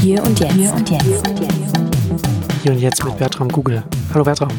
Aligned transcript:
Hier 0.00 0.22
und 0.22 0.38
jetzt. 0.38 0.54
Hier 0.54 0.72
und 0.72 0.90
jetzt. 0.90 1.28
Hier 2.62 2.72
und 2.72 2.78
jetzt 2.78 3.04
mit 3.04 3.18
Bertram 3.18 3.48
Google. 3.48 3.82
Hallo 4.14 4.22
Bertram. 4.24 4.50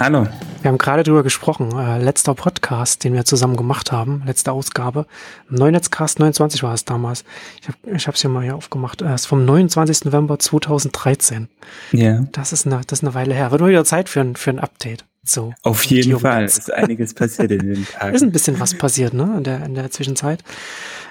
Hallo. 0.00 0.26
Wir 0.62 0.68
haben 0.68 0.78
gerade 0.78 1.04
drüber 1.04 1.22
gesprochen. 1.22 1.70
Äh, 1.78 2.02
letzter 2.02 2.34
Podcast, 2.34 3.04
den 3.04 3.14
wir 3.14 3.24
zusammen 3.24 3.56
gemacht 3.56 3.92
haben, 3.92 4.22
letzte 4.26 4.50
Ausgabe. 4.50 5.06
Neunetzcast 5.48 6.18
29 6.18 6.62
war 6.64 6.74
es 6.74 6.84
damals. 6.84 7.24
Ich 7.60 7.68
habe 7.68 7.78
ich 7.96 8.08
es 8.08 8.20
hier 8.20 8.30
mal 8.30 8.42
hier 8.42 8.56
aufgemacht. 8.56 9.00
Es 9.00 9.22
ist 9.22 9.26
vom 9.26 9.44
29. 9.44 10.06
November 10.06 10.38
2013. 10.38 11.48
Ja. 11.92 12.24
Das 12.32 12.52
ist 12.52 12.66
eine, 12.66 12.80
das 12.86 12.98
ist 12.98 13.04
eine 13.04 13.14
Weile 13.14 13.34
her. 13.34 13.52
Wird 13.52 13.60
mal 13.60 13.70
wieder 13.70 13.84
Zeit 13.84 14.08
für 14.08 14.20
ein, 14.20 14.34
für 14.34 14.50
ein 14.50 14.58
Update. 14.58 15.04
So. 15.22 15.54
Auf 15.62 15.84
jeden 15.84 16.18
Fall. 16.18 16.44
Es 16.44 16.58
ist 16.58 16.72
einiges 16.72 17.14
passiert 17.14 17.52
in 17.52 17.74
den 17.74 17.86
Tagen. 17.92 18.14
Ist 18.14 18.22
ein 18.22 18.32
bisschen 18.32 18.58
was 18.58 18.74
passiert, 18.74 19.14
ne, 19.14 19.34
in 19.36 19.44
der, 19.44 19.64
in 19.64 19.74
der 19.74 19.90
Zwischenzeit. 19.90 20.42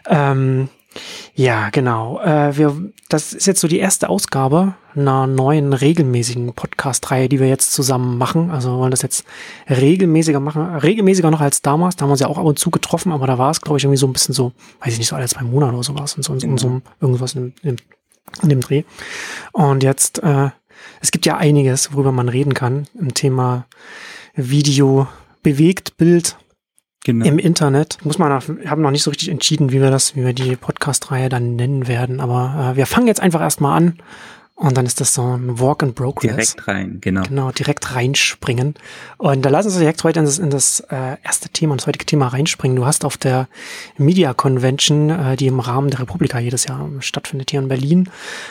Ähm, 0.07 0.67
ja, 1.35 1.69
genau. 1.69 2.19
Äh, 2.21 2.57
wir, 2.57 2.75
das 3.07 3.33
ist 3.33 3.47
jetzt 3.47 3.61
so 3.61 3.67
die 3.67 3.79
erste 3.79 4.09
Ausgabe 4.09 4.75
einer 4.95 5.27
neuen 5.27 5.73
regelmäßigen 5.73 6.53
Podcast-Reihe, 6.53 7.29
die 7.29 7.39
wir 7.39 7.47
jetzt 7.47 7.73
zusammen 7.73 8.17
machen. 8.17 8.51
Also 8.51 8.71
wir 8.71 8.79
wollen 8.79 8.91
das 8.91 9.03
jetzt 9.03 9.25
regelmäßiger 9.69 10.39
machen, 10.39 10.75
regelmäßiger 10.75 11.31
noch 11.31 11.41
als 11.41 11.61
damals. 11.61 11.95
Da 11.95 12.03
haben 12.03 12.09
wir 12.09 12.13
uns 12.13 12.21
ja 12.21 12.27
auch 12.27 12.37
ab 12.37 12.45
und 12.45 12.59
zu 12.59 12.71
getroffen, 12.71 13.11
aber 13.11 13.27
da 13.27 13.37
war 13.37 13.51
es, 13.51 13.61
glaube 13.61 13.77
ich, 13.77 13.83
irgendwie 13.83 13.99
so 13.99 14.07
ein 14.07 14.13
bisschen 14.13 14.33
so, 14.33 14.51
weiß 14.81 14.93
ich 14.93 14.99
nicht, 14.99 15.07
so 15.07 15.15
alle 15.15 15.27
zwei 15.27 15.43
Monate 15.43 15.73
oder 15.73 15.83
sowas 15.83 16.15
und 16.15 16.23
so, 16.23 16.33
genau. 16.33 16.57
so 16.57 16.81
irgendwas 16.99 17.35
in, 17.35 17.53
in, 17.61 17.77
in, 18.41 18.49
dem 18.49 18.61
Dreh. 18.61 18.83
Und 19.51 19.83
jetzt, 19.83 20.21
äh, 20.23 20.49
es 21.01 21.11
gibt 21.11 21.25
ja 21.25 21.37
einiges, 21.37 21.93
worüber 21.93 22.11
man 22.11 22.29
reden 22.29 22.53
kann 22.53 22.87
im 22.99 23.13
Thema 23.13 23.65
Video, 24.35 25.07
bewegt 25.43 25.97
Bild, 25.97 26.35
Genau. 27.05 27.25
Im 27.25 27.39
Internet 27.39 27.97
muss 28.03 28.17
man, 28.17 28.31
haben 28.31 28.81
noch 28.81 28.91
nicht 28.91 29.03
so 29.03 29.09
richtig 29.09 29.29
entschieden, 29.29 29.71
wie 29.71 29.81
wir 29.81 29.89
das, 29.89 30.15
wie 30.15 30.25
wir 30.25 30.33
die 30.33 30.55
Podcast-Reihe 30.55 31.29
dann 31.29 31.55
nennen 31.55 31.87
werden. 31.87 32.19
Aber 32.19 32.73
äh, 32.73 32.77
wir 32.77 32.85
fangen 32.85 33.07
jetzt 33.07 33.21
einfach 33.21 33.41
erstmal 33.41 33.77
an 33.77 33.99
und 34.59 34.75
dann 34.75 34.85
ist 34.85 34.99
das 34.99 35.13
so 35.13 35.21
ein 35.23 35.57
Walk 35.57 35.83
in 35.83 35.93
Progress. 35.93 36.55
Direkt 36.55 36.67
rein, 36.67 36.97
genau. 36.99 37.21
Genau, 37.23 37.51
direkt 37.51 37.95
reinspringen. 37.95 38.75
Und 39.17 39.41
da 39.43 39.49
lassen 39.49 39.69
Sie 39.69 39.79
direkt 39.79 40.03
heute 40.03 40.19
in 40.19 40.25
das, 40.25 40.37
in 40.37 40.49
das 40.49 40.81
äh, 40.89 41.15
erste 41.23 41.47
Thema, 41.47 41.77
das 41.77 41.87
heutige 41.87 42.05
Thema 42.05 42.27
reinspringen. 42.27 42.75
Du 42.75 42.85
hast 42.85 43.05
auf 43.05 43.15
der 43.15 43.47
Media 43.97 44.33
Convention, 44.33 45.11
äh, 45.11 45.37
die 45.37 45.47
im 45.47 45.61
Rahmen 45.61 45.91
der 45.91 46.01
Republika 46.01 46.39
jedes 46.39 46.65
Jahr 46.65 46.89
stattfindet 46.99 47.51
hier 47.51 47.61
in 47.61 47.69
Berlin, 47.69 48.09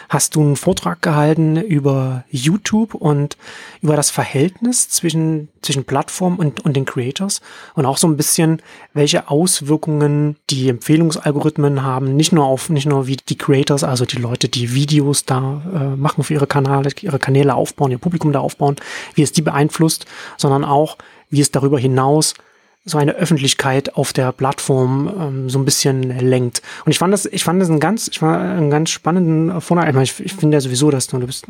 hast 0.08 0.34
du 0.34 0.40
einen 0.40 0.56
Vortrag 0.56 1.02
gehalten 1.02 1.58
über 1.58 2.24
YouTube 2.30 2.94
und 2.94 3.36
über 3.82 3.94
das 3.94 4.08
Verhältnis 4.08 4.88
zwischen, 4.88 5.50
zwischen 5.62 5.84
Plattform 5.84 6.36
und, 6.36 6.64
und 6.64 6.76
den 6.76 6.84
Creators 6.84 7.40
und 7.74 7.86
auch 7.86 7.96
so 7.96 8.06
ein 8.06 8.16
bisschen, 8.16 8.62
welche 8.94 9.28
Auswirkungen 9.30 10.36
die 10.50 10.68
Empfehlungsalgorithmen 10.68 11.82
haben, 11.82 12.16
nicht 12.16 12.32
nur 12.32 12.44
auf, 12.44 12.70
nicht 12.70 12.86
nur 12.86 13.06
wie 13.06 13.16
die 13.16 13.38
Creators, 13.38 13.84
also 13.84 14.04
die 14.04 14.18
Leute, 14.18 14.48
die 14.48 14.74
Videos 14.74 15.24
da 15.24 15.62
äh, 15.74 15.96
machen 15.96 16.24
für 16.24 16.34
ihre 16.34 16.46
Kanäle, 16.46 16.90
ihre 17.00 17.18
Kanäle 17.18 17.54
aufbauen, 17.54 17.90
ihr 17.90 17.98
Publikum 17.98 18.32
da 18.32 18.40
aufbauen, 18.40 18.76
wie 19.14 19.22
es 19.22 19.32
die 19.32 19.42
beeinflusst, 19.42 20.06
sondern 20.36 20.64
auch, 20.64 20.98
wie 21.30 21.40
es 21.40 21.50
darüber 21.50 21.78
hinaus 21.78 22.34
so 22.84 22.98
eine 22.98 23.14
Öffentlichkeit 23.14 23.96
auf 23.96 24.12
der 24.12 24.32
Plattform 24.32 25.12
ähm, 25.20 25.50
so 25.50 25.58
ein 25.58 25.64
bisschen 25.64 26.02
lenkt. 26.20 26.62
Und 26.84 26.92
ich 26.92 26.98
fand 26.98 27.12
das, 27.12 27.26
ich 27.26 27.44
fand 27.44 27.60
das 27.60 27.68
einen 27.68 27.80
ganz, 27.80 28.08
ich 28.08 28.22
war 28.22 28.40
einen 28.40 28.70
ganz 28.70 28.90
spannenden 28.90 29.60
Vortrag. 29.60 29.94
Ich, 30.02 30.20
ich 30.20 30.32
finde 30.34 30.56
ja 30.56 30.60
sowieso, 30.60 30.90
dass 30.90 31.06
du, 31.06 31.18
du 31.18 31.26
bist, 31.26 31.46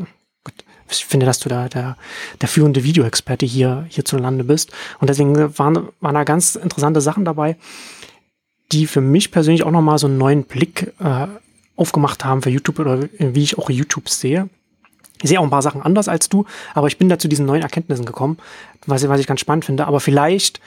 ich 0.90 1.04
finde, 1.04 1.26
dass 1.26 1.38
du 1.38 1.48
da 1.48 1.68
der, 1.68 1.96
der 2.40 2.48
führende 2.48 2.84
Videoexperte 2.84 3.46
hier 3.46 3.86
hierzulande 3.88 4.44
bist. 4.44 4.72
Und 5.00 5.10
deswegen 5.10 5.36
waren, 5.58 5.88
waren 6.00 6.14
da 6.14 6.24
ganz 6.24 6.56
interessante 6.56 7.00
Sachen 7.00 7.24
dabei, 7.24 7.56
die 8.72 8.86
für 8.86 9.00
mich 9.00 9.30
persönlich 9.30 9.62
auch 9.62 9.70
nochmal 9.70 9.98
so 9.98 10.06
einen 10.06 10.18
neuen 10.18 10.44
Blick 10.44 10.92
äh, 11.00 11.26
aufgemacht 11.76 12.24
haben 12.24 12.42
für 12.42 12.50
YouTube 12.50 12.80
oder 12.80 13.08
wie 13.18 13.42
ich 13.42 13.58
auch 13.58 13.70
YouTube 13.70 14.08
sehe. 14.08 14.48
Ich 15.22 15.30
sehe 15.30 15.40
auch 15.40 15.44
ein 15.44 15.50
paar 15.50 15.62
Sachen 15.62 15.82
anders 15.82 16.08
als 16.08 16.28
du, 16.28 16.44
aber 16.74 16.86
ich 16.86 16.98
bin 16.98 17.08
da 17.08 17.18
zu 17.18 17.28
diesen 17.28 17.46
neuen 17.46 17.62
Erkenntnissen 17.62 18.04
gekommen, 18.04 18.38
was, 18.86 19.08
was 19.08 19.20
ich 19.20 19.26
ganz 19.26 19.40
spannend 19.40 19.64
finde. 19.64 19.86
Aber 19.86 20.00
vielleicht 20.00 20.60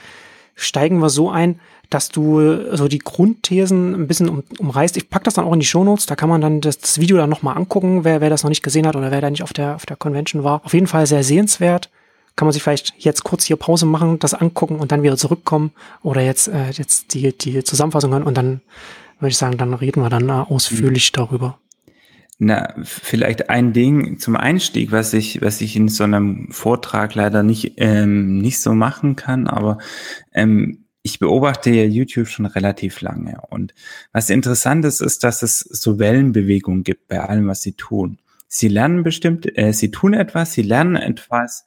steigen 0.54 0.98
wir 0.98 1.10
so 1.10 1.30
ein, 1.30 1.60
dass 1.90 2.08
du 2.08 2.74
so 2.74 2.88
die 2.88 2.98
Grundthesen 2.98 3.94
ein 3.94 4.06
bisschen 4.06 4.28
um, 4.28 4.42
umreißt. 4.58 4.96
Ich 4.96 5.10
pack 5.10 5.24
das 5.24 5.34
dann 5.34 5.44
auch 5.44 5.52
in 5.52 5.60
die 5.60 5.66
Shownotes, 5.66 6.06
da 6.06 6.16
kann 6.16 6.28
man 6.28 6.40
dann 6.40 6.60
das, 6.60 6.78
das 6.78 7.00
Video 7.00 7.16
dann 7.16 7.30
nochmal 7.30 7.56
angucken, 7.56 8.04
wer, 8.04 8.20
wer 8.20 8.30
das 8.30 8.42
noch 8.42 8.48
nicht 8.48 8.62
gesehen 8.62 8.86
hat 8.86 8.96
oder 8.96 9.10
wer 9.10 9.20
da 9.20 9.30
nicht 9.30 9.42
auf 9.42 9.52
der, 9.52 9.76
auf 9.76 9.86
der 9.86 9.96
Convention 9.96 10.42
war. 10.44 10.62
Auf 10.64 10.72
jeden 10.72 10.86
Fall 10.86 11.06
sehr 11.06 11.22
sehenswert. 11.22 11.90
Kann 12.34 12.46
man 12.46 12.52
sich 12.54 12.62
vielleicht 12.62 12.94
jetzt 12.96 13.24
kurz 13.24 13.44
hier 13.44 13.56
Pause 13.56 13.84
machen, 13.84 14.18
das 14.18 14.32
angucken 14.32 14.76
und 14.76 14.90
dann 14.90 15.02
wieder 15.02 15.18
zurückkommen 15.18 15.72
oder 16.02 16.22
jetzt, 16.22 16.48
äh, 16.48 16.70
jetzt 16.70 17.12
die, 17.12 17.36
die 17.36 17.62
Zusammenfassung 17.62 18.12
hören 18.12 18.22
und 18.22 18.38
dann 18.38 18.62
würde 19.18 19.30
ich 19.30 19.38
sagen, 19.38 19.58
dann 19.58 19.74
reden 19.74 20.02
wir 20.02 20.08
dann 20.08 20.28
äh, 20.30 20.32
ausführlich 20.32 21.12
mhm. 21.12 21.16
darüber. 21.16 21.58
Na, 22.38 22.74
vielleicht 22.82 23.50
ein 23.50 23.72
Ding 23.72 24.18
zum 24.18 24.36
Einstieg, 24.36 24.90
was 24.90 25.12
ich, 25.12 25.42
was 25.42 25.60
ich 25.60 25.76
in 25.76 25.88
so 25.88 26.04
einem 26.04 26.48
Vortrag 26.50 27.14
leider 27.14 27.42
nicht, 27.42 27.74
ähm, 27.76 28.38
nicht 28.38 28.60
so 28.60 28.74
machen 28.74 29.14
kann, 29.16 29.46
aber 29.46 29.78
ähm, 30.32 30.82
ich 31.02 31.18
beobachte 31.18 31.70
ja 31.70 31.84
YouTube 31.84 32.28
schon 32.28 32.46
relativ 32.46 33.00
lange. 33.00 33.40
Und 33.50 33.74
was 34.12 34.30
interessant 34.30 34.84
ist, 34.84 35.00
ist, 35.00 35.24
dass 35.24 35.42
es 35.42 35.60
so 35.60 35.98
Wellenbewegungen 35.98 36.84
gibt 36.84 37.08
bei 37.08 37.20
allem, 37.20 37.48
was 37.48 37.62
sie 37.62 37.72
tun. 37.72 38.18
Sie 38.48 38.68
lernen 38.68 39.02
bestimmt, 39.02 39.46
äh, 39.56 39.72
sie 39.72 39.90
tun 39.90 40.14
etwas, 40.14 40.52
sie 40.52 40.62
lernen 40.62 40.96
etwas, 40.96 41.64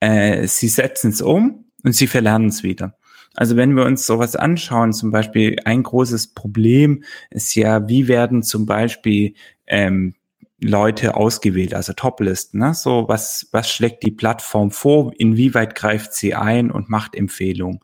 äh, 0.00 0.46
sie 0.46 0.68
setzen 0.68 1.10
es 1.10 1.20
um 1.20 1.66
und 1.84 1.94
sie 1.94 2.06
verlernen 2.06 2.48
es 2.48 2.62
wieder. 2.62 2.96
Also 3.34 3.56
wenn 3.56 3.76
wir 3.76 3.84
uns 3.84 4.06
sowas 4.06 4.36
anschauen, 4.36 4.92
zum 4.92 5.10
Beispiel 5.10 5.56
ein 5.64 5.82
großes 5.82 6.34
Problem 6.34 7.02
ist 7.30 7.54
ja, 7.54 7.88
wie 7.88 8.08
werden 8.08 8.42
zum 8.42 8.66
Beispiel 8.66 9.34
ähm, 9.66 10.14
Leute 10.60 11.16
ausgewählt, 11.16 11.74
also 11.74 11.92
Toplisten, 11.92 12.60
ne? 12.60 12.74
So, 12.74 13.08
was, 13.08 13.48
was 13.50 13.70
schlägt 13.70 14.04
die 14.04 14.12
Plattform 14.12 14.70
vor? 14.70 15.12
Inwieweit 15.18 15.74
greift 15.74 16.14
sie 16.14 16.34
ein 16.34 16.70
und 16.70 16.88
macht 16.88 17.16
Empfehlungen? 17.16 17.80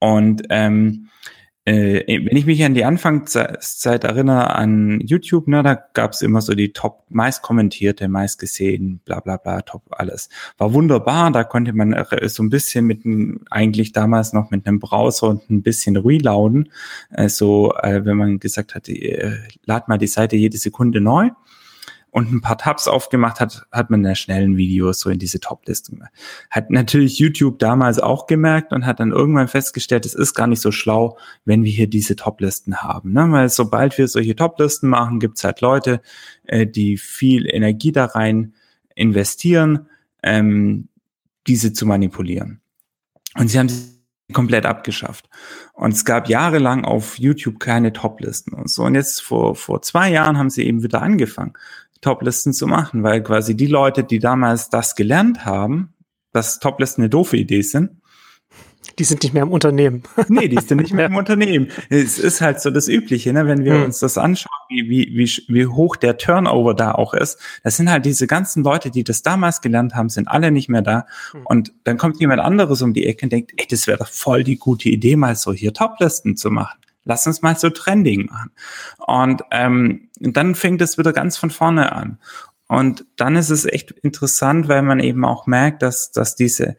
Und 0.00 0.42
ähm, 0.50 1.08
äh, 1.68 2.24
wenn 2.24 2.36
ich 2.36 2.46
mich 2.46 2.64
an 2.64 2.72
die 2.72 2.84
Anfangszeit 2.84 4.04
erinnere 4.04 4.54
an 4.54 5.00
YouTube, 5.00 5.48
ne, 5.48 5.62
da 5.62 5.74
gab 5.74 6.12
es 6.12 6.22
immer 6.22 6.40
so 6.40 6.54
die 6.54 6.72
top 6.72 7.04
meist 7.10 7.42
kommentierte, 7.42 8.08
meist 8.08 8.38
gesehen, 8.38 9.00
bla 9.04 9.20
bla 9.20 9.36
bla, 9.36 9.60
top 9.60 9.82
alles. 9.90 10.30
War 10.56 10.72
wunderbar, 10.72 11.30
da 11.30 11.44
konnte 11.44 11.74
man 11.74 11.94
so 12.22 12.42
ein 12.42 12.48
bisschen 12.48 12.86
mit 12.86 13.04
einem, 13.04 13.40
eigentlich 13.50 13.92
damals 13.92 14.32
noch 14.32 14.50
mit 14.50 14.66
einem 14.66 14.78
Browser 14.78 15.28
und 15.28 15.50
ein 15.50 15.62
bisschen 15.62 15.98
reloaden. 15.98 16.70
Äh, 17.10 17.28
so, 17.28 17.74
äh, 17.74 18.02
wenn 18.04 18.16
man 18.16 18.38
gesagt 18.38 18.74
hat, 18.74 18.88
äh, 18.88 19.36
lad 19.66 19.88
mal 19.88 19.98
die 19.98 20.06
Seite 20.06 20.36
jede 20.36 20.56
Sekunde 20.56 21.02
neu 21.02 21.30
und 22.18 22.32
ein 22.32 22.40
paar 22.40 22.58
Tabs 22.58 22.88
aufgemacht 22.88 23.38
hat, 23.38 23.68
hat 23.70 23.90
man 23.90 24.00
in 24.00 24.08
der 24.08 24.16
schnellen 24.16 24.56
Videos 24.56 24.98
so 24.98 25.08
in 25.08 25.20
diese 25.20 25.38
Top-Liste 25.38 25.92
gemacht. 25.92 26.10
Hat 26.50 26.68
natürlich 26.68 27.20
YouTube 27.20 27.60
damals 27.60 28.00
auch 28.00 28.26
gemerkt 28.26 28.72
und 28.72 28.86
hat 28.86 28.98
dann 28.98 29.12
irgendwann 29.12 29.46
festgestellt, 29.46 30.04
es 30.04 30.14
ist 30.14 30.34
gar 30.34 30.48
nicht 30.48 30.60
so 30.60 30.72
schlau, 30.72 31.16
wenn 31.44 31.62
wir 31.62 31.70
hier 31.70 31.86
diese 31.86 32.16
Top-Listen 32.16 32.78
haben. 32.78 33.12
Ne? 33.12 33.30
Weil 33.30 33.48
sobald 33.48 33.96
wir 33.98 34.08
solche 34.08 34.34
Top-Listen 34.34 34.88
machen, 34.88 35.20
gibt's 35.20 35.44
halt 35.44 35.60
Leute, 35.60 36.00
äh, 36.42 36.66
die 36.66 36.96
viel 36.96 37.46
Energie 37.48 37.92
da 37.92 38.06
rein 38.06 38.52
investieren, 38.96 39.86
ähm, 40.24 40.88
diese 41.46 41.72
zu 41.72 41.86
manipulieren. 41.86 42.60
Und 43.36 43.46
sie 43.46 43.60
haben 43.60 43.68
sie 43.68 43.98
komplett 44.32 44.66
abgeschafft. 44.66 45.28
Und 45.72 45.94
es 45.94 46.04
gab 46.04 46.28
jahrelang 46.28 46.84
auf 46.84 47.18
YouTube 47.18 47.60
keine 47.60 47.92
Top-Listen 47.92 48.52
und 48.52 48.68
so. 48.68 48.82
Und 48.82 48.94
jetzt 48.94 49.22
vor, 49.22 49.54
vor 49.54 49.82
zwei 49.82 50.10
Jahren 50.10 50.36
haben 50.36 50.50
sie 50.50 50.66
eben 50.66 50.82
wieder 50.82 51.00
angefangen. 51.00 51.54
Toplisten 52.00 52.52
zu 52.52 52.66
machen, 52.66 53.02
weil 53.02 53.22
quasi 53.22 53.56
die 53.56 53.66
Leute, 53.66 54.04
die 54.04 54.18
damals 54.18 54.70
das 54.70 54.94
gelernt 54.94 55.44
haben, 55.44 55.94
dass 56.32 56.58
Toplisten 56.58 57.02
eine 57.02 57.10
doofe 57.10 57.36
Idee 57.36 57.62
sind, 57.62 57.90
die 58.98 59.04
sind 59.04 59.22
nicht 59.22 59.32
mehr 59.32 59.44
im 59.44 59.52
Unternehmen. 59.52 60.02
nee, 60.28 60.48
die 60.48 60.60
sind 60.60 60.80
nicht 60.80 60.92
mehr 60.92 61.06
im 61.06 61.16
Unternehmen. 61.16 61.68
Es 61.88 62.18
ist 62.18 62.40
halt 62.40 62.60
so 62.60 62.70
das 62.70 62.88
Übliche, 62.88 63.32
ne? 63.32 63.46
wenn 63.46 63.64
wir 63.64 63.74
hm. 63.74 63.84
uns 63.84 64.00
das 64.00 64.18
anschauen, 64.18 64.50
wie, 64.68 64.88
wie, 64.88 65.16
wie, 65.16 65.54
wie 65.54 65.66
hoch 65.66 65.96
der 65.96 66.16
Turnover 66.16 66.74
da 66.74 66.92
auch 66.92 67.14
ist. 67.14 67.38
Das 67.62 67.76
sind 67.76 67.90
halt 67.90 68.06
diese 68.06 68.26
ganzen 68.26 68.64
Leute, 68.64 68.90
die 68.90 69.04
das 69.04 69.22
damals 69.22 69.60
gelernt 69.60 69.94
haben, 69.94 70.08
sind 70.08 70.26
alle 70.26 70.50
nicht 70.50 70.68
mehr 70.68 70.82
da. 70.82 71.06
Hm. 71.32 71.46
Und 71.46 71.72
dann 71.84 71.96
kommt 71.96 72.18
jemand 72.20 72.40
anderes 72.40 72.82
um 72.82 72.92
die 72.92 73.06
Ecke 73.06 73.26
und 73.26 73.32
denkt, 73.32 73.52
ey, 73.56 73.66
das 73.68 73.86
wäre 73.86 73.98
doch 73.98 74.08
voll 74.08 74.42
die 74.42 74.58
gute 74.58 74.88
Idee, 74.88 75.16
mal 75.16 75.36
so 75.36 75.52
hier 75.52 75.72
Toplisten 75.72 76.36
zu 76.36 76.50
machen 76.50 76.78
lass 77.08 77.26
uns 77.26 77.42
mal 77.42 77.56
so 77.56 77.70
Trending 77.70 78.26
machen. 78.26 78.50
Und 78.98 79.42
ähm, 79.50 80.08
dann 80.20 80.54
fängt 80.54 80.80
es 80.82 80.98
wieder 80.98 81.12
ganz 81.12 81.36
von 81.36 81.50
vorne 81.50 81.90
an. 81.92 82.18
Und 82.68 83.06
dann 83.16 83.34
ist 83.34 83.50
es 83.50 83.64
echt 83.64 83.90
interessant, 83.90 84.68
weil 84.68 84.82
man 84.82 85.00
eben 85.00 85.24
auch 85.24 85.46
merkt, 85.46 85.82
dass, 85.82 86.12
dass 86.12 86.36
diese 86.36 86.76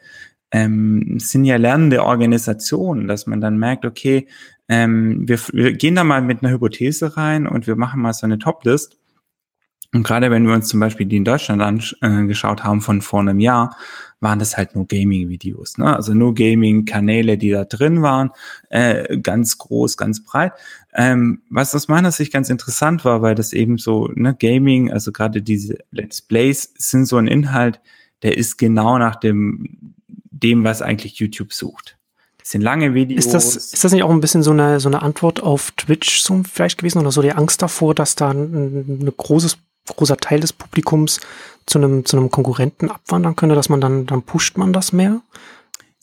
ähm, 0.52 1.18
sind 1.20 1.46
ja 1.46 1.58
lernende 1.58 2.04
Organisationen, 2.04 3.08
dass 3.08 3.28
man 3.28 3.42
dann 3.42 3.58
merkt, 3.58 3.86
okay, 3.86 4.28
ähm, 4.68 5.28
wir, 5.28 5.40
wir 5.52 5.74
gehen 5.74 5.96
da 5.96 6.04
mal 6.04 6.22
mit 6.22 6.44
einer 6.44 6.54
Hypothese 6.54 7.18
rein 7.18 7.48
und 7.48 7.66
wir 7.66 7.76
machen 7.76 8.02
mal 8.02 8.14
so 8.14 8.26
eine 8.26 8.38
Toplist 8.38 8.98
Und 9.92 10.04
gerade 10.04 10.30
wenn 10.30 10.48
wir 10.48 10.54
uns 10.54 10.68
zum 10.68 10.80
Beispiel 10.80 11.08
die 11.08 11.18
in 11.18 11.26
Deutschland 11.26 11.62
angeschaut 12.02 12.64
haben 12.64 12.82
von 12.82 13.02
vor 13.02 13.22
einem 13.22 13.40
Jahr, 13.40 13.76
waren 14.22 14.40
das 14.40 14.58
halt 14.58 14.76
nur 14.76 14.88
Gaming-Videos. 14.88 15.78
Ne? 15.78 15.96
Also 15.96 16.14
nur 16.14 16.34
Gaming-Kanäle, 16.34 17.38
die 17.38 17.52
da 17.52 17.64
drin 17.66 18.02
waren, 18.02 18.32
äh, 18.70 19.18
ganz 19.20 19.58
groß, 19.58 19.98
ganz 19.98 20.24
breit. 20.24 20.54
Ähm, 20.94 21.42
was 21.50 21.74
aus 21.74 21.88
meiner 21.88 22.12
Sicht 22.12 22.34
ganz 22.34 22.50
interessant 22.50 23.06
war, 23.06 23.22
weil 23.22 23.36
das 23.36 23.54
eben 23.54 23.78
so, 23.78 24.10
ne, 24.14 24.36
Gaming, 24.38 24.92
also 24.92 25.12
gerade 25.12 25.42
diese 25.42 25.78
Let's 25.92 26.22
Plays 26.22 26.74
sind 26.78 27.06
so 27.06 27.18
ein 27.18 27.28
Inhalt, 27.28 27.80
der 28.22 28.38
ist 28.38 28.58
genau 28.58 28.98
nach 28.98 29.16
dem, 29.16 29.94
dem, 30.08 30.64
was 30.64 30.82
eigentlich 30.82 31.16
YouTube 31.20 31.54
sucht. 31.54 31.98
Das 32.40 32.52
sind 32.52 32.62
lange 32.62 32.94
Videos. 32.94 33.26
Ist 33.26 33.34
das, 33.34 33.56
ist 33.56 33.84
das 33.84 33.92
nicht 33.92 34.04
auch 34.04 34.10
ein 34.10 34.22
bisschen 34.22 34.44
so 34.44 34.52
eine, 34.52 34.80
so 34.80 34.90
eine 34.90 35.02
Antwort 35.02 35.44
auf 35.44 35.72
Twitch 35.72 36.22
so 36.22 36.42
vielleicht 36.44 36.80
gewesen 36.80 37.00
oder 37.00 37.12
so 37.12 37.22
die 37.22 37.32
Angst 37.32 37.62
davor, 37.62 37.94
dass 37.94 38.16
da 38.16 38.32
ein, 38.32 39.00
ein 39.02 39.14
großes 39.16 39.58
großer 39.96 40.18
Teil 40.18 40.40
des 40.40 40.54
Publikums 40.54 41.20
zu 41.70 41.78
einem, 41.78 42.06
zu 42.06 42.18
einem 42.18 42.32
Konkurrenten 42.32 42.90
abwandern 42.90 43.36
könnte, 43.36 43.56
dass 43.56 43.70
man 43.70 43.80
dann, 43.80 44.06
dann 44.06 44.24
pusht 44.24 44.58
man 44.58 44.74
das 44.74 44.92
mehr? 44.92 45.22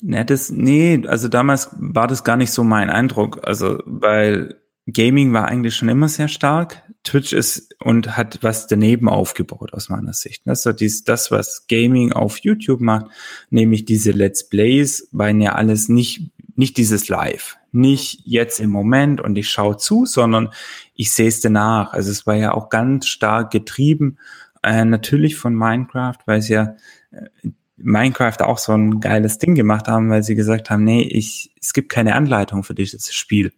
Ne, 0.02 0.24
das, 0.24 0.50
nee, 0.50 1.02
also 1.06 1.28
damals 1.28 1.70
war 1.78 2.06
das 2.06 2.22
gar 2.22 2.36
nicht 2.36 2.52
so 2.52 2.62
mein 2.62 2.90
Eindruck. 2.90 3.40
Also, 3.44 3.82
weil 3.86 4.60
Gaming 4.86 5.32
war 5.32 5.46
eigentlich 5.46 5.74
schon 5.74 5.88
immer 5.88 6.08
sehr 6.08 6.28
stark. 6.28 6.82
Twitch 7.02 7.32
ist 7.32 7.74
und 7.80 8.16
hat 8.16 8.38
was 8.42 8.66
daneben 8.66 9.08
aufgebaut 9.08 9.72
aus 9.72 9.88
meiner 9.88 10.12
Sicht. 10.12 10.42
Also 10.46 10.72
dies, 10.72 11.04
das, 11.04 11.30
was 11.30 11.66
Gaming 11.68 12.12
auf 12.12 12.38
YouTube 12.38 12.80
macht, 12.80 13.06
nämlich 13.50 13.84
diese 13.84 14.12
Let's 14.12 14.48
Plays, 14.48 15.08
waren 15.12 15.40
ja 15.40 15.54
alles 15.54 15.88
nicht, 15.88 16.30
nicht 16.56 16.76
dieses 16.76 17.08
Live. 17.08 17.56
Nicht 17.72 18.22
jetzt 18.24 18.60
im 18.60 18.70
Moment 18.70 19.20
und 19.20 19.36
ich 19.36 19.50
schaue 19.50 19.76
zu, 19.76 20.06
sondern 20.06 20.50
ich 20.94 21.12
sehe 21.12 21.28
es 21.28 21.40
danach. 21.40 21.92
Also 21.92 22.10
es 22.10 22.26
war 22.26 22.34
ja 22.34 22.54
auch 22.54 22.68
ganz 22.68 23.06
stark 23.06 23.50
getrieben, 23.50 24.18
äh, 24.66 24.84
natürlich 24.84 25.36
von 25.36 25.54
Minecraft, 25.54 26.18
weil 26.26 26.40
es 26.40 26.48
ja 26.48 26.76
äh, 27.12 27.28
Minecraft 27.76 28.40
auch 28.40 28.58
so 28.58 28.72
ein 28.72 29.00
geiles 29.00 29.38
Ding 29.38 29.54
gemacht 29.54 29.86
haben, 29.88 30.10
weil 30.10 30.22
sie 30.22 30.34
gesagt 30.34 30.70
haben, 30.70 30.84
nee, 30.84 31.02
ich, 31.02 31.54
es 31.60 31.72
gibt 31.72 31.90
keine 31.90 32.14
Anleitung 32.14 32.62
für 32.64 32.74
dieses 32.74 33.14
Spiel. 33.14 33.52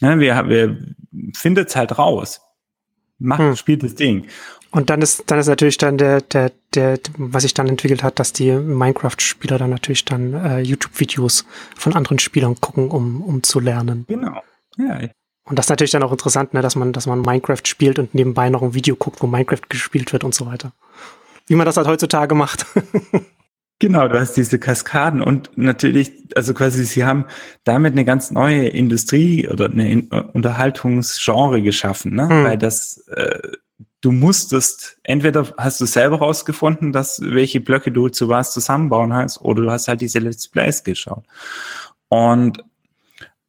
Ja, 0.00 0.18
wir, 0.18 0.48
wir 0.48 0.94
findet 1.36 1.68
es 1.68 1.76
halt 1.76 1.98
raus. 1.98 2.40
Macht, 3.18 3.40
hm. 3.40 3.56
spielt 3.56 3.82
das 3.82 3.94
Ding. 3.94 4.26
Und 4.70 4.88
dann 4.88 5.02
ist, 5.02 5.24
dann 5.26 5.38
ist 5.38 5.48
natürlich 5.48 5.78
dann 5.78 5.98
der, 5.98 6.20
der, 6.20 6.52
der, 6.74 6.98
was 7.16 7.42
sich 7.42 7.54
dann 7.54 7.68
entwickelt 7.68 8.02
hat, 8.02 8.18
dass 8.18 8.32
die 8.32 8.52
Minecraft-Spieler 8.52 9.58
dann 9.58 9.70
natürlich 9.70 10.04
dann 10.04 10.32
äh, 10.32 10.60
YouTube-Videos 10.60 11.44
von 11.76 11.94
anderen 11.94 12.18
Spielern 12.18 12.60
gucken, 12.60 12.88
um, 12.88 13.20
um 13.22 13.42
zu 13.42 13.60
lernen. 13.60 14.04
Genau. 14.08 14.42
Ja, 14.76 15.00
und 15.50 15.58
das 15.58 15.66
ist 15.66 15.70
natürlich 15.70 15.90
dann 15.90 16.04
auch 16.04 16.12
interessant, 16.12 16.54
ne, 16.54 16.62
dass 16.62 16.76
man, 16.76 16.92
dass 16.92 17.06
man 17.06 17.22
Minecraft 17.22 17.62
spielt 17.64 17.98
und 17.98 18.14
nebenbei 18.14 18.48
noch 18.50 18.62
ein 18.62 18.72
Video 18.72 18.94
guckt, 18.94 19.20
wo 19.20 19.26
Minecraft 19.26 19.68
gespielt 19.68 20.12
wird 20.12 20.22
und 20.22 20.32
so 20.32 20.46
weiter. 20.46 20.72
Wie 21.48 21.56
man 21.56 21.66
das 21.66 21.76
halt 21.76 21.88
heutzutage 21.88 22.34
macht. 22.34 22.66
Genau, 23.82 24.06
du 24.08 24.20
hast 24.20 24.34
diese 24.34 24.58
Kaskaden 24.58 25.22
und 25.22 25.56
natürlich, 25.56 26.12
also 26.36 26.52
quasi, 26.52 26.84
sie 26.84 27.04
haben 27.06 27.24
damit 27.64 27.92
eine 27.92 28.04
ganz 28.04 28.30
neue 28.30 28.68
Industrie 28.68 29.48
oder 29.48 29.70
eine 29.70 30.02
Unterhaltungsgenre 30.34 31.62
geschaffen, 31.62 32.14
ne? 32.14 32.28
Hm. 32.28 32.44
Weil 32.44 32.58
das, 32.58 32.98
äh, 33.08 33.38
du 34.02 34.12
musstest, 34.12 34.98
entweder 35.02 35.46
hast 35.56 35.80
du 35.80 35.86
selber 35.86 36.18
rausgefunden, 36.18 36.92
dass 36.92 37.22
welche 37.22 37.62
Blöcke 37.62 37.90
du 37.90 38.10
zu 38.10 38.28
was 38.28 38.52
zusammenbauen 38.52 39.14
hast, 39.14 39.40
oder 39.40 39.62
du 39.62 39.70
hast 39.70 39.88
halt 39.88 40.02
diese 40.02 40.18
Let's 40.18 40.46
Plays 40.46 40.84
geschaut. 40.84 41.24
Und 42.08 42.62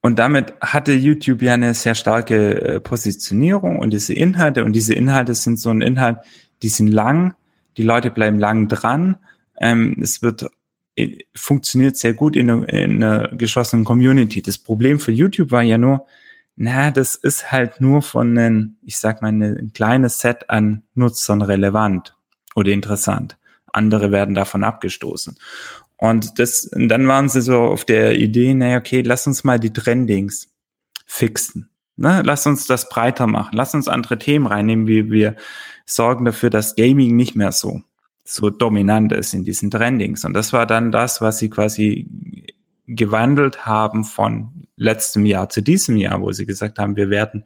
und 0.02 0.18
damit 0.18 0.54
hatte 0.62 0.94
YouTube 0.94 1.44
ja 1.44 1.54
eine 1.54 1.74
sehr 1.76 1.94
starke 1.94 2.62
äh, 2.62 2.80
Positionierung 2.80 3.78
und 3.78 3.92
diese 3.92 4.14
Inhalte. 4.14 4.66
Und 4.66 4.74
diese 4.74 4.96
Inhalte 4.96 5.36
sind 5.36 5.60
so 5.60 5.70
ein 5.70 5.82
Inhalt, 5.82 6.18
die 6.64 6.70
sind 6.70 6.88
lang, 6.88 7.36
die 7.78 7.84
Leute 7.84 8.10
bleiben 8.10 8.40
lang 8.40 8.68
dran. 8.68 9.18
Ähm, 9.60 9.98
es 10.02 10.24
wird 10.24 10.50
äh, 10.96 11.20
funktioniert 11.36 11.98
sehr 11.98 12.16
gut 12.16 12.36
in, 12.36 12.50
in 12.50 13.04
einer 13.04 13.28
geschlossenen 13.30 13.86
Community. 13.86 14.42
Das 14.42 14.58
Problem 14.58 15.00
für 15.00 15.12
YouTube 15.12 15.52
war 15.52 15.62
ja 15.62 15.78
nur, 15.78 16.08
na, 16.56 16.90
das 16.90 17.16
ist 17.16 17.52
halt 17.52 17.80
nur 17.80 18.02
von 18.02 18.38
einem, 18.38 18.78
ich 18.82 18.98
sag 18.98 19.22
mal, 19.22 19.30
ein 19.32 19.72
kleines 19.74 20.20
Set 20.20 20.50
an 20.50 20.82
Nutzern 20.96 21.44
relevant 21.44 22.16
oder 22.56 22.72
interessant. 22.72 23.38
Andere 23.72 24.12
werden 24.12 24.36
davon 24.36 24.64
abgestoßen. 24.64 25.38
Und 26.02 26.40
das, 26.40 26.66
und 26.66 26.90
dann 26.90 27.08
waren 27.08 27.30
sie 27.30 27.44
so 27.44 27.60
auf 27.60 27.86
der 27.86 28.18
Idee, 28.18 28.56
naja, 28.56 28.80
okay, 28.80 29.04
lass 29.04 29.28
uns 29.28 29.44
mal 29.44 29.60
die 29.60 29.72
Trendings 29.72 30.50
fixen. 31.06 31.70
Ne? 31.96 32.24
Lass 32.26 32.48
uns 32.48 32.66
das 32.66 32.90
breiter 32.90 33.28
machen. 33.28 33.52
Lass 33.54 33.76
uns 33.76 33.88
andere 33.88 34.18
Themen 34.18 34.48
reinnehmen, 34.48 34.88
wie 34.88 35.12
wir 35.12 35.36
sorgen 35.86 36.26
dafür, 36.26 36.50
dass 36.50 36.76
Gaming 36.76 37.16
nicht 37.16 37.36
mehr 37.36 37.52
so, 37.52 37.84
so 38.24 38.50
dominant 38.50 39.12
ist 39.12 39.36
in 39.36 39.44
diesen 39.44 39.70
Trendings. 39.70 40.26
Und 40.26 40.34
das 40.34 40.54
war 40.54 40.66
dann 40.66 40.92
das, 40.92 41.22
was 41.22 41.38
sie 41.38 41.52
quasi 41.52 42.08
gewandelt 42.88 43.68
haben 43.68 44.04
von 44.04 44.66
letztem 44.78 45.28
Jahr 45.28 45.50
zu 45.50 45.62
diesem 45.62 45.98
Jahr, 45.98 46.20
wo 46.20 46.32
sie 46.32 46.48
gesagt 46.48 46.80
haben, 46.80 46.96
wir 46.96 47.12
werden, 47.12 47.46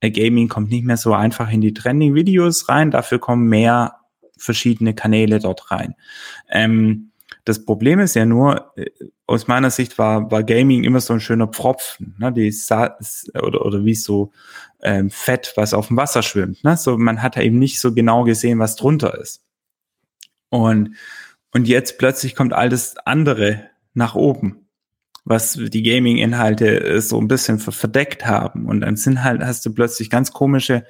äh, 0.00 0.10
Gaming 0.10 0.48
kommt 0.48 0.70
nicht 0.70 0.84
mehr 0.84 0.96
so 0.96 1.14
einfach 1.14 1.48
in 1.52 1.60
die 1.60 1.74
Trending-Videos 1.74 2.68
rein, 2.68 2.90
dafür 2.90 3.20
kommen 3.20 3.48
mehr 3.48 4.00
verschiedene 4.36 4.94
Kanäle 4.94 5.38
dort 5.38 5.70
rein. 5.70 5.94
Ähm, 6.50 7.12
das 7.44 7.64
Problem 7.64 8.00
ist 8.00 8.14
ja 8.14 8.24
nur, 8.24 8.72
äh, 8.76 8.86
aus 9.26 9.46
meiner 9.46 9.70
Sicht 9.70 9.98
war, 9.98 10.30
war 10.30 10.42
Gaming 10.42 10.84
immer 10.84 11.00
so 11.00 11.12
ein 11.14 11.20
schöner 11.20 11.48
Pfropfen, 11.48 12.14
ne? 12.18 12.32
Die 12.32 12.50
Sa 12.50 12.96
oder, 13.34 13.64
oder 13.64 13.84
wie 13.84 13.94
so 13.94 14.32
ähm, 14.82 15.10
Fett, 15.10 15.52
was 15.56 15.74
auf 15.74 15.88
dem 15.88 15.96
Wasser 15.96 16.22
schwimmt. 16.22 16.62
Ne? 16.62 16.76
So, 16.76 16.96
man 16.98 17.22
hat 17.22 17.36
ja 17.36 17.42
eben 17.42 17.58
nicht 17.58 17.80
so 17.80 17.94
genau 17.94 18.24
gesehen, 18.24 18.58
was 18.58 18.76
drunter 18.76 19.18
ist. 19.18 19.42
Und, 20.50 20.96
und 21.52 21.66
jetzt 21.66 21.98
plötzlich 21.98 22.36
kommt 22.36 22.52
all 22.52 22.68
das 22.68 22.96
andere 22.98 23.70
nach 23.94 24.14
oben, 24.14 24.68
was 25.24 25.54
die 25.54 25.82
Gaming-Inhalte 25.82 26.80
äh, 26.84 27.00
so 27.00 27.18
ein 27.18 27.28
bisschen 27.28 27.58
verdeckt 27.58 28.26
haben. 28.26 28.66
Und 28.66 28.82
dann 28.82 28.96
sind 28.96 29.24
halt, 29.24 29.42
hast 29.42 29.64
du 29.66 29.72
plötzlich 29.72 30.10
ganz 30.10 30.32
komische 30.32 30.84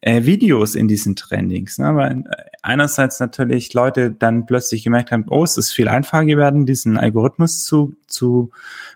äh, 0.00 0.24
Videos 0.24 0.74
in 0.74 0.88
diesen 0.88 1.16
Trendings. 1.16 1.78
Ne? 1.78 1.94
Weil 1.96 2.20
äh, 2.20 2.44
einerseits 2.62 3.20
natürlich 3.20 3.72
Leute 3.74 4.10
dann 4.10 4.46
plötzlich 4.46 4.84
gemerkt 4.84 5.10
haben, 5.10 5.26
oh, 5.28 5.44
es 5.44 5.56
ist 5.56 5.72
viel 5.72 5.88
einfacher 5.88 6.24
geworden, 6.24 6.66
diesen 6.66 6.96
Algorithmus 6.96 7.64
zu, 7.64 7.94
zu 8.06 8.50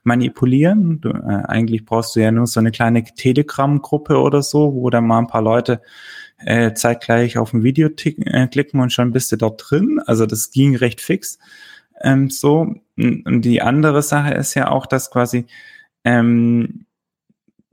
manipulieren. 0.04 1.00
Du, 1.00 1.10
äh, 1.10 1.42
eigentlich 1.46 1.84
brauchst 1.84 2.16
du 2.16 2.20
ja 2.20 2.30
nur 2.30 2.46
so 2.46 2.60
eine 2.60 2.70
kleine 2.70 3.04
Telegram-Gruppe 3.04 4.18
oder 4.18 4.42
so, 4.42 4.74
wo 4.74 4.90
dann 4.90 5.06
mal 5.06 5.18
ein 5.18 5.26
paar 5.26 5.42
Leute 5.42 5.80
äh, 6.38 6.72
zeitgleich 6.74 7.38
auf 7.38 7.52
ein 7.52 7.62
Video 7.62 7.88
äh, 7.88 8.46
klicken 8.48 8.80
und 8.80 8.92
schon 8.92 9.12
bist 9.12 9.32
du 9.32 9.36
dort 9.36 9.62
drin. 9.70 10.00
Also 10.06 10.26
das 10.26 10.50
ging 10.50 10.76
recht 10.76 11.00
fix. 11.00 11.38
Ähm, 12.00 12.30
so. 12.30 12.74
Und 12.96 13.42
die 13.42 13.62
andere 13.62 14.02
Sache 14.02 14.34
ist 14.34 14.54
ja 14.54 14.68
auch, 14.70 14.86
dass 14.86 15.10
quasi 15.10 15.46
ähm, 16.04 16.84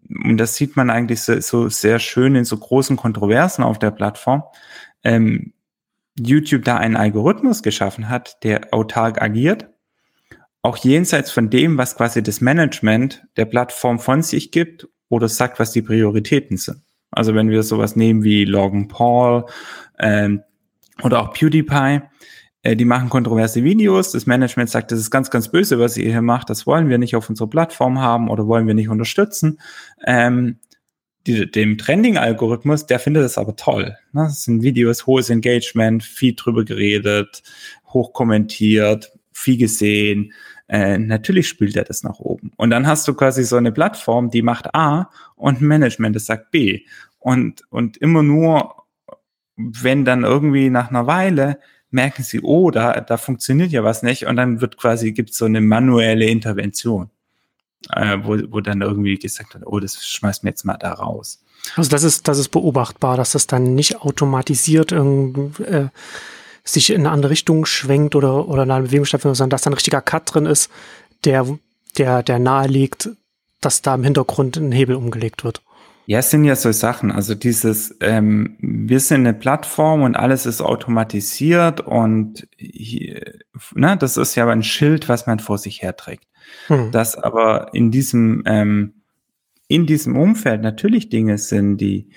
und 0.10 0.38
das 0.38 0.56
sieht 0.56 0.76
man 0.76 0.90
eigentlich 0.90 1.22
so, 1.22 1.40
so 1.40 1.70
sehr 1.70 2.00
schön 2.00 2.36
in 2.36 2.46
so 2.46 2.58
großen 2.58 2.98
Kontroversen 2.98 3.64
auf 3.64 3.80
der 3.80 3.92
Plattform, 3.92 4.44
ähm, 5.04 5.54
YouTube 6.20 6.66
da 6.66 6.78
einen 6.78 6.98
Algorithmus 6.98 7.64
geschaffen 7.64 8.10
hat, 8.10 8.44
der 8.44 8.74
autark 8.74 9.22
agiert, 9.22 9.70
auch 10.62 10.78
jenseits 10.78 11.32
von 11.32 11.50
dem, 11.50 11.78
was 11.78 11.96
quasi 11.96 12.22
das 12.22 12.42
Management 12.42 13.24
der 13.38 13.46
Plattform 13.46 14.00
von 14.00 14.24
sich 14.24 14.52
gibt 14.52 14.88
oder 15.08 15.30
sagt, 15.30 15.60
was 15.60 15.72
die 15.72 15.82
Prioritäten 15.82 16.58
sind. 16.58 16.82
Also 17.12 17.34
wenn 17.34 17.50
wir 17.50 17.64
sowas 17.64 17.96
nehmen 17.96 18.24
wie 18.24 18.46
Logan 18.46 18.88
Paul 18.88 19.46
ähm, 20.00 20.44
oder 21.02 21.22
auch 21.22 21.34
PewDiePie, 21.34 22.02
die 22.64 22.86
machen 22.86 23.10
kontroverse 23.10 23.64
Videos. 23.64 24.12
Das 24.12 24.26
Management 24.26 24.70
sagt, 24.70 24.92
das 24.92 25.00
ist 25.00 25.12
ganz, 25.12 25.30
ganz 25.30 25.50
böse, 25.50 25.80
was 25.80 25.98
ihr 25.98 26.12
hier 26.12 26.22
macht. 26.22 26.50
Das 26.50 26.68
wollen 26.68 26.90
wir 26.90 26.98
nicht 26.98 27.16
auf 27.16 27.30
unserer 27.30 27.50
Plattform 27.50 28.00
haben 28.00 28.30
oder 28.30 28.48
wollen 28.48 28.68
wir 28.68 28.74
nicht 28.74 28.90
unterstützen. 28.90 29.60
Ähm, 30.06 30.60
die, 31.28 31.50
dem 31.50 31.78
Trending-Algorithmus, 31.78 32.86
der 32.86 33.00
findet 33.00 33.24
das 33.24 33.38
aber 33.38 33.56
toll. 33.56 33.96
Ne? 34.14 34.24
Das 34.24 34.44
sind 34.44 34.62
Videos, 34.62 35.06
hohes 35.06 35.30
Engagement, 35.30 36.04
viel 36.04 36.34
drüber 36.36 36.66
geredet, 36.66 37.44
hoch 37.88 38.14
kommentiert, 38.14 39.12
viel 39.32 39.58
gesehen. 39.58 40.34
Äh, 40.68 40.98
natürlich 40.98 41.48
spielt 41.48 41.76
er 41.76 41.84
das 41.84 42.04
nach 42.04 42.20
oben. 42.20 42.52
Und 42.58 42.70
dann 42.70 42.88
hast 42.88 43.08
du 43.08 43.14
quasi 43.14 43.44
so 43.44 43.56
eine 43.56 43.72
Plattform, 43.72 44.30
die 44.32 44.42
macht 44.42 44.74
A 44.76 45.10
und 45.36 45.62
Management, 45.62 46.16
das 46.16 46.26
sagt 46.26 46.52
B. 46.52 46.84
Und, 47.20 47.64
und 47.70 47.98
immer 47.98 48.24
nur, 48.24 48.76
wenn 49.56 50.06
dann 50.06 50.24
irgendwie 50.24 50.70
nach 50.70 50.90
einer 50.90 51.06
Weile 51.08 51.60
merken 51.92 52.24
sie, 52.24 52.42
oh, 52.42 52.72
da, 52.72 53.02
da 53.02 53.18
funktioniert 53.18 53.72
ja 53.72 53.84
was 53.84 54.04
nicht 54.04 54.26
und 54.26 54.36
dann 54.36 54.62
wird 54.62 54.78
quasi, 54.78 55.12
gibt 55.12 55.32
es 55.32 55.38
so 55.38 55.46
eine 55.46 55.62
manuelle 55.62 56.26
Intervention, 56.26 57.10
äh, 57.92 58.18
wo, 58.24 58.38
wo 58.52 58.62
dann 58.62 58.82
irgendwie 58.82 59.18
gesagt 59.18 59.54
wird, 59.54 59.66
oh, 59.66 59.80
das 59.80 60.06
schmeißt 60.06 60.44
mir 60.44 60.52
jetzt 60.52 60.66
mal 60.66 60.78
da 60.78 60.94
raus. 60.94 61.42
Also 61.76 61.90
das 61.90 62.04
ist, 62.04 62.28
das 62.28 62.38
ist 62.38 62.50
beobachtbar, 62.50 63.18
dass 63.18 63.34
das 63.34 63.48
dann 63.48 63.76
nicht 63.76 64.02
automatisiert 64.02 64.92
äh, 64.92 65.90
sich 66.64 66.90
in 66.92 67.02
eine 67.02 67.12
andere 67.12 67.32
Richtung 67.32 67.66
schwenkt 67.66 68.16
oder, 68.16 68.48
oder 68.48 68.64
in 68.64 68.72
eine 68.72 68.86
Bewegung 68.86 69.06
stattfindet, 69.06 69.38
sondern 69.38 69.52
dass 69.52 69.64
da 69.64 69.70
ein 69.70 69.74
richtiger 69.74 70.02
Cut 70.02 70.34
drin 70.34 70.46
ist, 70.46 70.70
der, 71.26 71.46
der, 71.98 72.24
der 72.24 72.40
nahe 72.40 72.68
liegt, 72.68 73.10
dass 73.62 73.82
da 73.82 73.96
im 73.96 74.04
Hintergrund 74.04 74.58
ein 74.58 74.72
Hebel 74.72 74.96
umgelegt 74.96 75.44
wird. 75.44 75.62
Ja, 76.10 76.18
es 76.18 76.32
sind 76.32 76.44
ja 76.44 76.56
so 76.56 76.72
Sachen. 76.72 77.12
Also 77.12 77.36
dieses, 77.36 77.96
ähm, 78.02 78.58
wir 78.62 79.00
sind 79.00 79.28
eine 79.28 79.36
Plattform 79.36 80.02
und 80.02 80.16
alles 80.16 80.48
ist 80.48 80.60
automatisiert 80.60 81.82
und 81.82 82.48
hier, 82.58 83.22
ne, 83.76 83.96
das 83.96 84.18
ist 84.18 84.34
ja 84.34 84.50
ein 84.50 84.64
Schild, 84.64 85.08
was 85.08 85.28
man 85.28 85.38
vor 85.38 85.60
sich 85.60 85.84
herträgt. 85.84 86.24
Hm. 86.66 86.90
Dass 86.92 87.16
aber 87.16 87.76
in 87.76 87.92
diesem, 87.92 88.42
ähm, 88.48 88.96
in 89.68 89.86
diesem 89.86 90.18
Umfeld 90.18 90.64
natürlich 90.64 91.10
Dinge 91.10 91.38
sind, 91.38 91.78
die, 91.78 92.10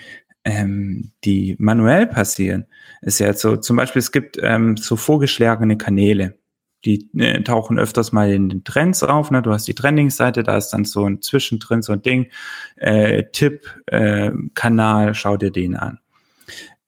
ähm, 0.45 1.13
die 1.25 1.57
manuell 1.59 2.07
passieren. 2.07 2.65
Ist 3.03 3.21
ja 3.21 3.35
so, 3.35 3.59
zum 3.59 3.77
Beispiel, 3.77 4.01
es 4.01 4.11
gibt 4.11 4.39
ähm, 4.41 4.79
so 4.79 4.97
vorgeschlagene 4.97 5.77
Kanäle 5.77 6.39
die 6.85 7.09
äh, 7.19 7.43
tauchen 7.43 7.79
öfters 7.79 8.13
mal 8.13 8.31
in 8.31 8.49
den 8.49 8.65
Trends 8.65 9.03
auf. 9.03 9.31
Ne? 9.31 9.43
Du 9.43 9.53
hast 9.53 9.69
die 9.69 9.75
Trending-Seite, 9.75 10.43
da 10.43 10.57
ist 10.57 10.71
dann 10.71 10.85
so 10.85 11.07
ein 11.07 11.23
Zwischendrin, 11.23 11.83
so 11.83 11.93
ein 11.93 12.03
Ding, 12.03 12.31
äh, 12.77 13.25
Tipp, 13.33 13.69
äh, 13.87 14.33
Kanal, 14.55 15.15
schau 15.15 15.37
dir 15.37 15.51
den 15.51 15.77
an. 15.77 15.99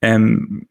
Ähm, 0.01 0.69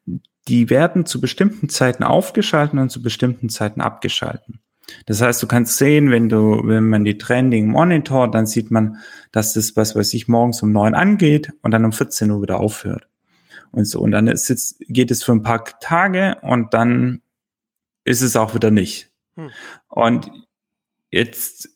die 0.47 0.69
werden 0.69 1.05
zu 1.05 1.21
bestimmten 1.21 1.69
Zeiten 1.69 2.03
aufgeschalten 2.03 2.79
und 2.79 2.89
zu 2.89 3.01
bestimmten 3.01 3.49
Zeiten 3.49 3.81
abgeschalten. 3.81 4.59
Das 5.05 5.21
heißt, 5.21 5.41
du 5.41 5.47
kannst 5.47 5.77
sehen, 5.77 6.11
wenn 6.11 6.27
du, 6.27 6.61
wenn 6.65 6.89
man 6.89 7.05
die 7.05 7.17
Trending 7.17 7.67
monitort, 7.67 8.35
dann 8.35 8.45
sieht 8.45 8.69
man, 8.69 8.97
dass 9.31 9.53
das, 9.53 9.75
was 9.77 9.95
weiß 9.95 10.13
ich, 10.13 10.27
morgens 10.27 10.61
um 10.61 10.71
neun 10.71 10.93
angeht 10.93 11.53
und 11.61 11.71
dann 11.71 11.85
um 11.85 11.93
14 11.93 12.29
Uhr 12.29 12.41
wieder 12.41 12.59
aufhört. 12.59 13.07
Und 13.71 13.85
so. 13.85 14.01
Und 14.01 14.11
dann 14.11 14.27
ist 14.27 14.49
jetzt, 14.49 14.79
geht 14.81 15.09
es 15.09 15.23
für 15.23 15.31
ein 15.31 15.41
paar 15.41 15.63
Tage 15.79 16.37
und 16.41 16.73
dann 16.73 17.21
ist 18.03 18.21
es 18.21 18.35
auch 18.35 18.53
wieder 18.53 18.71
nicht. 18.71 19.12
Hm. 19.35 19.49
Und 19.87 20.31
jetzt 21.11 21.69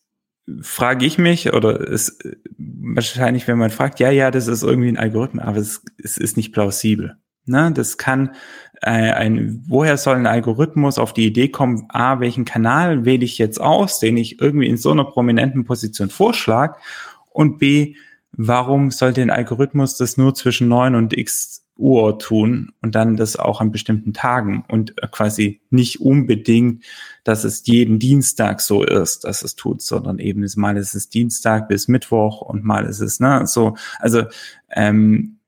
frage 0.62 1.06
ich 1.06 1.18
mich, 1.18 1.54
oder 1.54 1.82
es 1.92 2.18
wahrscheinlich, 2.58 3.48
wenn 3.48 3.58
man 3.58 3.70
fragt, 3.70 4.00
ja, 4.00 4.10
ja, 4.12 4.32
das 4.32 4.48
ist 4.48 4.64
irgendwie 4.64 4.90
ein 4.90 4.98
Algorithmus, 4.98 5.44
aber 5.44 5.58
es, 5.58 5.84
es 6.02 6.18
ist 6.18 6.38
nicht 6.38 6.54
plausibel. 6.54 7.18
Ne? 7.46 7.72
Das 7.74 7.98
kann 7.98 8.36
äh, 8.82 8.90
ein, 8.90 9.64
woher 9.68 9.98
soll 9.98 10.16
ein 10.16 10.28
Algorithmus 10.28 10.98
auf 10.98 11.14
die 11.14 11.26
Idee 11.26 11.50
kommen, 11.50 11.86
A, 11.90 12.20
welchen 12.20 12.46
Kanal 12.46 13.06
wähle 13.06 13.26
ich 13.26 13.38
jetzt 13.38 13.60
aus, 13.60 14.00
den 14.00 14.18
ich 14.18 14.42
irgendwie 14.42 14.68
in 14.68 14.78
so 14.78 14.92
einer 14.92 15.06
prominenten 15.06 15.66
Position 15.66 16.10
vorschlag, 16.10 16.80
und 17.30 17.60
B, 17.60 17.96
warum 18.32 18.90
sollte 18.90 19.22
ein 19.22 19.30
Algorithmus 19.30 19.96
das 19.96 20.18
nur 20.18 20.34
zwischen 20.34 20.68
9 20.68 20.96
und 20.96 21.16
x 21.16 21.67
Uhr 21.78 22.20
tun 22.20 22.72
und 22.82 22.96
dann 22.96 23.18
das 23.18 23.36
auch 23.36 23.62
an 23.62 23.72
bestimmten 23.72 24.14
Tagen 24.14 24.64
und 24.68 25.02
äh, 25.02 25.08
quasi 25.10 25.62
nicht 25.70 26.02
unbedingt, 26.02 26.84
dass 27.24 27.44
es 27.44 27.66
jeden 27.66 28.00
Dienstag 28.00 28.62
so 28.62 28.84
ist, 28.84 29.24
dass 29.24 29.44
es 29.44 29.56
tut, 29.56 29.82
sondern 29.82 30.20
eben 30.20 30.44
ist, 30.44 30.58
mal 30.58 30.78
ist 30.78 30.96
es 30.96 31.10
Dienstag 31.10 31.68
bis 31.68 31.88
Mittwoch 31.88 32.42
und 32.42 32.64
mal 32.64 32.86
ist 32.86 33.00
es, 33.00 33.20
ne, 33.20 33.46
so, 33.46 33.76
also 34.00 34.24
ähm, 34.70 35.40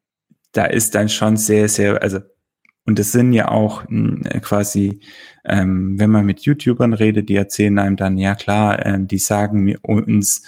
da 0.51 0.65
ist 0.65 0.95
dann 0.95 1.09
schon 1.09 1.37
sehr, 1.37 1.69
sehr, 1.69 2.01
also 2.01 2.19
und 2.85 2.97
das 2.97 3.11
sind 3.11 3.33
ja 3.33 3.49
auch 3.49 3.87
hm, 3.87 4.23
quasi, 4.41 5.01
ähm, 5.45 5.99
wenn 5.99 6.09
man 6.09 6.25
mit 6.25 6.41
YouTubern 6.41 6.93
redet, 6.93 7.29
die 7.29 7.35
erzählen 7.35 7.77
einem 7.77 7.97
dann, 7.97 8.17
ja 8.17 8.33
klar, 8.33 8.83
ähm, 8.83 9.07
die 9.07 9.19
sagen 9.19 9.61
mir 9.61 9.77
uns, 9.83 10.41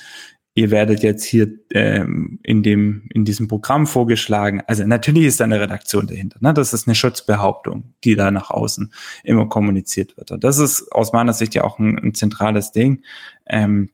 ihr 0.54 0.70
werdet 0.70 1.02
jetzt 1.04 1.24
hier 1.24 1.50
ähm, 1.72 2.40
in 2.44 2.62
dem 2.64 3.08
in 3.14 3.24
diesem 3.24 3.48
Programm 3.48 3.88
vorgeschlagen. 3.88 4.62
Also 4.68 4.86
natürlich 4.86 5.26
ist 5.26 5.40
da 5.40 5.46
eine 5.46 5.62
Redaktion 5.62 6.08
dahinter. 6.08 6.38
Ne? 6.42 6.54
Das 6.54 6.74
ist 6.74 6.88
eine 6.88 6.96
Schutzbehauptung, 6.96 7.94
die 8.04 8.16
da 8.16 8.32
nach 8.32 8.50
außen 8.50 8.92
immer 9.24 9.48
kommuniziert 9.48 10.18
wird. 10.18 10.32
Und 10.32 10.44
das 10.44 10.58
ist 10.58 10.92
aus 10.92 11.14
meiner 11.14 11.34
Sicht 11.34 11.56
ja 11.56 11.64
auch 11.64 11.80
ein, 11.80 11.98
ein 11.98 12.14
zentrales 12.14 12.72
Ding. 12.72 13.04
Ähm, 13.46 13.90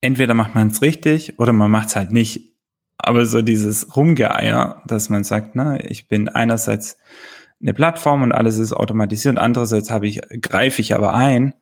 entweder 0.00 0.34
macht 0.34 0.54
man 0.54 0.68
es 0.68 0.82
richtig 0.82 1.38
oder 1.38 1.52
man 1.52 1.70
macht 1.70 1.88
es 1.88 1.96
halt 1.96 2.12
nicht. 2.12 2.54
Aber 2.96 3.26
so 3.26 3.42
dieses 3.42 3.96
Rumgeeier, 3.96 4.82
dass 4.86 5.08
man 5.08 5.24
sagt, 5.24 5.54
na, 5.54 5.82
ich 5.84 6.08
bin 6.08 6.28
einerseits 6.28 6.96
eine 7.60 7.74
Plattform 7.74 8.22
und 8.22 8.32
alles 8.32 8.58
ist 8.58 8.72
automatisiert, 8.72 9.38
andererseits 9.38 9.90
habe 9.90 10.06
ich 10.06 10.20
greife 10.40 10.80
ich 10.80 10.94
aber 10.94 11.14
ein 11.14 11.54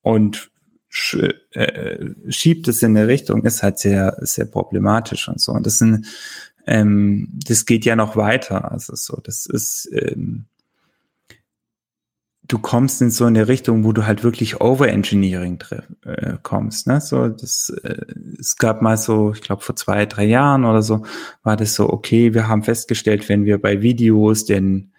und 0.00 0.50
schiebt 0.94 2.68
es 2.68 2.82
in 2.82 2.96
eine 2.96 3.08
Richtung, 3.08 3.44
ist 3.44 3.62
halt 3.62 3.78
sehr, 3.78 4.16
sehr 4.20 4.46
problematisch 4.46 5.28
und 5.28 5.40
so. 5.40 5.52
Und 5.52 5.66
das 5.66 5.78
sind, 5.78 6.06
ähm, 6.66 7.28
das 7.46 7.66
geht 7.66 7.84
ja 7.84 7.96
noch 7.96 8.16
weiter. 8.16 8.70
Also 8.70 8.94
so, 8.94 9.18
das 9.22 9.46
ist, 9.46 9.90
ähm, 9.92 10.46
du 12.46 12.58
kommst 12.58 13.02
in 13.02 13.10
so 13.10 13.24
eine 13.24 13.48
Richtung, 13.48 13.84
wo 13.84 13.92
du 13.92 14.06
halt 14.06 14.22
wirklich 14.22 14.60
Overengineering 14.60 15.58
äh, 16.04 16.34
kommst. 16.42 16.86
Ne? 16.86 17.00
So, 17.00 17.28
das, 17.28 17.70
äh, 17.82 18.04
es 18.38 18.56
gab 18.56 18.80
mal 18.80 18.96
so, 18.96 19.32
ich 19.32 19.40
glaube 19.40 19.62
vor 19.62 19.76
zwei, 19.76 20.06
drei 20.06 20.26
Jahren 20.26 20.64
oder 20.64 20.82
so, 20.82 21.04
war 21.42 21.56
das 21.56 21.74
so, 21.74 21.90
okay, 21.90 22.34
wir 22.34 22.46
haben 22.46 22.62
festgestellt, 22.62 23.28
wenn 23.28 23.44
wir 23.44 23.60
bei 23.60 23.82
Videos 23.82 24.44
den 24.44 24.92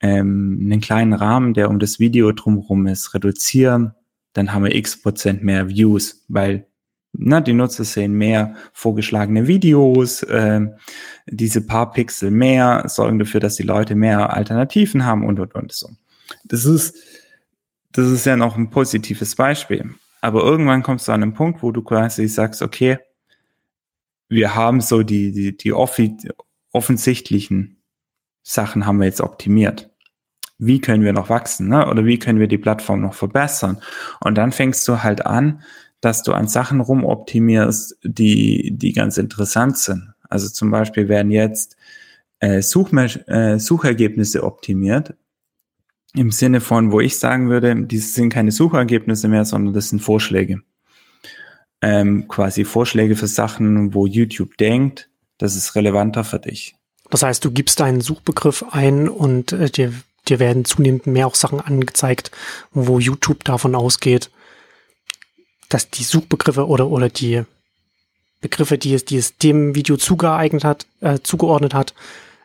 ähm, 0.00 0.58
einen 0.62 0.80
kleinen 0.80 1.12
Rahmen, 1.12 1.54
der 1.54 1.68
um 1.68 1.78
das 1.78 1.98
Video 1.98 2.32
drumherum 2.32 2.86
ist, 2.86 3.14
reduzieren, 3.14 3.94
dann 4.34 4.52
haben 4.52 4.64
wir 4.64 4.74
x 4.74 5.00
Prozent 5.00 5.42
mehr 5.42 5.68
Views, 5.68 6.24
weil 6.28 6.66
na, 7.12 7.40
die 7.40 7.52
Nutzer 7.52 7.84
sehen 7.84 8.12
mehr 8.14 8.56
vorgeschlagene 8.72 9.46
Videos, 9.46 10.22
äh, 10.24 10.66
diese 11.26 11.60
paar 11.60 11.92
Pixel 11.92 12.30
mehr 12.30 12.84
sorgen 12.88 13.20
dafür, 13.20 13.40
dass 13.40 13.54
die 13.54 13.62
Leute 13.62 13.94
mehr 13.94 14.34
Alternativen 14.34 15.06
haben 15.06 15.24
und 15.24 15.38
und 15.38 15.54
und 15.54 15.72
so. 15.72 15.90
Das 16.44 16.64
ist, 16.64 16.96
das 17.92 18.08
ist 18.08 18.26
ja 18.26 18.36
noch 18.36 18.56
ein 18.56 18.70
positives 18.70 19.36
Beispiel. 19.36 19.94
Aber 20.20 20.42
irgendwann 20.42 20.82
kommst 20.82 21.06
du 21.06 21.12
an 21.12 21.22
einen 21.22 21.34
Punkt, 21.34 21.62
wo 21.62 21.70
du 21.70 21.82
quasi 21.82 22.26
sagst, 22.26 22.62
okay, 22.62 22.98
wir 24.28 24.54
haben 24.56 24.80
so 24.80 25.02
die, 25.02 25.30
die, 25.32 25.56
die 25.56 25.72
offensichtlichen 26.72 27.76
Sachen 28.42 28.86
haben 28.86 28.98
wir 28.98 29.06
jetzt 29.06 29.20
optimiert 29.20 29.93
wie 30.58 30.80
können 30.80 31.02
wir 31.02 31.12
noch 31.12 31.28
wachsen, 31.28 31.68
ne? 31.68 31.88
oder 31.88 32.04
wie 32.04 32.18
können 32.18 32.38
wir 32.38 32.48
die 32.48 32.58
Plattform 32.58 33.00
noch 33.00 33.14
verbessern. 33.14 33.80
Und 34.20 34.36
dann 34.36 34.52
fängst 34.52 34.86
du 34.88 35.02
halt 35.02 35.26
an, 35.26 35.62
dass 36.00 36.22
du 36.22 36.32
an 36.32 36.48
Sachen 36.48 36.80
rumoptimierst, 36.80 37.98
die, 38.02 38.72
die 38.76 38.92
ganz 38.92 39.16
interessant 39.16 39.78
sind. 39.78 40.12
Also 40.28 40.48
zum 40.48 40.70
Beispiel 40.70 41.08
werden 41.08 41.30
jetzt 41.30 41.76
äh, 42.40 42.60
Suchme 42.60 43.06
äh, 43.26 43.58
Suchergebnisse 43.58 44.42
optimiert. 44.42 45.14
Im 46.14 46.30
Sinne 46.30 46.60
von, 46.60 46.92
wo 46.92 47.00
ich 47.00 47.18
sagen 47.18 47.48
würde, 47.48 47.74
dies 47.86 48.14
sind 48.14 48.30
keine 48.30 48.52
Suchergebnisse 48.52 49.28
mehr, 49.28 49.44
sondern 49.44 49.74
das 49.74 49.88
sind 49.88 50.00
Vorschläge. 50.00 50.62
Ähm, 51.82 52.28
quasi 52.28 52.64
Vorschläge 52.64 53.16
für 53.16 53.26
Sachen, 53.26 53.94
wo 53.94 54.06
YouTube 54.06 54.56
denkt, 54.58 55.10
das 55.38 55.56
ist 55.56 55.74
relevanter 55.74 56.22
für 56.22 56.38
dich. 56.38 56.76
Das 57.10 57.22
heißt, 57.22 57.44
du 57.44 57.50
gibst 57.50 57.80
deinen 57.80 58.00
Suchbegriff 58.00 58.64
ein 58.70 59.08
und 59.08 59.52
äh, 59.52 59.70
dir 59.70 59.92
dir 60.28 60.38
werden 60.38 60.64
zunehmend 60.64 61.06
mehr 61.06 61.26
auch 61.26 61.34
Sachen 61.34 61.60
angezeigt, 61.60 62.30
wo 62.72 62.98
YouTube 62.98 63.44
davon 63.44 63.74
ausgeht, 63.74 64.30
dass 65.68 65.90
die 65.90 66.04
Suchbegriffe 66.04 66.66
oder, 66.66 66.88
oder 66.88 67.08
die 67.08 67.42
Begriffe, 68.40 68.78
die 68.78 68.94
es, 68.94 69.04
die 69.04 69.16
es 69.16 69.38
dem 69.38 69.74
Video 69.74 69.96
zugeeignet 69.96 70.64
hat, 70.64 70.86
äh, 71.00 71.18
zugeordnet 71.22 71.74
hat, 71.74 71.94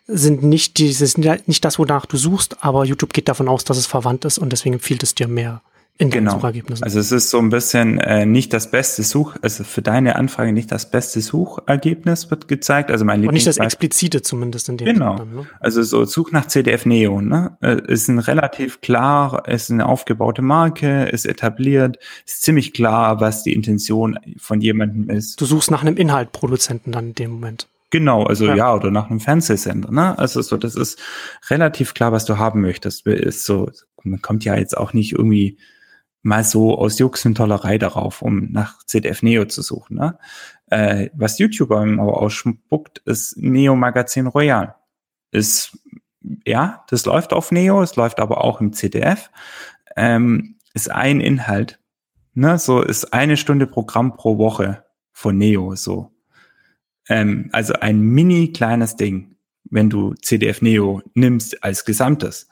sind 0.08 0.44
nicht 0.44 0.78
dieses, 0.78 1.18
nicht 1.18 1.64
das, 1.66 1.78
wonach 1.78 2.06
du 2.06 2.18
suchst, 2.18 2.64
aber 2.64 2.86
YouTube 2.86 3.14
geht 3.14 3.28
davon 3.28 3.48
aus, 3.48 3.64
dass 3.64 3.78
es 3.78 3.86
verwandt 3.86 4.26
ist 4.26 4.40
und 4.40 4.52
deswegen 4.52 4.76
empfiehlt 4.76 5.04
es 5.04 5.14
dir 5.14 5.28
mehr 5.28 5.62
in 6.02 6.10
genau. 6.10 6.36
Suchergebnissen. 6.36 6.82
Also 6.86 6.98
es 6.98 7.12
ist 7.12 7.30
so 7.30 7.40
ein 7.40 7.50
bisschen 7.50 8.00
äh, 8.00 8.26
nicht 8.26 8.54
das 8.54 8.72
beste 8.72 9.04
Such, 9.04 9.36
also 9.42 9.66
für 9.66 9.82
deine 9.82 10.16
Anfrage 10.16 10.54
nicht 10.54 10.72
das 10.72 10.90
beste 10.90 11.20
Suchergebnis 11.20 12.32
wird 12.32 12.48
gezeigt. 12.48 12.90
Also 12.90 13.04
mein 13.04 13.28
Und 13.28 13.34
nicht 13.34 13.46
das 13.46 13.58
explizite 13.58 14.22
zumindest 14.22 14.70
in 14.70 14.78
dem 14.78 14.86
Genau. 14.94 15.18
Dann, 15.18 15.36
ne? 15.36 15.48
Also 15.60 15.84
so 15.84 16.06
Such 16.06 16.32
nach 16.32 16.48
CDF 16.48 16.86
Neo, 16.86 17.20
ne? 17.20 17.58
Äh, 17.62 17.82
ist 17.86 18.08
ein 18.08 18.20
relativ 18.20 18.80
klar, 18.80 19.46
ist 19.50 19.72
eine 19.72 19.88
aufgebaute 19.88 20.42
Marke, 20.42 21.04
ist 21.10 21.26
etabliert, 21.26 22.00
ist 22.26 22.44
ziemlich 22.44 22.72
klar, 22.72 23.20
was 23.20 23.44
die 23.44 23.52
Intention 23.52 24.18
von 24.38 24.62
jemandem 24.62 25.10
ist. 25.10 25.42
Du 25.42 25.46
suchst 25.46 25.70
nach 25.70 25.82
einem 25.82 25.98
Inhaltproduzenten 25.98 26.94
dann 26.94 27.08
in 27.10 27.16
dem 27.16 27.32
Moment. 27.32 27.68
Genau, 27.90 28.24
also 28.24 28.46
ja. 28.46 28.56
ja, 28.56 28.74
oder 28.74 28.90
nach 28.90 29.10
einem 29.10 29.20
Fernsehsender, 29.20 29.92
ne? 29.92 30.18
Also 30.18 30.42
so, 30.42 30.56
das 30.56 30.76
ist 30.76 30.98
relativ 31.50 31.94
klar, 31.94 32.14
was 32.14 32.24
du 32.24 32.38
haben 32.38 32.62
möchtest. 32.62 33.06
Ist 33.06 33.44
so, 33.44 33.70
man 34.04 34.22
kommt 34.22 34.46
ja 34.46 34.56
jetzt 34.56 34.78
auch 34.78 34.94
nicht 34.94 35.12
irgendwie 35.12 35.58
mal 36.22 36.44
so 36.44 36.78
aus 36.78 37.00
Jux 37.00 37.26
und 37.26 37.36
Tollerei 37.36 37.78
darauf, 37.78 38.22
um 38.22 38.52
nach 38.52 38.84
ZDF 38.86 39.24
Neo 39.24 39.46
zu 39.46 39.62
suchen. 39.62 39.98
Ne? 39.98 40.18
Äh, 40.68 41.10
was 41.14 41.40
YouTube 41.40 41.72
aber 41.72 42.22
ausspuckt, 42.22 43.00
ist 43.06 43.38
Neo 43.38 43.76
Magazin 43.76 44.28
Royal. 44.28 44.76
Ist, 45.32 45.78
ja, 46.46 46.84
das 46.90 47.06
läuft 47.06 47.34
auf 47.34 47.52
Neo, 47.52 47.82
es 47.82 47.96
läuft 47.96 48.20
aber 48.20 48.44
auch 48.44 48.62
im 48.62 48.74
ZDF. 48.74 49.30
Ähm, 49.96 50.56
ist 50.74 50.92
ein 50.92 51.22
Inhalt. 51.22 51.80
Ne? 52.34 52.58
So 52.58 52.82
ist 52.82 53.14
eine 53.14 53.38
Stunde 53.38 53.68
Programm 53.68 54.16
pro 54.16 54.38
Woche 54.38 54.84
von 55.12 55.38
Neo, 55.38 55.76
so. 55.76 56.12
Ähm, 57.08 57.50
also 57.52 57.74
ein 57.74 58.02
mini 58.02 58.52
kleines 58.52 58.96
Ding, 58.96 59.36
wenn 59.70 59.90
du 59.90 60.14
CDF 60.16 60.62
Neo 60.62 61.02
nimmst 61.14 61.64
als 61.64 61.86
Gesamtes. 61.86 62.48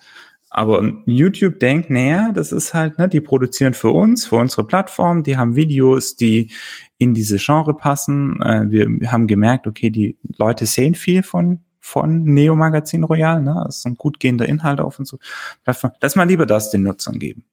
Aber 0.50 0.92
YouTube 1.06 1.60
denkt, 1.60 1.89
naja, 1.89 2.32
das 2.34 2.51
ist 2.51 2.74
halt, 2.74 2.98
ne, 2.98 3.10
die 3.10 3.22
produzieren 3.22 3.74
für 3.74 3.92
uns, 3.92 4.25
für 4.25 4.38
unsere 4.38 4.66
Plattform, 4.66 5.24
die 5.24 5.38
haben 5.38 5.56
Videos, 5.56 6.16
die 6.16 6.51
in 6.98 7.13
diese 7.13 7.38
Genre 7.38 7.75
passen. 7.75 8.42
Äh, 8.42 8.66
wir, 8.70 9.12
haben 9.12 9.27
gemerkt, 9.27 9.68
okay, 9.68 9.89
die 9.89 10.18
Leute 10.38 10.66
sehen 10.66 10.96
viel 10.96 11.24
von 11.24 11.60
von 11.80 12.25
Neo 12.25 12.54
Magazin 12.54 13.06
Royal, 13.06 13.42
ne? 13.42 13.63
Das 13.66 13.77
ist 13.77 13.86
ein 13.86 13.96
gut 13.96 14.20
gehender 14.20 14.46
Inhalt 14.46 14.82
auf 14.82 15.00
unsere 15.00 15.20
Plattform. 15.63 15.94
Lass 16.01 16.18
mal 16.18 16.27
lieber 16.27 16.46
das 16.46 16.70
den 16.70 16.84
Nutzern 16.84 17.18
geben. 17.18 17.46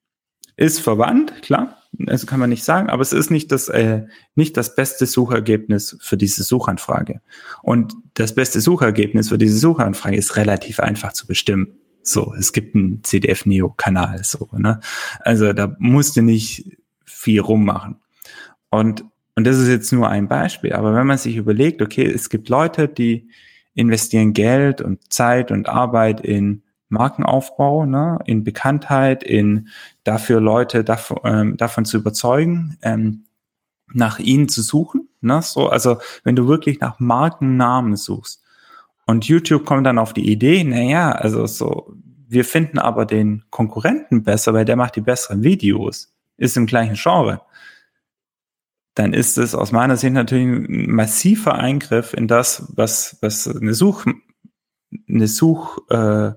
Ist 0.57 0.81
verwandt, 0.81 1.41
klar, 1.41 1.77
also 2.07 2.25
kann 2.25 2.41
man 2.41 2.49
nicht 2.49 2.65
sagen, 2.65 2.89
aber 2.89 3.01
es 3.01 3.13
ist 3.13 3.31
nicht 3.31 3.51
das, 3.53 3.69
äh, 3.69 4.03
nicht 4.35 4.57
das 4.57 4.75
beste 4.75 5.05
Suchergebnis 5.05 5.97
für 6.01 6.17
diese 6.17 6.43
Suchanfrage. 6.43 7.21
Und 7.61 7.93
das 8.13 8.35
beste 8.35 8.59
Suchergebnis 8.59 9.29
für 9.29 9.37
diese 9.37 9.57
Suchanfrage 9.57 10.17
ist 10.17 10.35
relativ 10.35 10.81
einfach 10.81 11.13
zu 11.13 11.27
bestimmen. 11.27 11.79
So, 12.07 12.35
es 12.37 12.53
gibt 12.53 12.75
einen 12.75 13.03
CDF-Neo-Kanal, 13.03 14.23
so, 14.23 14.47
ne? 14.51 14.79
Also 15.21 15.53
da 15.53 15.75
musst 15.79 16.15
du 16.15 16.21
nicht 16.21 16.77
viel 17.03 17.39
rummachen. 17.39 17.95
Und, 18.69 19.05
und 19.33 19.47
das 19.47 19.57
ist 19.57 19.69
jetzt 19.69 19.91
nur 19.91 20.07
ein 20.07 20.27
Beispiel. 20.27 20.73
Aber 20.73 20.93
wenn 20.93 21.07
man 21.07 21.17
sich 21.17 21.35
überlegt, 21.35 21.81
okay, 21.81 22.05
es 22.05 22.29
gibt 22.29 22.47
Leute, 22.47 22.87
die 22.87 23.27
investieren 23.73 24.33
Geld 24.33 24.81
und 24.81 25.11
Zeit 25.11 25.49
und 25.49 25.67
Arbeit 25.67 26.21
in 26.21 26.61
Markenaufbau, 26.89 27.87
ne, 27.87 28.19
in 28.25 28.43
Bekanntheit, 28.43 29.23
in 29.23 29.69
dafür 30.03 30.39
Leute 30.39 30.83
davon, 30.83 31.17
ähm, 31.23 31.57
davon 31.57 31.85
zu 31.85 31.97
überzeugen, 31.97 32.77
ähm, 32.83 33.25
nach 33.91 34.19
ihnen 34.19 34.47
zu 34.47 34.61
suchen. 34.61 35.09
Ne, 35.21 35.41
so, 35.41 35.69
also 35.69 35.97
wenn 36.23 36.35
du 36.35 36.47
wirklich 36.47 36.79
nach 36.79 36.99
Markennamen 36.99 37.95
suchst 37.95 38.44
und 39.05 39.25
YouTube 39.25 39.65
kommt 39.65 39.85
dann 39.85 39.99
auf 39.99 40.13
die 40.13 40.29
Idee, 40.29 40.63
naja, 40.63 41.11
also 41.11 41.45
so, 41.45 41.93
wir 42.27 42.45
finden 42.45 42.79
aber 42.79 43.05
den 43.05 43.43
Konkurrenten 43.49 44.23
besser, 44.23 44.53
weil 44.53 44.65
der 44.65 44.75
macht 44.75 44.95
die 44.95 45.01
besseren 45.01 45.43
Videos, 45.43 46.13
ist 46.37 46.57
im 46.57 46.65
gleichen 46.65 46.95
Genre 46.95 47.41
dann 48.95 49.13
ist 49.13 49.37
es 49.37 49.53
aus 49.53 49.71
meiner 49.71 49.97
Sicht 49.97 50.13
natürlich 50.13 50.47
ein 50.47 50.89
massiver 50.89 51.55
Eingriff 51.55 52.13
in 52.13 52.27
das, 52.27 52.71
was, 52.75 53.17
was 53.21 53.47
eine 53.47 53.73
Such, 53.73 54.05
eine 55.07 55.27
Such, 55.27 55.77
äh, 55.89 56.31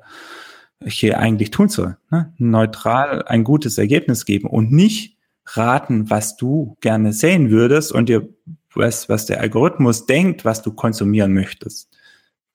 hier 0.84 1.18
eigentlich 1.18 1.50
tun 1.50 1.68
soll. 1.68 1.96
Ne? 2.10 2.32
Neutral 2.38 3.22
ein 3.22 3.44
gutes 3.44 3.78
Ergebnis 3.78 4.24
geben 4.24 4.48
und 4.48 4.72
nicht 4.72 5.16
raten, 5.46 6.10
was 6.10 6.36
du 6.36 6.76
gerne 6.80 7.12
sehen 7.12 7.50
würdest 7.50 7.92
und 7.92 8.08
dir 8.08 8.28
was, 8.74 9.08
was 9.08 9.26
der 9.26 9.40
Algorithmus 9.40 10.06
denkt, 10.06 10.44
was 10.44 10.62
du 10.62 10.72
konsumieren 10.72 11.32
möchtest, 11.32 11.96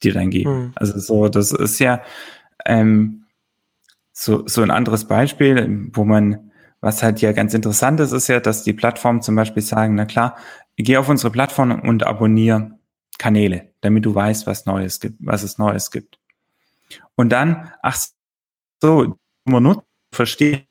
dir 0.04 0.14
dann 0.14 0.30
geben. 0.30 0.52
Mhm. 0.52 0.72
Also 0.76 1.00
so, 1.00 1.30
das 1.30 1.52
ist 1.52 1.80
ja 1.80 2.02
ähm, 2.66 3.26
so, 4.12 4.48
so 4.48 4.62
ein 4.62 4.72
anderes 4.72 5.06
Beispiel, 5.06 5.90
wo 5.94 6.04
man 6.04 6.52
was 6.84 7.02
halt 7.02 7.22
ja 7.22 7.32
ganz 7.32 7.54
interessant 7.54 8.02
ist, 8.02 8.12
ist 8.12 8.28
ja, 8.28 8.42
dass 8.42 8.64
die 8.64 8.74
Plattformen 8.74 9.22
zum 9.22 9.38
Beispiel 9.38 9.64
sagen, 9.64 9.96
na 9.96 10.04
klar, 10.04 10.38
geh 10.76 10.98
auf 10.98 11.08
unsere 11.08 11.32
Plattform 11.32 11.80
und 11.80 12.04
abonniere 12.04 12.78
Kanäle, 13.18 13.72
damit 13.80 14.04
du 14.06 14.14
weißt, 14.14 14.48
was 14.48 14.66
Neues 14.66 15.00
gibt, 15.00 15.16
was 15.22 15.44
es 15.44 15.58
Neues 15.58 15.92
gibt. 15.92 16.20
Und 17.16 17.30
dann, 17.30 17.72
ach 17.82 17.98
so, 18.82 19.18
man 19.46 19.64
nutzt, 19.64 19.86
verstehe 20.14 20.68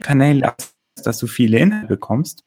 Kanäle, 0.00 0.54
dass 1.02 1.18
du 1.18 1.26
viele 1.26 1.58
Inhalte 1.58 1.88
bekommst. 1.88 2.44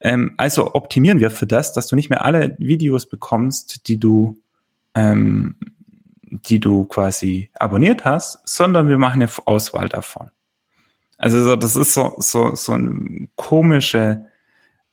Ähm, 0.00 0.34
also 0.36 0.74
optimieren 0.74 1.18
wir 1.18 1.32
für 1.32 1.48
das, 1.48 1.72
dass 1.72 1.88
du 1.88 1.96
nicht 1.96 2.10
mehr 2.10 2.24
alle 2.24 2.54
Videos 2.58 3.08
bekommst, 3.08 3.88
die 3.88 3.98
du, 3.98 4.40
ähm, 4.94 5.56
die 6.22 6.60
du 6.60 6.84
quasi 6.84 7.50
abonniert 7.54 8.04
hast, 8.04 8.40
sondern 8.48 8.88
wir 8.88 8.98
machen 8.98 9.22
eine 9.22 9.30
Auswahl 9.44 9.88
davon. 9.88 10.30
Also 11.18 11.42
so, 11.44 11.56
das 11.56 11.76
ist 11.76 11.94
so, 11.94 12.14
so, 12.18 12.54
so 12.54 12.72
ein 12.72 13.28
komische, 13.36 14.26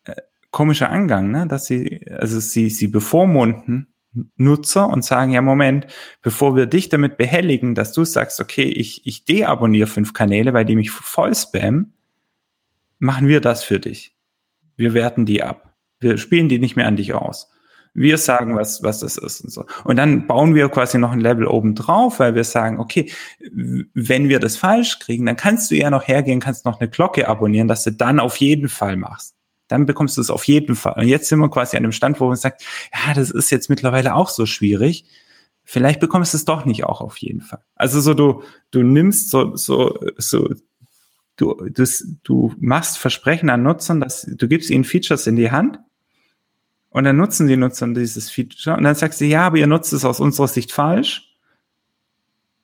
äh, 0.03 0.15
komischer 0.51 0.89
Angang, 0.89 1.31
ne? 1.31 1.47
dass 1.47 1.65
sie, 1.65 2.05
also 2.11 2.39
sie, 2.39 2.69
sie 2.69 2.87
bevormunden 2.87 3.87
Nutzer 4.35 4.89
und 4.89 5.03
sagen, 5.03 5.31
ja, 5.31 5.41
Moment, 5.41 5.87
bevor 6.21 6.55
wir 6.55 6.65
dich 6.65 6.89
damit 6.89 7.17
behelligen, 7.17 7.75
dass 7.75 7.93
du 7.93 8.03
sagst, 8.05 8.39
okay, 8.39 8.63
ich, 8.63 9.05
ich 9.05 9.25
deabonniere 9.25 9.87
fünf 9.87 10.13
Kanäle, 10.13 10.53
weil 10.53 10.65
die 10.65 10.75
mich 10.75 10.91
voll 10.91 11.33
spam, 11.35 11.93
machen 12.97 13.27
wir 13.27 13.39
das 13.39 13.63
für 13.63 13.79
dich. 13.79 14.15
Wir 14.75 14.93
werten 14.93 15.25
die 15.25 15.43
ab. 15.43 15.73
Wir 15.99 16.17
spielen 16.17 16.49
die 16.49 16.59
nicht 16.59 16.75
mehr 16.75 16.87
an 16.87 16.95
dich 16.95 17.13
aus. 17.13 17.51
Wir 17.99 18.17
sagen, 18.17 18.55
was, 18.55 18.81
was 18.81 19.01
das 19.01 19.17
ist 19.17 19.41
und 19.41 19.49
so. 19.49 19.65
Und 19.83 19.97
dann 19.97 20.25
bauen 20.25 20.55
wir 20.55 20.69
quasi 20.69 20.97
noch 20.97 21.11
ein 21.11 21.19
Level 21.19 21.45
oben 21.45 21.75
drauf, 21.75 22.19
weil 22.19 22.33
wir 22.33 22.45
sagen, 22.45 22.79
okay, 22.79 23.11
wenn 23.93 24.29
wir 24.29 24.39
das 24.39 24.55
falsch 24.55 24.99
kriegen, 24.99 25.25
dann 25.25 25.35
kannst 25.35 25.69
du 25.69 25.75
ja 25.75 25.89
noch 25.89 26.07
hergehen, 26.07 26.39
kannst 26.39 26.63
noch 26.63 26.79
eine 26.79 26.89
Glocke 26.89 27.27
abonnieren, 27.27 27.67
dass 27.67 27.83
du 27.83 27.91
dann 27.91 28.21
auf 28.21 28.37
jeden 28.37 28.69
Fall 28.69 28.95
machst. 28.95 29.35
Dann 29.67 29.85
bekommst 29.85 30.15
du 30.15 30.21
es 30.21 30.29
auf 30.29 30.45
jeden 30.45 30.75
Fall. 30.75 30.93
Und 30.95 31.09
jetzt 31.09 31.27
sind 31.27 31.39
wir 31.39 31.49
quasi 31.49 31.75
an 31.75 31.83
dem 31.83 31.91
Stand, 31.91 32.21
wo 32.21 32.27
man 32.27 32.37
sagt, 32.37 32.63
ja, 32.93 33.13
das 33.13 33.31
ist 33.31 33.49
jetzt 33.49 33.69
mittlerweile 33.69 34.15
auch 34.15 34.29
so 34.29 34.45
schwierig. 34.45 35.03
Vielleicht 35.65 35.99
bekommst 35.99 36.33
du 36.33 36.37
es 36.37 36.45
doch 36.45 36.63
nicht 36.63 36.85
auch 36.85 37.01
auf 37.01 37.17
jeden 37.17 37.41
Fall. 37.41 37.59
Also 37.75 37.99
so 37.99 38.13
du, 38.13 38.43
du 38.71 38.81
nimmst 38.81 39.29
so, 39.29 39.57
so, 39.57 39.99
so, 40.15 40.53
du, 41.35 41.67
das, 41.69 42.07
du 42.23 42.55
machst 42.59 42.97
Versprechen 42.97 43.49
an 43.49 43.61
Nutzern, 43.61 43.99
dass 43.99 44.21
du 44.21 44.47
gibst 44.47 44.69
ihnen 44.69 44.85
Features 44.85 45.27
in 45.27 45.35
die 45.35 45.51
Hand 45.51 45.79
und 46.89 47.03
dann 47.03 47.17
nutzen 47.17 47.47
die 47.47 47.57
Nutzer 47.57 47.87
dieses 47.87 48.29
Feature. 48.29 48.77
Und 48.77 48.83
dann 48.83 48.95
sagst 48.95 49.21
du, 49.21 49.25
ja, 49.25 49.45
aber 49.47 49.57
ihr 49.57 49.67
nutzt 49.67 49.93
es 49.93 50.05
aus 50.05 50.19
unserer 50.19 50.47
Sicht 50.47 50.71
falsch 50.71 51.35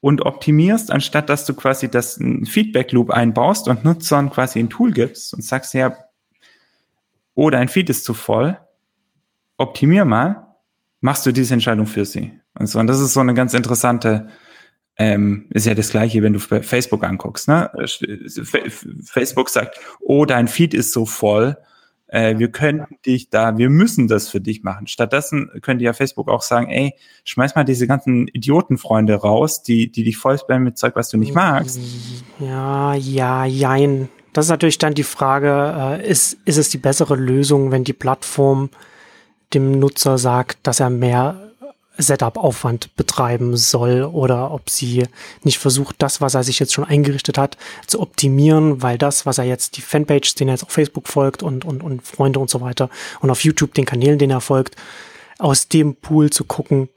und 0.01 0.25
optimierst, 0.25 0.91
anstatt 0.91 1.29
dass 1.29 1.45
du 1.45 1.53
quasi 1.53 1.89
das 1.89 2.19
Feedback 2.45 2.91
Loop 2.91 3.11
einbaust 3.11 3.67
und 3.67 3.83
Nutzern 3.83 4.29
quasi 4.29 4.59
ein 4.59 4.69
Tool 4.69 4.91
gibst 4.91 5.33
und 5.33 5.43
sagst, 5.43 5.73
ja, 5.73 5.95
oh, 7.35 7.49
dein 7.49 7.67
Feed 7.67 7.89
ist 7.89 8.05
zu 8.05 8.13
voll, 8.13 8.57
optimier 9.57 10.05
mal, 10.05 10.55
machst 11.01 11.25
du 11.25 11.31
diese 11.31 11.53
Entscheidung 11.53 11.85
für 11.85 12.05
sie. 12.05 12.39
Und 12.57 12.67
so, 12.67 12.79
und 12.79 12.87
das 12.87 12.99
ist 12.99 13.13
so 13.13 13.19
eine 13.19 13.33
ganz 13.33 13.53
interessante, 13.53 14.29
ähm, 14.97 15.47
ist 15.49 15.65
ja 15.65 15.75
das 15.75 15.89
gleiche, 15.89 16.23
wenn 16.23 16.33
du 16.33 16.39
Facebook 16.39 17.03
anguckst, 17.03 17.47
ne? 17.47 17.69
Facebook 19.03 19.49
sagt, 19.49 19.79
oh, 19.99 20.25
dein 20.25 20.47
Feed 20.47 20.73
ist 20.73 20.93
so 20.93 21.05
voll, 21.05 21.57
äh, 22.15 22.39
wir 22.39 22.47
können 22.47 22.85
dich 23.05 23.29
da, 23.29 23.57
wir 23.57 23.69
müssen 23.69 24.07
das 24.07 24.29
für 24.29 24.39
dich 24.39 24.63
machen. 24.63 24.87
Stattdessen 24.87 25.51
könnte 25.61 25.83
ja 25.83 25.91
Facebook 25.91 26.29
auch 26.29 26.41
sagen, 26.41 26.69
ey, 26.69 26.93
schmeiß 27.25 27.55
mal 27.55 27.65
diese 27.65 27.87
ganzen 27.87 28.29
Idiotenfreunde 28.29 29.15
raus, 29.15 29.63
die, 29.63 29.91
die 29.91 30.05
dich 30.05 30.15
voll 30.15 30.39
spammen 30.39 30.63
mit 30.63 30.77
Zeug, 30.77 30.95
was 30.95 31.09
du 31.09 31.17
nicht 31.17 31.35
magst. 31.35 31.77
Ja, 32.39 32.93
ja, 32.93 33.43
jein. 33.43 34.07
Das 34.31 34.45
ist 34.45 34.49
natürlich 34.49 34.77
dann 34.77 34.93
die 34.93 35.03
Frage, 35.03 35.99
äh, 36.01 36.09
ist, 36.09 36.37
ist 36.45 36.57
es 36.57 36.69
die 36.69 36.77
bessere 36.77 37.17
Lösung, 37.17 37.71
wenn 37.71 37.83
die 37.83 37.93
Plattform 37.93 38.69
dem 39.53 39.77
Nutzer 39.77 40.17
sagt, 40.17 40.59
dass 40.63 40.79
er 40.79 40.89
mehr 40.89 41.44
Setup-Aufwand 41.97 42.95
betreiben 42.95 43.57
soll 43.57 44.03
oder 44.03 44.51
ob 44.51 44.69
sie 44.69 45.07
nicht 45.43 45.59
versucht, 45.59 45.95
das, 45.99 46.21
was 46.21 46.35
er 46.35 46.43
sich 46.43 46.59
jetzt 46.59 46.73
schon 46.73 46.83
eingerichtet 46.83 47.37
hat, 47.37 47.57
zu 47.87 47.99
optimieren, 47.99 48.81
weil 48.81 48.97
das, 48.97 49.25
was 49.25 49.37
er 49.37 49.45
jetzt, 49.45 49.77
die 49.77 49.81
Fanpage, 49.81 50.35
den 50.35 50.49
er 50.49 50.55
jetzt 50.55 50.63
auf 50.63 50.71
Facebook 50.71 51.07
folgt 51.07 51.43
und, 51.43 51.65
und, 51.65 51.83
und 51.83 52.05
Freunde 52.05 52.39
und 52.39 52.49
so 52.49 52.61
weiter 52.61 52.89
und 53.21 53.29
auf 53.29 53.43
YouTube 53.43 53.73
den 53.73 53.85
Kanälen, 53.85 54.19
den 54.19 54.31
er 54.31 54.41
folgt, 54.41 54.75
aus 55.37 55.67
dem 55.67 55.95
Pool 55.95 56.29
zu 56.29 56.45
gucken, 56.45 56.89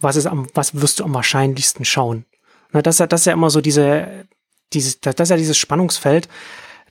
was 0.00 0.16
ist 0.16 0.26
am, 0.26 0.48
was 0.54 0.80
wirst 0.80 1.00
du 1.00 1.04
am 1.04 1.14
wahrscheinlichsten 1.14 1.84
schauen. 1.84 2.24
Na, 2.72 2.82
das, 2.82 2.96
das 2.96 3.20
ist 3.20 3.26
ja 3.26 3.32
immer 3.32 3.50
so 3.50 3.60
diese, 3.60 4.26
dieses, 4.72 5.00
das 5.00 5.14
ist 5.18 5.30
ja 5.30 5.36
dieses 5.36 5.58
Spannungsfeld, 5.58 6.28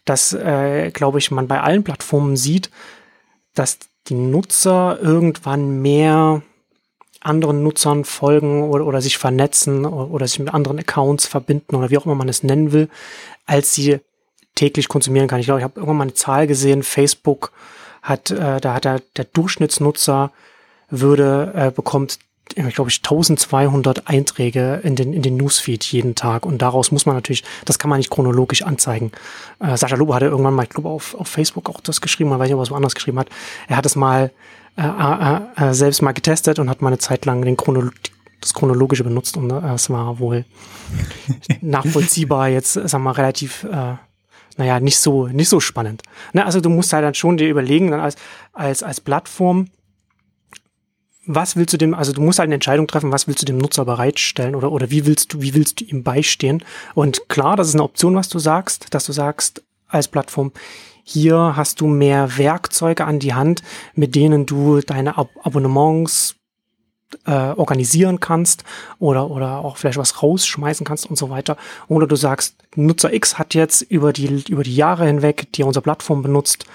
das, 0.06 0.34
äh, 0.34 0.92
glaube 0.92 1.20
ich, 1.20 1.32
man 1.32 1.48
bei 1.48 1.62
allen 1.62 1.84
Plattformen 1.84 2.38
sieht, 2.38 2.72
dass 3.54 3.80
die 4.08 4.16
Nutzer 4.16 4.98
irgendwann 5.02 5.82
mehr 5.82 6.42
anderen 7.22 7.64
Nutzern 7.64 8.04
folgen 8.04 8.64
oder, 8.64 8.86
oder 8.86 9.02
sich 9.02 9.18
vernetzen 9.18 9.86
oder, 9.86 10.12
oder 10.12 10.28
sich 10.28 10.40
mit 10.40 10.54
anderen 10.54 10.80
Accounts 10.80 11.28
verbinden 11.28 11.76
oder 11.76 11.90
wie 11.90 11.98
auch 11.98 12.06
immer 12.06 12.16
man 12.16 12.30
es 12.30 12.44
nennen 12.44 12.72
will, 12.72 12.90
als 13.46 13.74
sie 13.74 14.00
täglich 14.56 14.90
konsumieren 14.90 15.28
kann. 15.28 15.40
Ich 15.40 15.46
glaube, 15.46 15.60
ich 15.60 15.64
habe 15.64 15.80
irgendwann 15.80 15.98
mal 15.98 16.04
eine 16.04 16.14
Zahl 16.14 16.48
gesehen, 16.48 16.84
Facebook 16.84 17.52
hat, 18.02 18.32
äh, 18.32 18.60
da 18.60 18.74
hat 18.74 18.86
der, 18.86 19.02
der 19.16 19.26
Durchschnittsnutzer 19.26 20.32
würde, 20.90 21.54
äh, 21.56 21.72
bekommt, 21.72 22.20
ich 22.56 22.76
glaube 22.76 22.90
ich, 22.90 22.98
1200 22.98 24.08
Einträge 24.10 24.82
in 24.84 24.96
den, 24.96 25.14
in 25.14 25.22
den 25.22 25.38
Newsfeed 25.38 25.84
jeden 25.86 26.16
Tag. 26.16 26.46
Und 26.46 26.62
daraus 26.62 26.92
muss 26.92 27.06
man 27.06 27.16
natürlich, 27.16 27.44
das 27.66 27.80
kann 27.80 27.90
man 27.90 27.98
nicht 27.98 28.10
chronologisch 28.10 28.64
anzeigen. 28.64 29.12
Äh, 29.60 29.78
Sascha 29.78 29.96
Lobo 29.96 30.14
hatte 30.14 30.26
irgendwann 30.26 30.54
mal, 30.54 30.64
ich 30.64 30.70
glaube, 30.70 30.90
auf, 30.90 31.16
auf 31.16 31.28
Facebook 31.28 31.70
auch 31.70 31.80
das 31.80 32.02
geschrieben, 32.02 32.30
man 32.30 32.40
weiß 32.40 32.48
nicht, 32.48 32.56
ob 32.56 32.60
er 32.60 32.64
es 32.64 32.72
woanders 32.72 32.96
geschrieben 32.96 33.20
hat. 33.20 33.30
Er 33.68 33.78
hat 33.78 33.86
es 33.86 33.96
mal 33.96 34.32
äh, 34.78 34.84
äh, 34.84 35.70
äh, 35.70 35.74
selbst 35.74 36.02
mal 36.02 36.14
getestet 36.14 36.60
und 36.60 36.70
hat 36.70 36.82
mal 36.82 36.90
eine 36.90 36.98
Zeit 36.98 37.26
lang 37.26 37.44
den 37.44 37.58
Chronolo 37.58 37.92
das 38.40 38.56
Chronologische 38.56 39.04
benutzt 39.04 39.38
und 39.38 39.52
äh, 39.52 39.74
es 39.74 39.90
war 39.90 40.20
wohl 40.20 40.46
nachvollziehbar 41.62 42.50
jetzt, 42.50 42.74
sagen 42.74 42.92
wir 42.92 43.00
mal, 43.00 43.12
relativ, 43.12 43.64
äh, 43.66 43.96
naja, 44.58 44.80
nicht 44.80 44.98
so, 44.98 45.28
nicht 45.28 45.48
so 45.48 45.60
spannend. 45.60 46.02
Ne, 46.34 46.44
also 46.44 46.60
du 46.60 46.70
musst 46.70 46.92
halt 46.92 47.04
dann 47.04 47.14
schon 47.14 47.38
dir 47.38 47.50
überlegen, 47.50 47.92
dann 47.92 48.00
als, 48.00 48.16
als, 48.52 48.82
als 48.82 49.00
Plattform, 49.00 49.68
was 51.28 51.56
willst 51.56 51.74
du 51.74 51.78
dem, 51.78 51.94
also 51.94 52.14
du 52.14 52.22
musst 52.22 52.40
halt 52.40 52.48
eine 52.48 52.56
Entscheidung 52.56 52.88
treffen, 52.88 53.12
was 53.12 53.28
willst 53.28 53.44
du 53.44 53.46
dem 53.46 53.60
Nutzer 53.60 53.86
bereitstellen 53.86 54.56
oder, 54.56 54.72
oder 54.72 54.90
wie 54.90 55.06
willst 55.06 55.34
du, 55.34 55.42
wie 55.42 55.54
willst 55.54 55.80
du 55.80 55.86
ihm 55.86 56.04
beistehen? 56.04 56.64
Und 56.96 57.30
klar, 57.30 57.56
das 57.56 57.68
ist 57.68 57.76
eine 57.76 57.84
Option, 57.84 58.16
was 58.16 58.28
du 58.28 58.40
sagst, 58.40 58.88
dass 58.94 59.06
du 59.06 59.12
sagst 59.12 59.62
als 59.88 60.08
Plattform, 60.08 60.52
hier 61.04 61.54
hast 61.56 61.82
du 61.82 61.88
mehr 61.88 62.38
Werkzeuge 62.38 63.06
an 63.06 63.20
die 63.20 63.34
Hand, 63.34 63.62
mit 63.96 64.16
denen 64.16 64.46
du 64.46 64.82
deine 64.82 65.18
Ab 65.18 65.30
Abonnements 65.44 66.36
äh, 67.26 67.32
organisieren 67.32 68.20
kannst 68.20 68.64
oder, 69.00 69.30
oder 69.30 69.60
auch 69.60 69.78
vielleicht 69.78 69.98
was 69.98 70.24
rausschmeißen 70.24 70.86
kannst 70.86 71.10
und 71.10 71.18
so 71.18 71.30
weiter. 71.30 71.58
Oder 71.88 72.08
du 72.08 72.16
sagst, 72.16 72.56
Nutzer 72.76 73.14
X 73.14 73.38
hat 73.38 73.54
jetzt 73.54 73.82
über 73.82 74.14
die, 74.14 74.44
über 74.50 74.64
die 74.64 74.76
Jahre 74.76 75.06
hinweg, 75.06 75.52
die 75.54 75.64
er 75.64 75.68
unsere 75.68 75.84
Plattform 75.84 76.22
benutzt, 76.22 76.66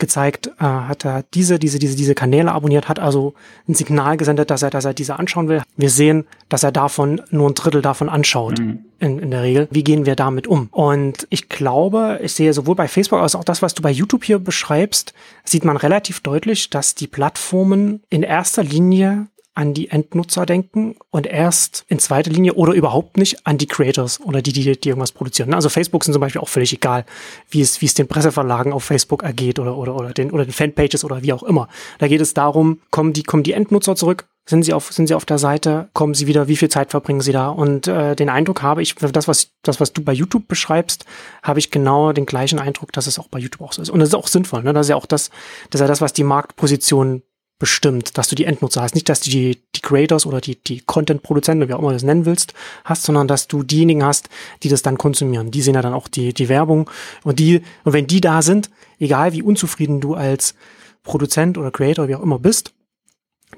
gezeigt, 0.00 0.48
äh, 0.58 0.64
hat 0.64 1.04
er 1.04 1.24
diese, 1.34 1.58
diese, 1.58 1.78
diese, 1.78 1.96
diese 1.96 2.14
Kanäle 2.14 2.52
abonniert, 2.52 2.88
hat 2.88 2.98
also 2.98 3.34
ein 3.68 3.74
Signal 3.74 4.16
gesendet, 4.16 4.50
dass 4.50 4.62
er, 4.62 4.70
dass 4.70 4.84
er 4.84 4.94
diese 4.94 5.18
anschauen 5.18 5.48
will. 5.48 5.62
Wir 5.76 5.90
sehen, 5.90 6.26
dass 6.48 6.62
er 6.62 6.72
davon 6.72 7.22
nur 7.30 7.48
ein 7.48 7.54
Drittel 7.54 7.82
davon 7.82 8.08
anschaut. 8.08 8.58
Mhm. 8.58 8.84
In, 8.98 9.18
in 9.18 9.30
der 9.30 9.42
Regel. 9.42 9.66
Wie 9.70 9.82
gehen 9.82 10.04
wir 10.04 10.14
damit 10.14 10.46
um? 10.46 10.68
Und 10.72 11.26
ich 11.30 11.48
glaube, 11.48 12.20
ich 12.22 12.34
sehe 12.34 12.52
sowohl 12.52 12.74
bei 12.74 12.86
Facebook 12.86 13.20
als 13.20 13.34
auch 13.34 13.44
das, 13.44 13.62
was 13.62 13.72
du 13.72 13.80
bei 13.80 13.90
YouTube 13.90 14.24
hier 14.24 14.38
beschreibst, 14.38 15.14
sieht 15.42 15.64
man 15.64 15.78
relativ 15.78 16.20
deutlich, 16.20 16.68
dass 16.68 16.94
die 16.94 17.06
Plattformen 17.06 18.02
in 18.10 18.22
erster 18.22 18.62
Linie 18.62 19.28
an 19.54 19.74
die 19.74 19.90
Endnutzer 19.90 20.46
denken 20.46 20.96
und 21.10 21.26
erst 21.26 21.84
in 21.88 21.98
zweiter 21.98 22.30
Linie 22.30 22.54
oder 22.54 22.72
überhaupt 22.72 23.16
nicht 23.16 23.46
an 23.46 23.58
die 23.58 23.66
Creators 23.66 24.20
oder 24.20 24.42
die, 24.42 24.52
die, 24.52 24.80
die 24.80 24.88
irgendwas 24.88 25.12
produzieren. 25.12 25.54
Also 25.54 25.68
Facebook 25.68 26.04
sind 26.04 26.12
zum 26.12 26.20
Beispiel 26.20 26.40
auch 26.40 26.48
völlig 26.48 26.72
egal, 26.72 27.04
wie 27.50 27.60
es, 27.60 27.80
wie 27.80 27.86
es 27.86 27.94
den 27.94 28.06
Presseverlagen 28.06 28.72
auf 28.72 28.84
Facebook 28.84 29.22
ergeht 29.22 29.58
oder, 29.58 29.76
oder, 29.76 29.96
oder 29.96 30.12
den, 30.12 30.30
oder 30.30 30.44
den 30.44 30.52
Fanpages 30.52 31.04
oder 31.04 31.22
wie 31.22 31.32
auch 31.32 31.42
immer. 31.42 31.68
Da 31.98 32.08
geht 32.08 32.20
es 32.20 32.32
darum, 32.32 32.80
kommen 32.90 33.12
die, 33.12 33.22
kommen 33.22 33.42
die 33.42 33.52
Endnutzer 33.52 33.96
zurück? 33.96 34.26
Sind 34.46 34.64
sie 34.64 34.72
auf, 34.72 34.92
sind 34.92 35.06
sie 35.06 35.14
auf 35.14 35.24
der 35.24 35.38
Seite? 35.38 35.90
Kommen 35.92 36.14
sie 36.14 36.26
wieder? 36.26 36.48
Wie 36.48 36.56
viel 36.56 36.68
Zeit 36.68 36.90
verbringen 36.90 37.20
sie 37.20 37.30
da? 37.30 37.50
Und 37.50 37.86
äh, 37.86 38.16
den 38.16 38.28
Eindruck 38.28 38.62
habe 38.62 38.82
ich, 38.82 38.94
das 38.94 39.28
was, 39.28 39.50
das 39.62 39.78
was 39.78 39.92
du 39.92 40.02
bei 40.02 40.12
YouTube 40.12 40.48
beschreibst, 40.48 41.04
habe 41.42 41.60
ich 41.60 41.70
genau 41.70 42.12
den 42.12 42.26
gleichen 42.26 42.58
Eindruck, 42.58 42.92
dass 42.92 43.06
es 43.06 43.18
auch 43.18 43.28
bei 43.28 43.38
YouTube 43.38 43.60
auch 43.60 43.72
so 43.72 43.82
ist. 43.82 43.90
Und 43.90 44.00
das 44.00 44.08
ist 44.08 44.14
auch 44.14 44.26
sinnvoll. 44.26 44.62
Ne? 44.62 44.72
Das 44.72 44.86
ist 44.86 44.90
ja 44.90 44.96
auch 44.96 45.06
das, 45.06 45.30
das 45.70 45.80
ist 45.80 45.82
ja 45.82 45.86
das, 45.86 46.00
was 46.00 46.12
die 46.12 46.24
Marktposition 46.24 47.22
bestimmt, 47.60 48.18
dass 48.18 48.26
du 48.26 48.34
die 48.34 48.46
Endnutzer 48.46 48.82
hast. 48.82 48.96
Nicht, 48.96 49.08
dass 49.08 49.20
du 49.20 49.30
die, 49.30 49.60
die 49.76 49.80
Creators 49.82 50.26
oder 50.26 50.40
die, 50.40 50.56
die 50.56 50.80
Content-Produzenten, 50.80 51.68
wie 51.68 51.74
auch 51.74 51.78
immer 51.78 51.90
du 51.90 51.94
das 51.94 52.02
nennen 52.02 52.24
willst, 52.24 52.54
hast, 52.84 53.04
sondern 53.04 53.28
dass 53.28 53.46
du 53.46 53.62
diejenigen 53.62 54.02
hast, 54.02 54.28
die 54.64 54.68
das 54.68 54.82
dann 54.82 54.98
konsumieren. 54.98 55.52
Die 55.52 55.62
sehen 55.62 55.74
ja 55.74 55.82
dann 55.82 55.92
auch 55.92 56.08
die, 56.08 56.34
die 56.34 56.48
Werbung. 56.48 56.90
Und 57.22 57.38
die, 57.38 57.62
und 57.84 57.92
wenn 57.92 58.08
die 58.08 58.20
da 58.20 58.42
sind, 58.42 58.70
egal 58.98 59.34
wie 59.34 59.42
unzufrieden 59.42 60.00
du 60.00 60.14
als 60.14 60.56
Produzent 61.04 61.58
oder 61.58 61.70
Creator, 61.70 62.08
wie 62.08 62.16
auch 62.16 62.22
immer 62.22 62.38
bist, 62.38 62.72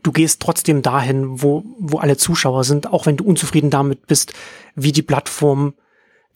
du 0.02 0.10
gehst 0.10 0.40
trotzdem 0.40 0.82
dahin, 0.82 1.40
wo, 1.40 1.64
wo 1.78 1.98
alle 1.98 2.16
Zuschauer 2.16 2.64
sind, 2.64 2.92
auch 2.92 3.06
wenn 3.06 3.16
du 3.16 3.24
unzufrieden 3.24 3.70
damit 3.70 4.06
bist, 4.08 4.32
wie 4.74 4.92
die 4.92 5.02
Plattform 5.02 5.74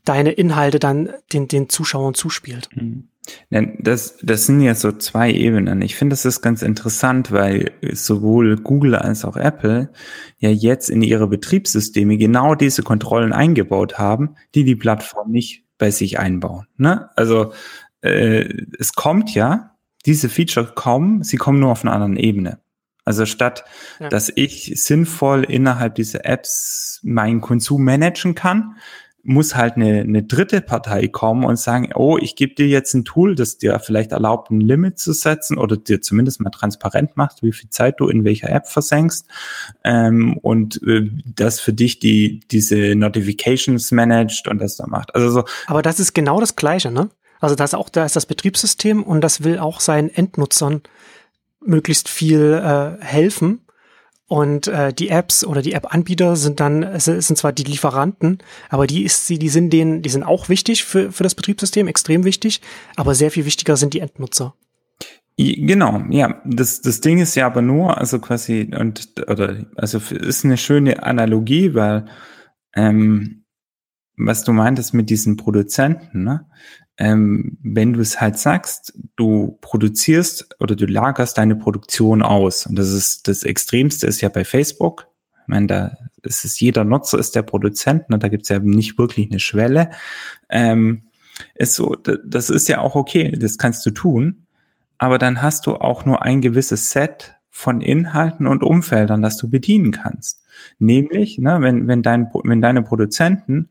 deine 0.05 0.31
Inhalte 0.31 0.79
dann 0.79 1.11
den, 1.33 1.49
den 1.49 1.69
Zuschauern 1.69 2.15
zuspielt. 2.15 2.69
Mhm. 2.75 3.09
Das, 3.51 4.17
das 4.23 4.47
sind 4.47 4.61
ja 4.61 4.75
so 4.75 4.93
zwei 4.93 5.33
Ebenen. 5.33 5.83
Ich 5.83 5.97
finde, 5.97 6.15
das 6.15 6.25
ist 6.25 6.43
ganz 6.43 6.63
interessant, 6.63 7.33
weil 7.33 7.73
sowohl 7.93 8.57
Google 8.57 8.95
als 8.95 9.25
auch 9.25 9.37
Apple 9.37 9.91
ja 10.39 10.51
jetzt 10.51 10.91
in 10.91 11.03
ihre 11.03 11.27
Betriebssysteme 11.27 12.17
genau 12.19 12.55
diese 12.55 12.83
Kontrollen 12.83 13.33
eingebaut 13.33 13.99
haben, 13.99 14.37
die 14.55 14.65
die 14.65 14.77
Plattform 14.77 15.31
nicht 15.31 15.65
bei 15.79 15.91
sich 15.91 16.19
einbauen. 16.19 16.67
Ne? 16.77 17.11
Also 17.17 17.53
äh, 18.03 18.49
es 18.79 18.93
kommt 18.93 19.35
ja, 19.35 19.77
diese 20.05 20.29
Feature 20.29 20.73
kommen, 20.75 21.23
sie 21.23 21.37
kommen 21.37 21.61
nur 21.61 21.73
auf 21.73 21.85
einer 21.85 21.93
anderen 21.93 22.17
Ebene. 22.17 22.61
Also 23.05 23.25
statt, 23.25 23.65
ja. 24.01 24.09
dass 24.09 24.33
ich 24.35 24.73
sinnvoll 24.83 25.45
innerhalb 25.45 25.95
dieser 25.95 26.25
Apps 26.25 27.01
meinen 27.05 27.41
Konsum 27.41 27.85
managen 27.85 28.35
kann, 28.35 28.77
muss 29.27 29.57
halt 29.57 29.77
eine, 29.77 30.01
eine 30.01 30.23
dritte 30.23 30.61
Partei 30.61 31.09
kommen 31.09 31.45
und 31.45 31.59
sagen, 31.59 31.91
oh, 31.95 32.17
ich 32.17 32.37
gebe 32.37 32.55
dir 32.55 32.69
jetzt 32.69 32.95
ein 32.95 33.05
Tool, 33.05 33.35
das 33.35 33.59
dir 33.59 33.79
vielleicht 33.81 34.13
erlaubt, 34.13 34.51
ein 34.51 34.61
Limit 34.61 34.99
zu 34.99 35.13
setzen 35.13 35.59
oder 35.59 35.77
dir 35.77 36.01
zumindest 36.01 36.41
mal 36.41 36.51
transparent 36.51 37.17
macht, 37.17 37.43
wie 37.43 37.53
viel 37.53 37.69
Zeit 37.69 37.99
du 37.99 38.09
in 38.09 38.25
welcher 38.25 38.49
App 38.49 38.69
versenkst 38.69 39.27
ähm, 39.85 40.39
und 40.39 40.81
äh, 40.85 41.11
das 41.35 41.61
für 41.61 41.73
dich 41.73 41.99
die 41.99 42.41
diese 42.51 42.95
Notifications 42.95 43.91
managt 43.91 44.47
und 44.49 44.61
das 44.61 44.77
da 44.77 44.87
macht. 44.87 45.15
Also 45.15 45.31
so. 45.31 45.45
Aber 45.67 45.83
das 45.83 45.99
ist 45.99 46.15
genau 46.15 46.41
das 46.41 46.57
Gleiche, 46.57 46.91
ne? 46.91 47.11
Also 47.41 47.55
das 47.55 47.71
ist 47.71 47.75
auch 47.75 47.89
da 47.89 48.05
ist 48.05 48.17
das 48.17 48.27
Betriebssystem 48.27 49.03
und 49.03 49.21
das 49.21 49.45
will 49.45 49.59
auch 49.59 49.81
seinen 49.81 50.09
Endnutzern 50.09 50.83
möglichst 51.61 52.09
viel 52.09 52.53
äh, 52.55 53.05
helfen 53.05 53.66
und 54.29 54.67
äh, 54.67 54.93
die 54.93 55.09
Apps 55.09 55.45
oder 55.45 55.63
die 55.63 55.73
App-Anbieter 55.73 56.37
sind 56.37 56.59
dann, 56.59 56.99
sind 56.99 57.39
zwar 57.39 57.53
die 57.53 57.63
Lieferanten, 57.63 58.39
aber 58.69 58.87
die 58.87 59.05
ist 59.05 59.27
sie, 59.27 59.39
die 59.39 59.49
sind 59.49 59.71
denen, 59.71 60.03
die 60.03 60.09
sind 60.09 60.25
auch 60.25 60.49
wichtig 60.49 60.85
für, 60.85 61.13
für 61.13 61.23
das 61.23 61.35
Betriebssystem, 61.35 61.87
extrem 61.87 62.25
wichtig, 62.25 62.61
aber 62.97 63.15
sehr 63.15 63.31
viel 63.31 63.45
wichtiger 63.45 63.77
sind 63.77 63.95
die 63.95 64.01
Endnutzer. 64.01 64.55
Genau, 65.39 66.03
ja. 66.09 66.41
Das, 66.47 66.81
das 66.81 67.03
Ding 67.03 67.19
ist 67.19 67.35
ja 67.35 67.47
aber 67.47 67.63
nur, 67.63 67.99
also 67.99 68.19
quasi, 68.19 68.71
und 68.77 69.13
oder 69.29 69.67
also 69.77 69.99
ist 69.99 70.45
eine 70.45 70.57
schöne 70.57 71.03
Analogie, 71.03 71.75
weil 71.75 72.07
ähm, 72.75 73.45
was 74.17 74.45
du 74.45 74.53
meintest 74.53 74.95
mit 74.95 75.11
diesen 75.11 75.37
Produzenten, 75.37 76.25
ne? 76.25 76.47
Ähm, 76.99 77.59
wenn 77.63 77.93
du 77.93 78.01
es 78.01 78.21
halt 78.21 78.39
sagst, 78.39 78.95
du 79.17 79.59
produzierst 79.61 80.57
oder 80.61 80.77
du 80.77 80.87
lagerst 80.87 81.37
deine 81.37 81.57
Produktion 81.57 82.23
aus. 82.23 82.67
Und 82.67 82.77
das 82.77 82.91
ist 82.91 83.29
das 83.29 83.43
Extremste 83.43 84.07
ist 84.07 84.21
ja 84.21 84.29
bei 84.29 84.45
Facebook. 84.45 85.09
Ich 85.43 85.49
meine, 85.49 85.67
da 85.67 85.97
ist 86.23 86.45
es 86.45 86.59
jeder 86.59 86.85
Nutzer 86.85 87.19
ist 87.19 87.37
der 87.37 87.43
Produzent, 87.43 88.09
ne? 88.09 88.19
da 88.19 88.29
gibt 88.29 88.45
es 88.45 88.49
ja 88.49 88.59
nicht 88.59 88.99
wirklich 88.99 89.31
eine 89.31 89.41
Schwelle. 89.41 89.91
Ähm, 90.49 91.03
ist 91.55 91.75
so, 91.75 91.95
das 91.95 92.51
ist 92.51 92.69
ja 92.69 92.81
auch 92.81 92.95
okay, 92.95 93.31
das 93.33 93.59
kannst 93.59 93.85
du 93.85 93.91
tun, 93.91 94.47
aber 94.97 95.19
dann 95.19 95.43
hast 95.43 95.67
du 95.67 95.77
auch 95.77 96.07
nur 96.07 96.23
ein 96.23 96.41
gewisses 96.41 96.91
Set 96.91 97.35
von 97.51 97.81
Inhalten 97.81 98.47
und 98.47 98.63
Umfeldern, 98.63 99.23
das 99.23 99.37
du 99.37 99.49
bedienen 99.49 99.93
kannst. 99.93 100.43
Nämlich, 100.79 101.39
ne, 101.39 101.59
wenn, 101.61 101.87
wenn, 101.89 102.03
dein, 102.03 102.31
wenn 102.45 102.61
deine 102.61 102.83
Produzenten 102.83 103.69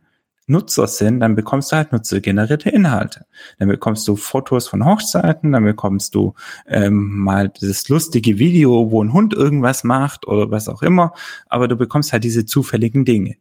Nutzer 0.47 0.87
sind, 0.87 1.19
dann 1.19 1.35
bekommst 1.35 1.71
du 1.71 1.77
halt 1.77 1.91
nutzergenerierte 1.91 2.69
Inhalte. 2.69 3.25
Dann 3.57 3.67
bekommst 3.67 4.07
du 4.07 4.15
Fotos 4.15 4.67
von 4.67 4.85
Hochzeiten, 4.85 5.51
dann 5.51 5.63
bekommst 5.63 6.13
du 6.13 6.33
ähm, 6.67 7.17
mal 7.17 7.49
das 7.49 7.89
lustige 7.89 8.37
Video, 8.37 8.91
wo 8.91 9.03
ein 9.03 9.13
Hund 9.13 9.33
irgendwas 9.33 9.83
macht 9.83 10.27
oder 10.27 10.51
was 10.51 10.69
auch 10.69 10.83
immer, 10.83 11.13
aber 11.47 11.67
du 11.67 11.75
bekommst 11.75 12.13
halt 12.13 12.23
diese 12.23 12.45
zufälligen 12.45 13.05
Dinge. 13.05 13.37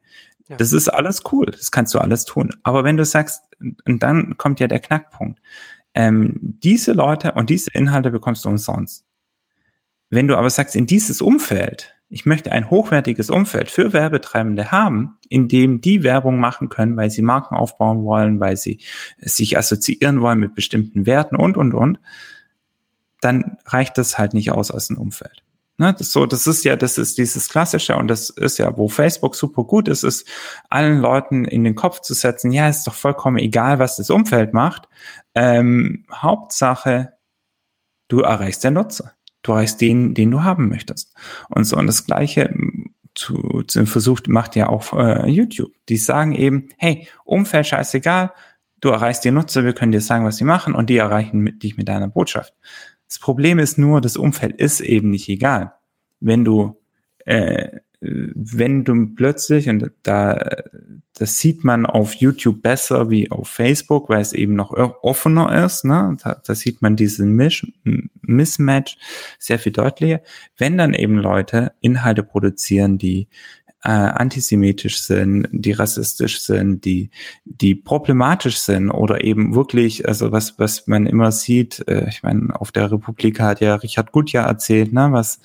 Ja. 0.48 0.56
Das 0.56 0.72
ist 0.72 0.88
alles 0.88 1.22
cool, 1.32 1.46
das 1.46 1.70
kannst 1.70 1.94
du 1.94 1.98
alles 1.98 2.24
tun. 2.24 2.50
Aber 2.62 2.84
wenn 2.84 2.96
du 2.96 3.04
sagst, 3.04 3.42
und 3.86 4.02
dann 4.02 4.36
kommt 4.36 4.60
ja 4.60 4.66
der 4.66 4.80
Knackpunkt, 4.80 5.40
ähm, 5.94 6.38
diese 6.40 6.92
Leute 6.92 7.32
und 7.32 7.50
diese 7.50 7.70
Inhalte 7.72 8.10
bekommst 8.10 8.44
du 8.44 8.48
umsonst. 8.48 9.04
Wenn 10.10 10.28
du 10.28 10.36
aber 10.36 10.50
sagst, 10.50 10.76
in 10.76 10.86
dieses 10.86 11.22
Umfeld, 11.22 11.93
ich 12.14 12.26
möchte 12.26 12.52
ein 12.52 12.70
hochwertiges 12.70 13.28
Umfeld 13.28 13.72
für 13.72 13.92
Werbetreibende 13.92 14.70
haben, 14.70 15.18
in 15.28 15.48
dem 15.48 15.80
die 15.80 16.04
Werbung 16.04 16.38
machen 16.38 16.68
können, 16.68 16.96
weil 16.96 17.10
sie 17.10 17.22
Marken 17.22 17.56
aufbauen 17.56 18.04
wollen, 18.04 18.38
weil 18.38 18.56
sie 18.56 18.78
sich 19.18 19.58
assoziieren 19.58 20.20
wollen 20.20 20.38
mit 20.38 20.54
bestimmten 20.54 21.06
Werten 21.06 21.34
und, 21.34 21.56
und, 21.56 21.74
und, 21.74 21.98
dann 23.20 23.58
reicht 23.66 23.98
das 23.98 24.16
halt 24.16 24.32
nicht 24.32 24.52
aus 24.52 24.70
aus 24.70 24.86
dem 24.86 24.96
Umfeld. 24.96 25.42
Ne, 25.76 25.92
das, 25.92 26.12
so, 26.12 26.24
das 26.24 26.46
ist 26.46 26.64
ja, 26.64 26.76
das 26.76 26.98
ist 26.98 27.18
dieses 27.18 27.48
Klassische 27.48 27.96
und 27.96 28.06
das 28.06 28.30
ist 28.30 28.58
ja, 28.58 28.76
wo 28.76 28.88
Facebook 28.88 29.34
super 29.34 29.64
gut 29.64 29.88
ist, 29.88 30.04
ist 30.04 30.28
allen 30.70 31.00
Leuten 31.00 31.44
in 31.44 31.64
den 31.64 31.74
Kopf 31.74 32.00
zu 32.00 32.14
setzen, 32.14 32.52
ja, 32.52 32.68
ist 32.68 32.86
doch 32.86 32.94
vollkommen 32.94 33.38
egal, 33.38 33.80
was 33.80 33.96
das 33.96 34.10
Umfeld 34.10 34.54
macht. 34.54 34.88
Ähm, 35.34 36.06
Hauptsache, 36.12 37.14
du 38.06 38.20
erreichst 38.20 38.62
den 38.62 38.74
Nutzer 38.74 39.14
du 39.44 39.52
erreichst 39.52 39.80
den, 39.80 40.14
den 40.14 40.32
du 40.32 40.42
haben 40.42 40.68
möchtest. 40.68 41.14
Und 41.48 41.64
so, 41.64 41.76
und 41.76 41.86
das 41.86 42.04
Gleiche 42.04 42.52
zu, 43.14 43.62
zu 43.66 43.86
versucht, 43.86 44.26
macht 44.26 44.56
ja 44.56 44.68
auch 44.68 44.92
äh, 44.92 45.28
YouTube. 45.28 45.72
Die 45.88 45.96
sagen 45.96 46.34
eben, 46.34 46.68
hey, 46.76 47.06
Umfeld 47.24 47.68
scheißegal, 47.68 48.32
du 48.80 48.88
erreichst 48.88 49.24
die 49.24 49.30
Nutzer, 49.30 49.64
wir 49.64 49.72
können 49.72 49.92
dir 49.92 50.00
sagen, 50.00 50.24
was 50.24 50.38
sie 50.38 50.44
machen 50.44 50.74
und 50.74 50.90
die 50.90 50.96
erreichen 50.96 51.38
mit, 51.38 51.62
dich 51.62 51.76
mit 51.76 51.88
deiner 51.88 52.08
Botschaft. 52.08 52.54
Das 53.06 53.18
Problem 53.20 53.58
ist 53.60 53.78
nur, 53.78 54.00
das 54.00 54.16
Umfeld 54.16 54.56
ist 54.56 54.80
eben 54.80 55.10
nicht 55.10 55.28
egal. 55.28 55.74
Wenn 56.20 56.44
du 56.44 56.80
äh, 57.24 57.80
wenn 58.04 58.84
du 58.84 59.14
plötzlich, 59.14 59.68
und 59.68 59.90
da, 60.02 60.38
das 61.14 61.38
sieht 61.38 61.64
man 61.64 61.86
auf 61.86 62.14
YouTube 62.14 62.62
besser 62.62 63.10
wie 63.10 63.30
auf 63.30 63.48
Facebook, 63.48 64.08
weil 64.08 64.20
es 64.20 64.32
eben 64.32 64.54
noch 64.54 64.72
offener 65.02 65.64
ist, 65.64 65.84
ne? 65.84 66.16
da, 66.22 66.40
da 66.44 66.54
sieht 66.54 66.82
man 66.82 66.96
diesen 66.96 67.32
Misch, 67.32 67.66
Mismatch 68.22 68.98
sehr 69.38 69.58
viel 69.58 69.72
deutlicher. 69.72 70.20
Wenn 70.58 70.76
dann 70.76 70.94
eben 70.94 71.16
Leute 71.16 71.72
Inhalte 71.80 72.22
produzieren, 72.22 72.98
die 72.98 73.28
äh, 73.84 73.90
antisemitisch 73.90 75.02
sind, 75.02 75.46
die 75.52 75.72
rassistisch 75.72 76.40
sind, 76.40 76.86
die, 76.86 77.10
die 77.44 77.74
problematisch 77.74 78.56
sind 78.56 78.90
oder 78.90 79.22
eben 79.22 79.54
wirklich, 79.54 80.08
also 80.08 80.32
was, 80.32 80.58
was 80.58 80.86
man 80.86 81.06
immer 81.06 81.30
sieht, 81.32 81.86
äh, 81.86 82.08
ich 82.08 82.22
meine, 82.22 82.58
auf 82.58 82.72
der 82.72 82.90
Republik 82.90 83.40
hat 83.40 83.60
ja 83.60 83.74
Richard 83.74 84.10
Gutjahr 84.10 84.46
erzählt, 84.46 84.94
ne, 84.94 85.08
was, 85.12 85.40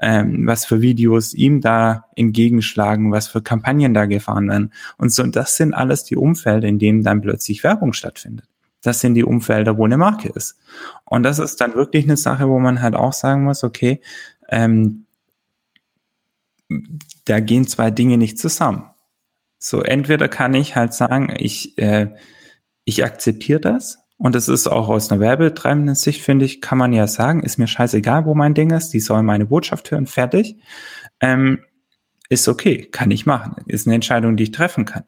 ähm, 0.00 0.46
was 0.46 0.64
für 0.64 0.80
Videos 0.80 1.34
ihm 1.34 1.60
da 1.60 2.04
entgegenschlagen, 2.16 3.12
was 3.12 3.28
für 3.28 3.42
Kampagnen 3.42 3.94
da 3.94 4.06
gefahren 4.06 4.48
werden. 4.48 4.72
Und 4.96 5.12
so, 5.12 5.24
das 5.24 5.56
sind 5.56 5.74
alles 5.74 6.04
die 6.04 6.16
Umfelder, 6.16 6.68
in 6.68 6.78
denen 6.78 7.02
dann 7.02 7.20
plötzlich 7.20 7.64
Werbung 7.64 7.92
stattfindet. 7.92 8.46
Das 8.82 9.00
sind 9.00 9.14
die 9.14 9.24
Umfelder, 9.24 9.76
wo 9.76 9.84
eine 9.84 9.98
Marke 9.98 10.28
ist. 10.28 10.56
Und 11.04 11.24
das 11.24 11.38
ist 11.38 11.60
dann 11.60 11.74
wirklich 11.74 12.04
eine 12.04 12.16
Sache, 12.16 12.48
wo 12.48 12.58
man 12.60 12.80
halt 12.80 12.94
auch 12.94 13.12
sagen 13.12 13.44
muss, 13.44 13.64
okay, 13.64 14.00
ähm, 14.48 15.06
da 17.24 17.40
gehen 17.40 17.66
zwei 17.66 17.90
Dinge 17.90 18.18
nicht 18.18 18.38
zusammen. 18.38 18.90
So, 19.58 19.82
entweder 19.82 20.28
kann 20.28 20.54
ich 20.54 20.76
halt 20.76 20.94
sagen, 20.94 21.34
ich, 21.36 21.76
äh, 21.78 22.14
ich 22.84 23.04
akzeptiere 23.04 23.60
das. 23.60 23.98
Und 24.18 24.34
das 24.34 24.48
ist 24.48 24.66
auch 24.66 24.88
aus 24.88 25.10
einer 25.10 25.20
werbetreibenden 25.20 25.94
Sicht, 25.94 26.22
finde 26.22 26.44
ich, 26.44 26.60
kann 26.60 26.76
man 26.76 26.92
ja 26.92 27.06
sagen, 27.06 27.42
ist 27.42 27.56
mir 27.56 27.68
scheißegal, 27.68 28.26
wo 28.26 28.34
mein 28.34 28.54
Ding 28.54 28.70
ist, 28.70 28.90
die 28.90 29.00
sollen 29.00 29.24
meine 29.24 29.46
Botschaft 29.46 29.90
hören, 29.90 30.06
fertig. 30.06 30.56
Ähm, 31.20 31.60
ist 32.28 32.48
okay, 32.48 32.88
kann 32.90 33.10
ich 33.10 33.26
machen. 33.26 33.56
Ist 33.66 33.86
eine 33.86 33.94
Entscheidung, 33.94 34.36
die 34.36 34.44
ich 34.44 34.50
treffen 34.50 34.84
kann. 34.84 35.04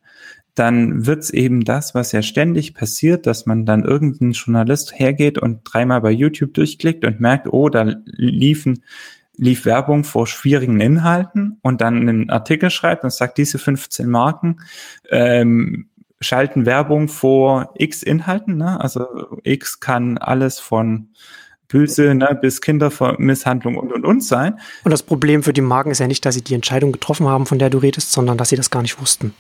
Dann 0.55 1.07
wird's 1.07 1.31
eben 1.31 1.65
das, 1.65 1.95
was 1.95 2.13
ja 2.13 2.23
ständig 2.23 2.75
passiert, 2.75 3.27
dass 3.27 3.47
man 3.47 3.67
dann 3.67 3.85
irgendein 3.85 4.33
Journalist 4.33 4.99
hergeht 4.99 5.39
und 5.39 5.61
dreimal 5.65 6.01
bei 6.01 6.11
YouTube 6.11 6.55
durchklickt 6.55 7.05
und 7.05 7.21
merkt, 7.21 7.49
oh, 7.53 7.69
da 7.69 7.95
liefen 8.05 8.83
lief 9.37 9.65
Werbung 9.65 10.05
vor 10.05 10.27
schwierigen 10.27 10.81
Inhalten 10.81 11.59
und 11.63 11.81
dann 11.81 11.97
einen 11.97 12.29
Artikel 12.29 12.69
schreibt 12.69 13.05
und 13.05 13.13
sagt, 13.13 13.39
diese 13.39 13.59
15 13.59 14.07
Marken 14.07 14.59
ähm, 15.09 15.89
schalten 16.21 16.67
Werbung 16.67 17.09
vor 17.09 17.73
X 17.77 18.03
Inhalten. 18.03 18.57
Ne? 18.57 18.81
Also 18.81 19.07
X 19.43 19.81
kann 19.81 20.19
alles 20.19 20.59
von 20.59 21.09
Böse 21.69 22.15
ne, 22.15 22.39
bis 22.41 22.61
Kindermisshandlung 22.61 23.77
und 23.77 23.93
und 23.93 24.05
und 24.05 24.25
sein. 24.25 24.59
Und 24.85 24.91
das 24.91 25.03
Problem 25.03 25.43
für 25.43 25.53
die 25.53 25.61
Marken 25.61 25.91
ist 25.91 26.01
ja 26.01 26.09
nicht, 26.09 26.27
dass 26.27 26.35
sie 26.35 26.43
die 26.43 26.55
Entscheidung 26.55 26.93
getroffen 26.93 27.27
haben, 27.29 27.47
von 27.47 27.59
der 27.59 27.71
du 27.71 27.79
redest, 27.79 28.13
sondern 28.13 28.37
dass 28.37 28.49
sie 28.49 28.57
das 28.57 28.71
gar 28.71 28.83
nicht 28.83 29.01
wussten 29.01 29.35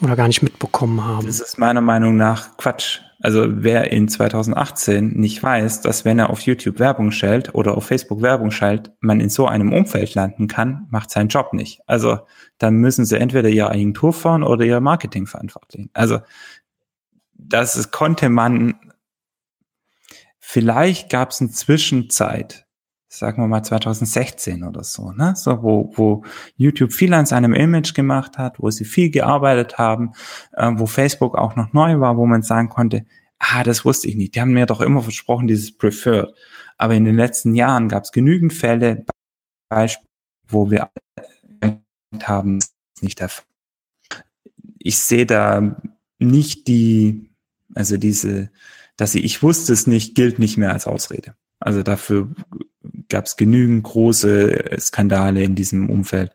oder 0.00 0.16
gar 0.16 0.26
nicht 0.26 0.42
mitbekommen 0.42 1.04
haben. 1.04 1.26
Das 1.26 1.40
ist 1.40 1.58
meiner 1.58 1.80
Meinung 1.80 2.16
nach 2.16 2.56
Quatsch. 2.56 3.00
Also 3.22 3.44
wer 3.48 3.92
in 3.92 4.08
2018 4.08 5.12
nicht 5.12 5.42
weiß, 5.42 5.82
dass 5.82 6.06
wenn 6.06 6.18
er 6.18 6.30
auf 6.30 6.40
YouTube 6.40 6.78
Werbung 6.78 7.12
schaltet 7.12 7.54
oder 7.54 7.76
auf 7.76 7.84
Facebook 7.84 8.22
Werbung 8.22 8.50
schaltet, 8.50 8.94
man 9.00 9.20
in 9.20 9.28
so 9.28 9.46
einem 9.46 9.74
Umfeld 9.74 10.14
landen 10.14 10.48
kann, 10.48 10.86
macht 10.90 11.10
seinen 11.10 11.28
Job 11.28 11.52
nicht. 11.52 11.82
Also 11.86 12.20
dann 12.56 12.76
müssen 12.76 13.04
sie 13.04 13.18
entweder 13.18 13.50
ihre 13.50 13.70
Agentur 13.70 14.14
fahren 14.14 14.42
oder 14.42 14.64
ihr 14.64 14.80
Marketing 14.80 15.26
verantwortlich. 15.26 15.90
Also 15.92 16.20
das 17.34 17.90
konnte 17.90 18.30
man, 18.30 18.74
vielleicht 20.38 21.10
gab 21.10 21.30
es 21.30 21.42
eine 21.42 21.50
Zwischenzeit, 21.50 22.66
sagen 23.12 23.42
wir 23.42 23.48
mal 23.48 23.62
2016 23.62 24.62
oder 24.62 24.84
so, 24.84 25.10
ne? 25.10 25.34
So, 25.36 25.62
wo, 25.62 25.92
wo 25.96 26.24
YouTube 26.56 26.92
viel 26.92 27.12
an 27.12 27.26
seinem 27.26 27.52
Image 27.54 27.92
gemacht 27.92 28.38
hat, 28.38 28.60
wo 28.60 28.70
sie 28.70 28.84
viel 28.84 29.10
gearbeitet 29.10 29.78
haben, 29.78 30.12
äh, 30.52 30.70
wo 30.74 30.86
Facebook 30.86 31.36
auch 31.36 31.56
noch 31.56 31.72
neu 31.72 31.98
war, 31.98 32.16
wo 32.16 32.24
man 32.24 32.42
sagen 32.42 32.68
konnte, 32.68 33.04
ah, 33.40 33.64
das 33.64 33.84
wusste 33.84 34.08
ich 34.08 34.14
nicht. 34.14 34.36
Die 34.36 34.40
haben 34.40 34.52
mir 34.52 34.66
doch 34.66 34.80
immer 34.80 35.02
versprochen, 35.02 35.48
dieses 35.48 35.76
Preferred. 35.76 36.32
Aber 36.78 36.94
in 36.94 37.04
den 37.04 37.16
letzten 37.16 37.54
Jahren 37.54 37.88
gab 37.88 38.04
es 38.04 38.12
genügend 38.12 38.52
Fälle, 38.52 39.04
Beispiel, 39.68 40.08
wo 40.48 40.70
wir 40.70 40.90
haben, 42.22 42.60
nicht 43.00 43.20
der 43.20 43.28
Fall. 43.28 43.44
Ich 44.78 44.98
sehe 44.98 45.26
da 45.26 45.76
nicht 46.18 46.68
die, 46.68 47.30
also 47.74 47.96
diese, 47.96 48.50
dass 48.96 49.14
ich, 49.14 49.24
ich 49.24 49.42
wusste 49.42 49.72
es 49.72 49.86
nicht, 49.86 50.14
gilt 50.14 50.38
nicht 50.38 50.58
mehr 50.58 50.72
als 50.72 50.86
Ausrede. 50.86 51.34
Also 51.58 51.82
dafür 51.82 52.30
gab 53.10 53.26
es 53.26 53.36
genügend 53.36 53.82
große 53.82 54.76
Skandale 54.78 55.42
in 55.42 55.54
diesem 55.54 55.90
Umfeld, 55.90 56.32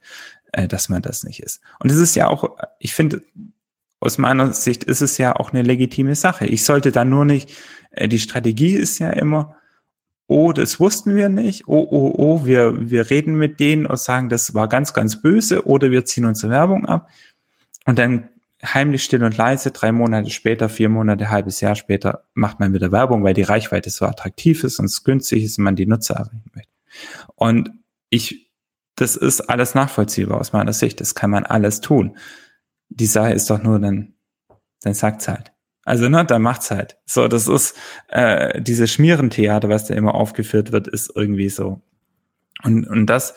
äh, 0.51 0.67
dass 0.67 0.89
man 0.89 1.01
das 1.01 1.23
nicht 1.23 1.41
ist. 1.41 1.61
Und 1.79 1.91
es 1.91 1.97
ist 1.97 2.15
ja 2.15 2.27
auch, 2.27 2.57
ich 2.79 2.93
finde, 2.93 3.23
aus 3.99 4.17
meiner 4.17 4.53
Sicht 4.53 4.83
ist 4.83 5.01
es 5.01 5.17
ja 5.17 5.35
auch 5.35 5.51
eine 5.51 5.63
legitime 5.63 6.15
Sache. 6.15 6.45
Ich 6.45 6.63
sollte 6.63 6.91
da 6.91 7.05
nur 7.05 7.25
nicht, 7.25 7.51
äh, 7.91 8.07
die 8.07 8.19
Strategie 8.19 8.75
ist 8.75 8.99
ja 8.99 9.09
immer, 9.09 9.55
oh, 10.27 10.51
das 10.53 10.79
wussten 10.79 11.15
wir 11.15 11.29
nicht, 11.29 11.67
oh, 11.67 11.87
oh, 11.89 12.13
oh, 12.17 12.45
wir, 12.45 12.89
wir 12.89 13.09
reden 13.09 13.35
mit 13.35 13.59
denen 13.59 13.85
und 13.85 13.99
sagen, 13.99 14.29
das 14.29 14.53
war 14.53 14.67
ganz, 14.67 14.93
ganz 14.93 15.21
böse, 15.21 15.65
oder 15.65 15.91
wir 15.91 16.05
ziehen 16.05 16.25
unsere 16.25 16.51
Werbung 16.51 16.85
ab. 16.85 17.09
Und 17.85 17.99
dann 17.99 18.29
heimlich 18.73 19.03
still 19.03 19.23
und 19.23 19.37
leise, 19.37 19.71
drei 19.71 19.91
Monate 19.91 20.29
später, 20.29 20.69
vier 20.69 20.89
Monate, 20.89 21.29
halbes 21.29 21.61
Jahr 21.61 21.75
später 21.75 22.25
macht 22.33 22.59
man 22.59 22.73
wieder 22.73 22.91
Werbung, 22.91 23.23
weil 23.23 23.33
die 23.33 23.43
Reichweite 23.43 23.89
so 23.89 24.05
attraktiv 24.05 24.63
ist 24.63 24.79
und 24.79 24.85
es 24.85 25.03
günstig 25.03 25.43
ist 25.43 25.57
und 25.57 25.63
man 25.63 25.75
die 25.75 25.85
Nutzer 25.85 26.15
erreichen 26.15 26.51
möchte. 26.53 26.71
Und 27.35 27.71
ich, 28.09 28.51
das 28.95 29.15
ist 29.15 29.41
alles 29.41 29.75
nachvollziehbar 29.75 30.39
aus 30.39 30.53
meiner 30.53 30.73
Sicht. 30.73 31.01
Das 31.01 31.15
kann 31.15 31.29
man 31.29 31.45
alles 31.45 31.81
tun. 31.81 32.17
Die 32.89 33.05
Sache 33.05 33.33
ist 33.33 33.49
doch 33.49 33.61
nur, 33.61 33.79
dann, 33.79 34.13
dann 34.81 34.93
sagt's 34.93 35.27
halt. 35.27 35.51
Also, 35.83 36.09
ne, 36.09 36.25
dann 36.25 36.41
macht's 36.41 36.71
halt. 36.71 36.97
So, 37.05 37.27
das 37.27 37.47
ist, 37.47 37.77
äh, 38.07 38.61
diese 38.61 38.87
Schmierentheater, 38.87 39.69
was 39.69 39.85
da 39.85 39.93
immer 39.93 40.15
aufgeführt 40.15 40.71
wird, 40.71 40.87
ist 40.87 41.11
irgendwie 41.15 41.49
so. 41.49 41.81
Und, 42.63 42.87
und 42.87 43.05
das, 43.05 43.35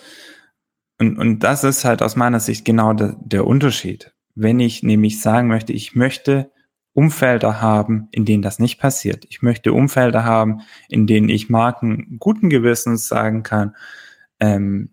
und, 0.99 1.19
und 1.19 1.41
das 1.41 1.64
ist 1.64 1.85
halt 1.85 2.03
aus 2.03 2.17
meiner 2.17 2.41
Sicht 2.41 2.64
genau 2.64 2.93
der, 2.95 3.17
der 3.21 3.47
Unterschied 3.47 4.12
wenn 4.38 4.61
ich 4.61 4.83
nämlich 4.83 5.20
sagen 5.20 5.48
möchte, 5.48 5.72
ich 5.72 5.94
möchte 5.94 6.51
Umfelder 6.92 7.61
haben, 7.61 8.09
in 8.12 8.24
denen 8.24 8.42
das 8.42 8.59
nicht 8.59 8.81
passiert. 8.81 9.24
Ich 9.29 9.42
möchte 9.42 9.72
Umfelder 9.72 10.24
haben, 10.24 10.61
in 10.88 11.07
denen 11.07 11.29
ich 11.29 11.51
Marken 11.51 12.16
guten 12.18 12.48
Gewissens 12.48 13.09
sagen 13.09 13.42
kann, 13.42 13.74
ähm, 14.40 14.90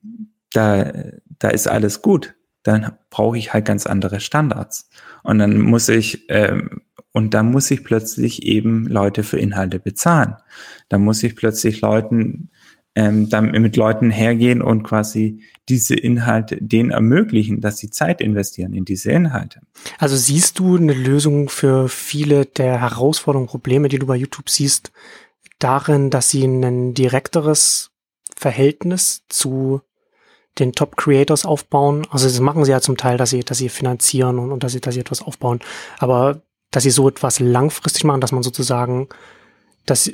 da, 0.51 0.91
da 1.39 1.49
ist 1.49 1.67
alles 1.67 2.01
gut. 2.01 2.35
Dann 2.63 2.93
brauche 3.09 3.37
ich 3.37 3.53
halt 3.53 3.65
ganz 3.65 3.85
andere 3.85 4.19
Standards. 4.19 4.89
Und 5.23 5.39
dann 5.39 5.59
muss 5.59 5.89
ich, 5.89 6.25
ähm, 6.29 6.81
und 7.11 7.33
dann 7.33 7.51
muss 7.51 7.69
ich 7.71 7.83
plötzlich 7.83 8.43
eben 8.43 8.87
Leute 8.87 9.23
für 9.23 9.39
Inhalte 9.39 9.79
bezahlen. 9.79 10.35
Da 10.89 10.97
muss 10.97 11.23
ich 11.23 11.35
plötzlich 11.35 11.81
Leuten 11.81 12.49
ähm, 12.95 13.29
dann 13.29 13.51
mit 13.51 13.75
Leuten 13.75 14.09
hergehen 14.09 14.61
und 14.61 14.83
quasi 14.83 15.41
diese 15.67 15.95
Inhalte 15.95 16.57
denen 16.61 16.91
ermöglichen, 16.91 17.59
dass 17.59 17.77
sie 17.77 17.89
Zeit 17.89 18.21
investieren 18.21 18.73
in 18.73 18.85
diese 18.85 19.11
Inhalte. 19.11 19.61
Also 19.97 20.15
siehst 20.15 20.59
du 20.59 20.77
eine 20.77 20.93
Lösung 20.93 21.49
für 21.49 21.89
viele 21.89 22.45
der 22.45 22.79
Herausforderungen, 22.79 23.47
Probleme, 23.47 23.89
die 23.89 23.99
du 23.99 24.07
bei 24.07 24.15
YouTube 24.15 24.49
siehst, 24.49 24.91
darin, 25.59 26.09
dass 26.09 26.29
sie 26.29 26.45
ein 26.45 26.93
direkteres 26.93 27.91
Verhältnis 28.35 29.23
zu 29.29 29.81
den 30.59 30.71
Top 30.71 30.95
Creators 30.95 31.45
aufbauen. 31.45 32.07
Also 32.09 32.27
das 32.27 32.39
machen 32.39 32.63
sie 32.63 32.71
ja 32.71 32.79
zum 32.79 32.95
Teil, 32.95 33.17
dass 33.17 33.31
sie, 33.31 33.43
dass 33.43 33.57
sie 33.57 33.69
finanzieren 33.69 34.39
und, 34.39 34.51
und 34.51 34.63
dass 34.63 34.71
sie, 34.71 34.79
dass 34.79 34.93
sie 34.93 35.01
etwas 35.01 35.21
aufbauen. 35.21 35.59
Aber 35.97 36.41
dass 36.71 36.83
sie 36.83 36.91
so 36.91 37.09
etwas 37.09 37.39
langfristig 37.39 38.03
machen, 38.03 38.21
dass 38.21 38.31
man 38.31 38.43
sozusagen, 38.43 39.09
dass, 39.85 40.11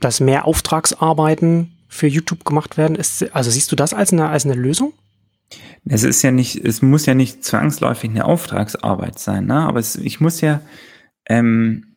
dass 0.00 0.20
mehr 0.20 0.46
Auftragsarbeiten 0.46 1.75
für 1.88 2.06
YouTube 2.06 2.44
gemacht 2.44 2.76
werden. 2.76 2.96
Ist, 2.96 3.34
also 3.34 3.50
siehst 3.50 3.70
du 3.72 3.76
das 3.76 3.94
als 3.94 4.12
eine, 4.12 4.28
als 4.28 4.44
eine 4.44 4.54
Lösung? 4.54 4.92
Es 5.88 6.02
ist 6.02 6.22
ja 6.22 6.32
nicht, 6.32 6.56
es 6.64 6.82
muss 6.82 7.06
ja 7.06 7.14
nicht 7.14 7.44
zwangsläufig 7.44 8.10
eine 8.10 8.24
Auftragsarbeit 8.24 9.18
sein, 9.18 9.46
ne? 9.46 9.60
aber 9.60 9.78
es, 9.78 9.94
ich 9.94 10.20
muss 10.20 10.40
ja, 10.40 10.60
ähm, 11.28 11.96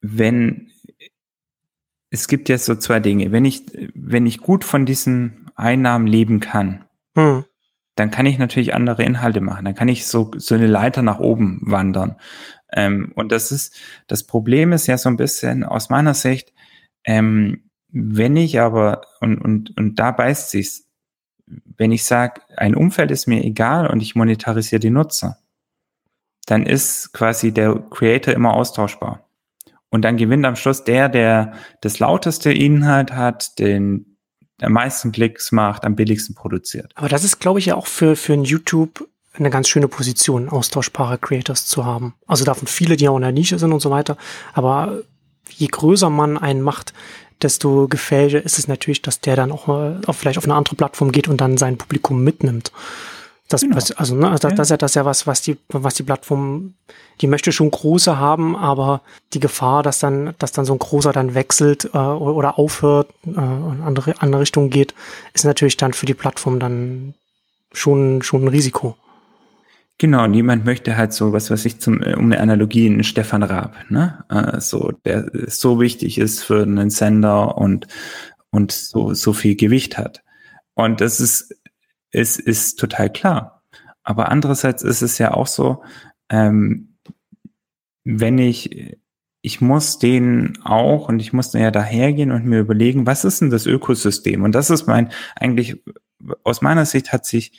wenn, 0.00 0.70
es 2.08 2.26
gibt 2.26 2.48
ja 2.48 2.56
so 2.56 2.74
zwei 2.74 3.00
Dinge. 3.00 3.32
Wenn 3.32 3.44
ich, 3.44 3.64
wenn 3.94 4.26
ich 4.26 4.38
gut 4.38 4.64
von 4.64 4.86
diesen 4.86 5.50
Einnahmen 5.54 6.06
leben 6.06 6.40
kann, 6.40 6.86
hm. 7.14 7.44
dann 7.96 8.10
kann 8.10 8.24
ich 8.24 8.38
natürlich 8.38 8.72
andere 8.72 9.02
Inhalte 9.02 9.42
machen. 9.42 9.66
Dann 9.66 9.74
kann 9.74 9.88
ich 9.88 10.06
so, 10.06 10.30
so 10.36 10.54
eine 10.54 10.66
Leiter 10.66 11.02
nach 11.02 11.18
oben 11.18 11.60
wandern. 11.62 12.16
Ähm, 12.72 13.12
und 13.14 13.30
das 13.30 13.52
ist, 13.52 13.78
das 14.06 14.24
Problem 14.24 14.72
ist 14.72 14.86
ja 14.86 14.96
so 14.96 15.10
ein 15.10 15.16
bisschen 15.16 15.64
aus 15.64 15.90
meiner 15.90 16.14
Sicht, 16.14 16.52
ähm, 17.04 17.69
wenn 17.92 18.36
ich 18.36 18.60
aber, 18.60 19.02
und, 19.20 19.38
und, 19.38 19.76
und 19.76 19.98
da 19.98 20.10
beißt 20.10 20.50
sich's, 20.50 20.86
wenn 21.76 21.92
ich 21.92 22.04
sage, 22.04 22.42
ein 22.56 22.74
Umfeld 22.74 23.10
ist 23.10 23.26
mir 23.26 23.44
egal 23.44 23.88
und 23.88 24.00
ich 24.00 24.14
monetarisiere 24.14 24.80
die 24.80 24.90
Nutzer, 24.90 25.38
dann 26.46 26.64
ist 26.64 27.12
quasi 27.12 27.52
der 27.52 27.74
Creator 27.90 28.34
immer 28.34 28.54
austauschbar. 28.54 29.26
Und 29.90 30.02
dann 30.02 30.16
gewinnt 30.16 30.46
am 30.46 30.56
Schluss 30.56 30.84
der, 30.84 31.08
der 31.08 31.54
das 31.80 31.98
lauteste 31.98 32.52
Inhalt 32.52 33.12
hat, 33.12 33.58
den 33.58 34.16
am 34.60 34.72
meisten 34.72 35.10
Klicks 35.10 35.52
macht, 35.52 35.84
am 35.84 35.96
billigsten 35.96 36.34
produziert. 36.34 36.92
Aber 36.94 37.08
das 37.08 37.24
ist, 37.24 37.40
glaube 37.40 37.58
ich, 37.58 37.66
ja 37.66 37.74
auch 37.74 37.86
für, 37.86 38.14
für 38.14 38.34
ein 38.34 38.44
YouTube 38.44 39.08
eine 39.32 39.50
ganz 39.50 39.68
schöne 39.68 39.88
Position, 39.88 40.48
austauschbare 40.48 41.18
Creators 41.18 41.66
zu 41.66 41.84
haben. 41.84 42.14
Also 42.26 42.44
davon 42.44 42.68
viele, 42.68 42.96
die 42.96 43.08
auch 43.08 43.16
in 43.16 43.22
der 43.22 43.32
Nische 43.32 43.58
sind 43.58 43.72
und 43.72 43.80
so 43.80 43.90
weiter. 43.90 44.16
Aber 44.52 45.02
je 45.48 45.68
größer 45.68 46.10
man 46.10 46.36
einen 46.36 46.62
macht, 46.62 46.92
desto 47.42 47.88
gefährlicher 47.88 48.44
ist 48.44 48.58
es 48.58 48.68
natürlich, 48.68 49.02
dass 49.02 49.20
der 49.20 49.36
dann 49.36 49.52
auch 49.52 49.66
mal 49.66 50.00
auf, 50.06 50.16
vielleicht 50.16 50.38
auf 50.38 50.44
eine 50.44 50.54
andere 50.54 50.76
Plattform 50.76 51.12
geht 51.12 51.28
und 51.28 51.40
dann 51.40 51.56
sein 51.56 51.78
Publikum 51.78 52.22
mitnimmt. 52.22 52.72
Das, 53.48 53.62
genau. 53.62 53.76
was, 53.76 53.90
also, 53.92 54.14
ne, 54.14 54.30
also 54.30 54.48
ja. 54.48 54.54
das, 54.54 54.68
ist 54.68 54.70
ja 54.70 54.76
das 54.76 54.94
ja 54.94 55.04
was, 55.04 55.26
was 55.26 55.42
die, 55.42 55.56
was 55.68 55.94
die 55.94 56.04
Plattform, 56.04 56.74
die 57.20 57.26
möchte 57.26 57.50
schon 57.50 57.70
große 57.70 58.16
haben, 58.16 58.54
aber 58.54 59.00
die 59.32 59.40
Gefahr, 59.40 59.82
dass 59.82 59.98
dann, 59.98 60.34
dass 60.38 60.52
dann 60.52 60.64
so 60.64 60.72
ein 60.72 60.78
großer 60.78 61.12
dann 61.12 61.34
wechselt 61.34 61.90
äh, 61.92 61.98
oder 61.98 62.60
aufhört, 62.60 63.08
äh, 63.26 63.30
in 63.30 63.82
andere, 63.84 64.14
andere 64.20 64.42
Richtung 64.42 64.70
geht, 64.70 64.94
ist 65.34 65.44
natürlich 65.44 65.76
dann 65.76 65.92
für 65.94 66.06
die 66.06 66.14
Plattform 66.14 66.60
dann 66.60 67.14
schon, 67.72 68.22
schon 68.22 68.44
ein 68.44 68.48
Risiko. 68.48 68.96
Genau, 70.00 70.26
niemand 70.26 70.64
möchte 70.64 70.96
halt 70.96 71.12
so, 71.12 71.34
was 71.34 71.50
weiß 71.50 71.66
ich, 71.66 71.78
zum, 71.78 72.02
äh, 72.02 72.14
um 72.14 72.24
eine 72.24 72.40
Analogie, 72.40 72.86
einen 72.86 73.04
Stefan 73.04 73.42
Raab, 73.42 73.76
ne? 73.90 74.24
Äh, 74.30 74.58
so, 74.58 74.92
der 75.04 75.30
so 75.46 75.78
wichtig 75.78 76.16
ist 76.16 76.42
für 76.42 76.62
einen 76.62 76.88
Sender 76.88 77.58
und, 77.58 77.86
und 78.48 78.72
so, 78.72 79.12
so 79.12 79.34
viel 79.34 79.56
Gewicht 79.56 79.98
hat. 79.98 80.22
Und 80.72 81.02
das 81.02 81.20
ist, 81.20 81.54
ist, 82.12 82.40
ist 82.40 82.78
total 82.78 83.12
klar. 83.12 83.62
Aber 84.02 84.30
andererseits 84.30 84.82
ist 84.82 85.02
es 85.02 85.18
ja 85.18 85.34
auch 85.34 85.46
so, 85.46 85.82
ähm, 86.30 86.96
wenn 88.02 88.38
ich, 88.38 88.96
ich 89.42 89.60
muss 89.60 89.98
denen 89.98 90.62
auch 90.64 91.10
und 91.10 91.20
ich 91.20 91.34
muss 91.34 91.52
ja 91.52 91.70
dahergehen 91.70 92.32
und 92.32 92.46
mir 92.46 92.60
überlegen, 92.60 93.04
was 93.04 93.26
ist 93.26 93.42
denn 93.42 93.50
das 93.50 93.66
Ökosystem? 93.66 94.44
Und 94.44 94.54
das 94.54 94.70
ist 94.70 94.86
mein, 94.86 95.10
eigentlich, 95.36 95.84
aus 96.42 96.62
meiner 96.62 96.86
Sicht 96.86 97.12
hat 97.12 97.26
sich 97.26 97.52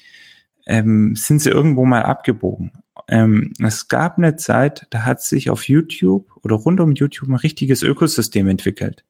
ähm, 0.65 1.15
sind 1.15 1.39
sie 1.39 1.49
irgendwo 1.49 1.85
mal 1.85 2.03
abgebogen. 2.03 2.71
Ähm, 3.07 3.53
es 3.63 3.87
gab 3.87 4.17
eine 4.17 4.35
Zeit, 4.35 4.87
da 4.89 5.03
hat 5.03 5.21
sich 5.21 5.49
auf 5.49 5.67
YouTube 5.67 6.31
oder 6.43 6.55
rund 6.55 6.79
um 6.79 6.93
YouTube 6.93 7.29
ein 7.29 7.35
richtiges 7.35 7.83
Ökosystem 7.83 8.47
entwickelt. 8.47 9.03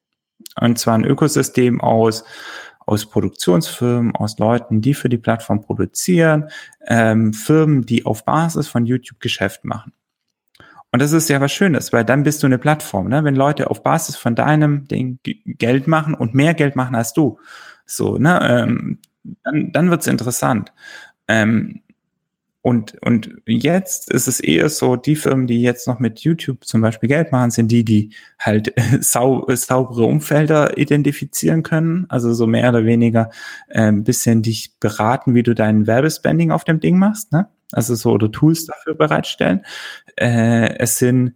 Und 0.59 0.79
zwar 0.79 0.95
ein 0.95 1.05
Ökosystem 1.05 1.81
aus, 1.81 2.23
aus 2.79 3.09
Produktionsfirmen, 3.09 4.15
aus 4.15 4.37
Leuten, 4.39 4.81
die 4.81 4.93
für 4.93 5.09
die 5.09 5.17
Plattform 5.17 5.61
produzieren, 5.61 6.49
ähm, 6.87 7.33
Firmen, 7.33 7.85
die 7.85 8.05
auf 8.05 8.25
Basis 8.25 8.67
von 8.67 8.85
YouTube 8.85 9.19
Geschäft 9.19 9.63
machen. 9.65 9.93
Und 10.91 11.01
das 11.01 11.13
ist 11.13 11.29
ja 11.29 11.39
was 11.39 11.53
Schönes, 11.53 11.93
weil 11.93 12.03
dann 12.03 12.23
bist 12.23 12.43
du 12.43 12.47
eine 12.47 12.57
Plattform, 12.57 13.07
ne? 13.07 13.23
Wenn 13.23 13.35
Leute 13.35 13.69
auf 13.69 13.81
Basis 13.81 14.17
von 14.17 14.35
deinem 14.35 14.87
Ding 14.89 15.19
Geld 15.23 15.87
machen 15.87 16.13
und 16.13 16.33
mehr 16.33 16.53
Geld 16.53 16.75
machen 16.75 16.95
als 16.95 17.13
du, 17.13 17.39
so, 17.85 18.17
ne? 18.17 18.39
Ähm, 18.41 18.99
dann, 19.43 19.71
dann 19.71 19.89
wird's 19.89 20.07
interessant. 20.07 20.73
Ähm, 21.31 21.81
und, 22.63 23.01
und 23.01 23.31
jetzt 23.47 24.11
ist 24.11 24.27
es 24.27 24.39
eher 24.39 24.69
so, 24.69 24.95
die 24.95 25.15
Firmen, 25.15 25.47
die 25.47 25.63
jetzt 25.63 25.87
noch 25.87 25.99
mit 25.99 26.19
YouTube 26.19 26.63
zum 26.63 26.81
Beispiel 26.81 27.09
Geld 27.09 27.31
machen, 27.31 27.49
sind 27.49 27.71
die, 27.71 27.83
die 27.83 28.13
halt 28.37 28.73
sau, 28.99 29.47
saubere 29.49 30.03
Umfelder 30.03 30.77
identifizieren 30.77 31.63
können. 31.63 32.05
Also 32.09 32.33
so 32.33 32.45
mehr 32.45 32.69
oder 32.69 32.85
weniger 32.85 33.31
äh, 33.69 33.83
ein 33.83 34.03
bisschen 34.03 34.43
dich 34.43 34.77
beraten, 34.79 35.33
wie 35.33 35.41
du 35.41 35.55
deinen 35.55 35.87
Werbespending 35.87 36.51
auf 36.51 36.63
dem 36.63 36.79
Ding 36.79 36.99
machst. 36.99 37.31
Ne? 37.31 37.47
Also 37.71 37.95
so 37.95 38.11
oder 38.11 38.31
Tools 38.31 38.67
dafür 38.67 38.93
bereitstellen. 38.93 39.65
Äh, 40.17 40.77
es 40.77 40.97
sind 40.97 41.33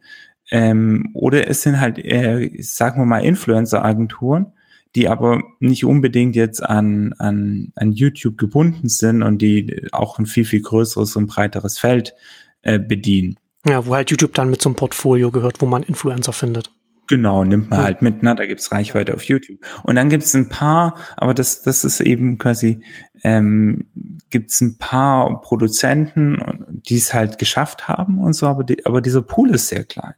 ähm, 0.52 1.10
oder 1.16 1.50
es 1.50 1.64
sind 1.64 1.80
halt, 1.80 1.98
äh, 1.98 2.52
sagen 2.62 3.02
wir 3.02 3.06
mal, 3.06 3.24
Influencer-Agenturen, 3.24 4.54
die 4.96 5.10
aber 5.10 5.44
nicht 5.60 5.86
unbedingt 5.86 6.36
jetzt 6.36 6.64
an, 6.64 7.14
an, 7.20 7.74
an 7.76 7.92
YouTube 7.92 8.38
gebunden 8.38 8.88
sind 8.88 9.22
und 9.22 9.42
die 9.42 9.88
auch 9.92 10.18
ein 10.18 10.26
viel, 10.26 10.46
viel 10.46 10.62
größeres 10.62 11.16
und 11.18 11.28
breiteres 11.28 11.78
Feld 11.78 12.16
äh, 12.62 12.80
bedienen. 12.80 13.38
Ja, 13.68 13.86
wo 13.86 13.96
halt 13.96 14.10
YouTube 14.12 14.34
dann 14.34 14.50
mit 14.50 14.62
so 14.62 14.70
einem 14.70 14.76
Portfolio 14.76 15.32
gehört, 15.32 15.62
wo 15.62 15.66
man 15.66 15.84
Influencer 15.84 16.34
findet. 16.34 16.72
Genau, 17.08 17.44
nimmt 17.44 17.70
man 17.70 17.84
halt 17.84 18.02
mit, 18.02 18.24
ne? 18.24 18.34
da 18.34 18.46
gibt's 18.48 18.72
Reichweite 18.72 19.14
auf 19.14 19.24
YouTube. 19.24 19.60
Und 19.84 19.96
dann 19.96 20.10
gibt's 20.10 20.34
ein 20.34 20.50
paar, 20.50 20.96
aber 21.18 21.36
das, 21.36 21.62
das 21.62 21.84
ist 21.84 22.00
eben 22.00 22.40
quasi, 22.40 22.82
ähm, 23.24 23.86
gibt's 24.32 24.62
ein 24.62 24.78
paar 24.80 25.42
Produzenten, 25.42 26.66
die 26.70 26.98
es 26.98 27.14
halt 27.14 27.38
geschafft 27.38 27.88
haben 27.88 28.18
und 28.18 28.34
so, 28.34 28.48
aber, 28.48 28.64
die, 28.64 28.86
aber 28.86 29.02
dieser 29.02 29.22
Pool 29.22 29.52
ist 29.52 29.68
sehr 29.68 29.84
klein. 29.84 30.16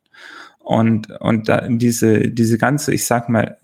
Und, 0.59 1.09
und 1.19 1.49
da 1.49 1.67
diese, 1.67 2.29
diese 2.29 2.57
ganze, 2.57 2.93
ich 2.93 3.05
sag 3.05 3.27
mal, 3.27 3.57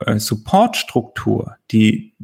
äh, 0.00 0.18
Supportstruktur, 0.18 1.56
die 1.70 2.14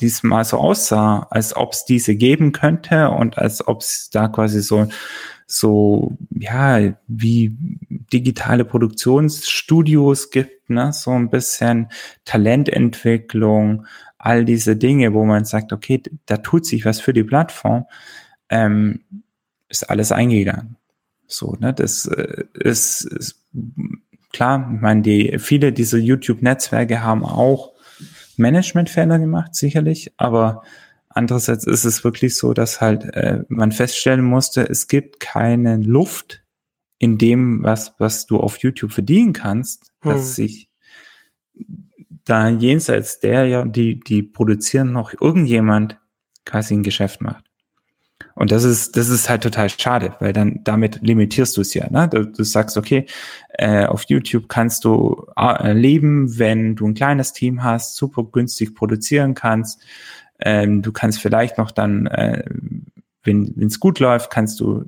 diesmal 0.00 0.44
so 0.44 0.58
aussah, 0.58 1.26
als 1.30 1.56
ob 1.56 1.72
es 1.72 1.84
diese 1.84 2.16
geben 2.16 2.52
könnte 2.52 3.10
und 3.10 3.38
als 3.38 3.66
ob 3.66 3.80
es 3.80 4.10
da 4.10 4.28
quasi 4.28 4.62
so 4.62 4.88
so 5.46 6.16
ja 6.30 6.94
wie 7.06 7.56
digitale 8.12 8.64
Produktionsstudios 8.64 10.30
gibt, 10.30 10.70
ne, 10.70 10.92
so 10.92 11.10
ein 11.10 11.30
bisschen 11.30 11.88
Talententwicklung, 12.24 13.86
all 14.18 14.44
diese 14.44 14.76
Dinge, 14.76 15.14
wo 15.14 15.24
man 15.24 15.44
sagt, 15.44 15.72
okay, 15.72 16.02
da 16.26 16.38
tut 16.38 16.64
sich 16.64 16.84
was 16.84 17.00
für 17.00 17.12
die 17.12 17.24
Plattform, 17.24 17.86
ähm, 18.48 19.00
ist 19.68 19.90
alles 19.90 20.12
eingegangen. 20.12 20.76
So, 21.26 21.56
ne, 21.58 21.72
das 21.74 22.06
äh, 22.06 22.44
ist, 22.54 23.02
ist 23.02 23.42
klar, 24.32 24.70
ich 24.74 24.80
meine, 24.80 25.02
die, 25.02 25.38
viele 25.38 25.72
dieser 25.72 25.98
YouTube-Netzwerke 25.98 27.02
haben 27.02 27.24
auch 27.24 27.72
Managementfehler 28.36 29.18
gemacht, 29.18 29.54
sicherlich, 29.54 30.12
aber 30.16 30.62
andererseits 31.08 31.66
ist 31.66 31.84
es 31.84 32.04
wirklich 32.04 32.36
so, 32.36 32.54
dass 32.54 32.80
halt 32.80 33.04
äh, 33.14 33.44
man 33.48 33.72
feststellen 33.72 34.24
musste, 34.24 34.68
es 34.68 34.88
gibt 34.88 35.20
keine 35.20 35.76
Luft 35.76 36.42
in 36.98 37.18
dem, 37.18 37.62
was, 37.62 37.94
was 37.98 38.26
du 38.26 38.38
auf 38.38 38.58
YouTube 38.58 38.92
verdienen 38.92 39.32
kannst, 39.32 39.92
hm. 40.00 40.12
dass 40.12 40.36
sich 40.36 40.70
da 42.24 42.48
jenseits 42.48 43.20
der 43.20 43.46
ja, 43.46 43.64
die, 43.64 43.98
die 44.00 44.22
produzieren 44.22 44.92
noch 44.92 45.12
irgendjemand 45.20 45.98
quasi 46.44 46.74
ein 46.74 46.82
Geschäft 46.82 47.20
macht. 47.20 47.44
Und 48.34 48.50
das 48.50 48.64
ist, 48.64 48.96
das 48.96 49.08
ist 49.08 49.28
halt 49.28 49.42
total 49.42 49.68
schade, 49.68 50.14
weil 50.20 50.32
dann 50.32 50.60
damit 50.64 51.00
limitierst 51.02 51.56
du 51.56 51.60
es 51.60 51.74
ja. 51.74 51.88
Ne? 51.90 52.08
Du, 52.08 52.26
du 52.26 52.44
sagst, 52.44 52.76
okay, 52.76 53.06
äh, 53.50 53.86
auf 53.86 54.04
YouTube 54.08 54.48
kannst 54.48 54.84
du 54.84 55.26
äh, 55.36 55.72
leben, 55.72 56.38
wenn 56.38 56.76
du 56.76 56.86
ein 56.86 56.94
kleines 56.94 57.32
Team 57.32 57.62
hast, 57.62 57.96
super 57.96 58.24
günstig 58.24 58.74
produzieren 58.74 59.34
kannst. 59.34 59.80
Ähm, 60.40 60.82
du 60.82 60.92
kannst 60.92 61.20
vielleicht 61.20 61.58
noch 61.58 61.70
dann, 61.70 62.06
äh, 62.06 62.44
wenn 63.22 63.54
es 63.60 63.80
gut 63.80 64.00
läuft, 64.00 64.30
kannst 64.30 64.60
du 64.60 64.84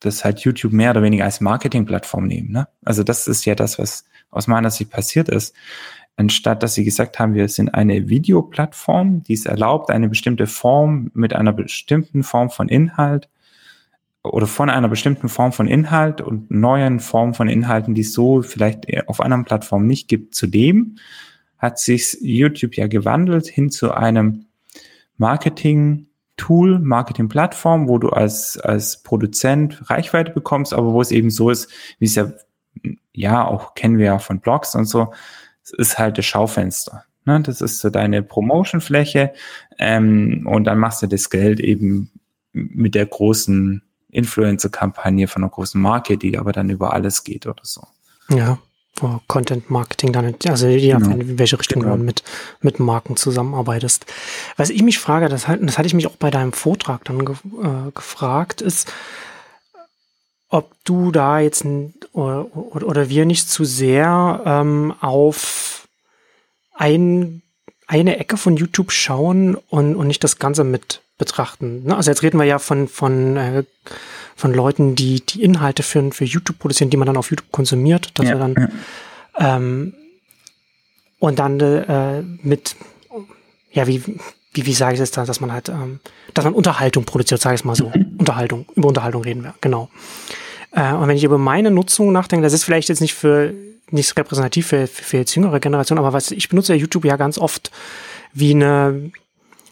das 0.00 0.24
halt 0.24 0.40
YouTube 0.40 0.72
mehr 0.72 0.90
oder 0.90 1.02
weniger 1.02 1.24
als 1.24 1.40
Marketingplattform 1.40 2.26
nehmen. 2.26 2.52
Ne? 2.52 2.68
Also 2.84 3.02
das 3.02 3.26
ist 3.26 3.44
ja 3.46 3.54
das, 3.54 3.78
was 3.78 4.04
aus 4.30 4.46
meiner 4.46 4.70
Sicht 4.70 4.90
passiert 4.90 5.28
ist 5.28 5.54
anstatt 6.16 6.62
dass 6.62 6.74
sie 6.74 6.84
gesagt 6.84 7.18
haben, 7.18 7.34
wir 7.34 7.48
sind 7.48 7.70
eine 7.74 8.08
Videoplattform, 8.08 9.22
die 9.22 9.34
es 9.34 9.46
erlaubt, 9.46 9.90
eine 9.90 10.08
bestimmte 10.08 10.46
Form 10.46 11.10
mit 11.14 11.34
einer 11.34 11.52
bestimmten 11.52 12.22
Form 12.22 12.50
von 12.50 12.68
Inhalt 12.68 13.28
oder 14.22 14.46
von 14.46 14.70
einer 14.70 14.88
bestimmten 14.88 15.28
Form 15.28 15.52
von 15.52 15.66
Inhalt 15.68 16.20
und 16.20 16.50
neuen 16.50 17.00
Formen 17.00 17.34
von 17.34 17.48
Inhalten, 17.48 17.94
die 17.94 18.00
es 18.00 18.12
so 18.12 18.42
vielleicht 18.42 18.86
auf 19.08 19.20
anderen 19.20 19.44
Plattformen 19.44 19.86
nicht 19.86 20.08
gibt, 20.08 20.34
zu 20.34 20.46
dem 20.46 20.96
hat 21.58 21.78
sich 21.78 22.18
YouTube 22.20 22.76
ja 22.76 22.86
gewandelt 22.86 23.46
hin 23.46 23.70
zu 23.70 23.92
einem 23.92 24.46
Marketing 25.16 26.06
Tool, 26.36 26.78
Marketing-Plattform, 26.78 27.88
wo 27.88 27.98
du 27.98 28.10
als, 28.10 28.58
als 28.58 29.02
Produzent 29.02 29.90
Reichweite 29.90 30.32
bekommst, 30.32 30.74
aber 30.74 30.92
wo 30.92 31.00
es 31.00 31.10
eben 31.10 31.30
so 31.30 31.48
ist, 31.48 31.70
wie 31.98 32.04
es 32.04 32.14
ja, 32.14 32.30
ja, 33.12 33.46
auch 33.46 33.74
kennen 33.74 33.96
wir 33.96 34.06
ja 34.06 34.18
von 34.18 34.40
Blogs 34.40 34.74
und 34.74 34.84
so, 34.84 35.14
ist 35.70 35.98
halt 35.98 36.18
das 36.18 36.26
Schaufenster. 36.26 37.04
Ne? 37.24 37.40
Das 37.40 37.60
ist 37.60 37.80
so 37.80 37.90
deine 37.90 38.22
Promotionfläche 38.22 39.32
ähm, 39.78 40.46
und 40.48 40.64
dann 40.64 40.78
machst 40.78 41.02
du 41.02 41.06
das 41.06 41.30
Geld 41.30 41.60
eben 41.60 42.10
mit 42.52 42.94
der 42.94 43.06
großen 43.06 43.82
Influencer-Kampagne 44.10 45.28
von 45.28 45.42
einer 45.42 45.50
großen 45.50 45.80
Marke, 45.80 46.16
die 46.16 46.38
aber 46.38 46.52
dann 46.52 46.70
über 46.70 46.94
alles 46.94 47.22
geht 47.24 47.46
oder 47.46 47.62
so. 47.62 47.86
Ja, 48.30 48.58
wo 48.98 49.20
Content 49.26 49.68
Marketing 49.70 50.12
dann, 50.12 50.34
also 50.48 50.68
ja, 50.68 50.98
genau. 50.98 51.16
in 51.16 51.38
welche 51.38 51.58
Richtung 51.58 51.82
genau. 51.82 51.96
du 51.96 52.02
mit, 52.02 52.22
mit 52.60 52.80
Marken 52.80 53.16
zusammenarbeitest. 53.16 54.06
Was 54.56 54.70
ich 54.70 54.82
mich 54.82 54.98
frage, 54.98 55.28
das, 55.28 55.46
das 55.60 55.78
hatte 55.78 55.86
ich 55.86 55.94
mich 55.94 56.06
auch 56.06 56.16
bei 56.16 56.30
deinem 56.30 56.52
Vortrag 56.52 57.04
dann 57.04 57.24
ge, 57.24 57.34
äh, 57.62 57.90
gefragt, 57.94 58.62
ist, 58.62 58.90
ob 60.48 60.72
du 60.84 61.10
da 61.10 61.40
jetzt 61.40 61.64
oder, 62.12 62.46
oder 62.54 63.08
wir 63.08 63.24
nicht 63.26 63.50
zu 63.50 63.64
sehr 63.64 64.42
ähm, 64.44 64.94
auf 65.00 65.88
ein, 66.74 67.42
eine 67.86 68.18
Ecke 68.18 68.36
von 68.36 68.56
YouTube 68.56 68.92
schauen 68.92 69.56
und, 69.68 69.96
und 69.96 70.06
nicht 70.06 70.22
das 70.22 70.38
Ganze 70.38 70.64
mit 70.64 71.00
betrachten. 71.18 71.84
Ne? 71.84 71.96
Also 71.96 72.10
jetzt 72.10 72.22
reden 72.22 72.38
wir 72.38 72.44
ja 72.44 72.58
von, 72.58 72.88
von, 72.88 73.36
äh, 73.36 73.64
von 74.36 74.52
Leuten, 74.52 74.94
die 74.94 75.24
die 75.24 75.42
Inhalte 75.42 75.82
für, 75.82 76.12
für 76.12 76.24
YouTube 76.24 76.58
produzieren, 76.58 76.90
die 76.90 76.96
man 76.96 77.06
dann 77.06 77.16
auf 77.16 77.30
YouTube 77.30 77.50
konsumiert, 77.50 78.10
dass 78.18 78.26
ja. 78.26 78.34
wir 78.34 78.38
dann 78.38 78.72
ähm, 79.38 79.94
und 81.18 81.38
dann 81.38 81.58
äh, 81.60 82.22
mit 82.42 82.76
ja 83.72 83.86
wie 83.86 84.02
wie, 84.56 84.66
wie 84.66 84.74
sage 84.74 84.94
ich 84.94 85.00
das 85.00 85.10
da, 85.10 85.24
dass 85.24 85.40
man 85.40 85.52
halt, 85.52 85.68
ähm, 85.68 86.00
dass 86.34 86.44
man 86.44 86.54
Unterhaltung 86.54 87.04
produziert, 87.04 87.40
sage 87.40 87.54
ich 87.56 87.64
mal 87.64 87.76
so. 87.76 87.92
Unterhaltung, 88.18 88.66
über 88.74 88.88
Unterhaltung 88.88 89.22
reden 89.22 89.44
wir, 89.44 89.54
genau. 89.60 89.88
Äh, 90.72 90.92
und 90.92 91.08
wenn 91.08 91.16
ich 91.16 91.24
über 91.24 91.38
meine 91.38 91.70
Nutzung 91.70 92.12
nachdenke, 92.12 92.44
das 92.44 92.52
ist 92.52 92.64
vielleicht 92.64 92.88
jetzt 92.88 93.00
nicht 93.00 93.14
für 93.14 93.54
nicht 93.90 94.16
repräsentativ 94.16 94.66
für, 94.66 94.86
für, 94.86 95.02
für 95.02 95.16
jetzt 95.18 95.34
jüngere 95.36 95.60
Generationen, 95.60 96.00
aber 96.00 96.12
was 96.12 96.32
ich 96.32 96.48
benutze 96.48 96.74
ja 96.74 96.80
YouTube 96.80 97.04
ja 97.04 97.16
ganz 97.16 97.38
oft 97.38 97.70
wie 98.32 98.52
eine 98.52 99.12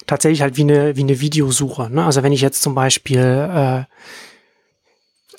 tatsächlich 0.06 0.42
halt 0.42 0.56
wie 0.56 0.62
eine, 0.62 0.96
wie 0.96 1.02
eine 1.02 1.20
Videosuche. 1.20 1.90
Ne? 1.90 2.04
Also 2.04 2.22
wenn 2.22 2.32
ich 2.32 2.40
jetzt 2.40 2.62
zum 2.62 2.74
Beispiel 2.74 3.18
äh, 3.20 3.84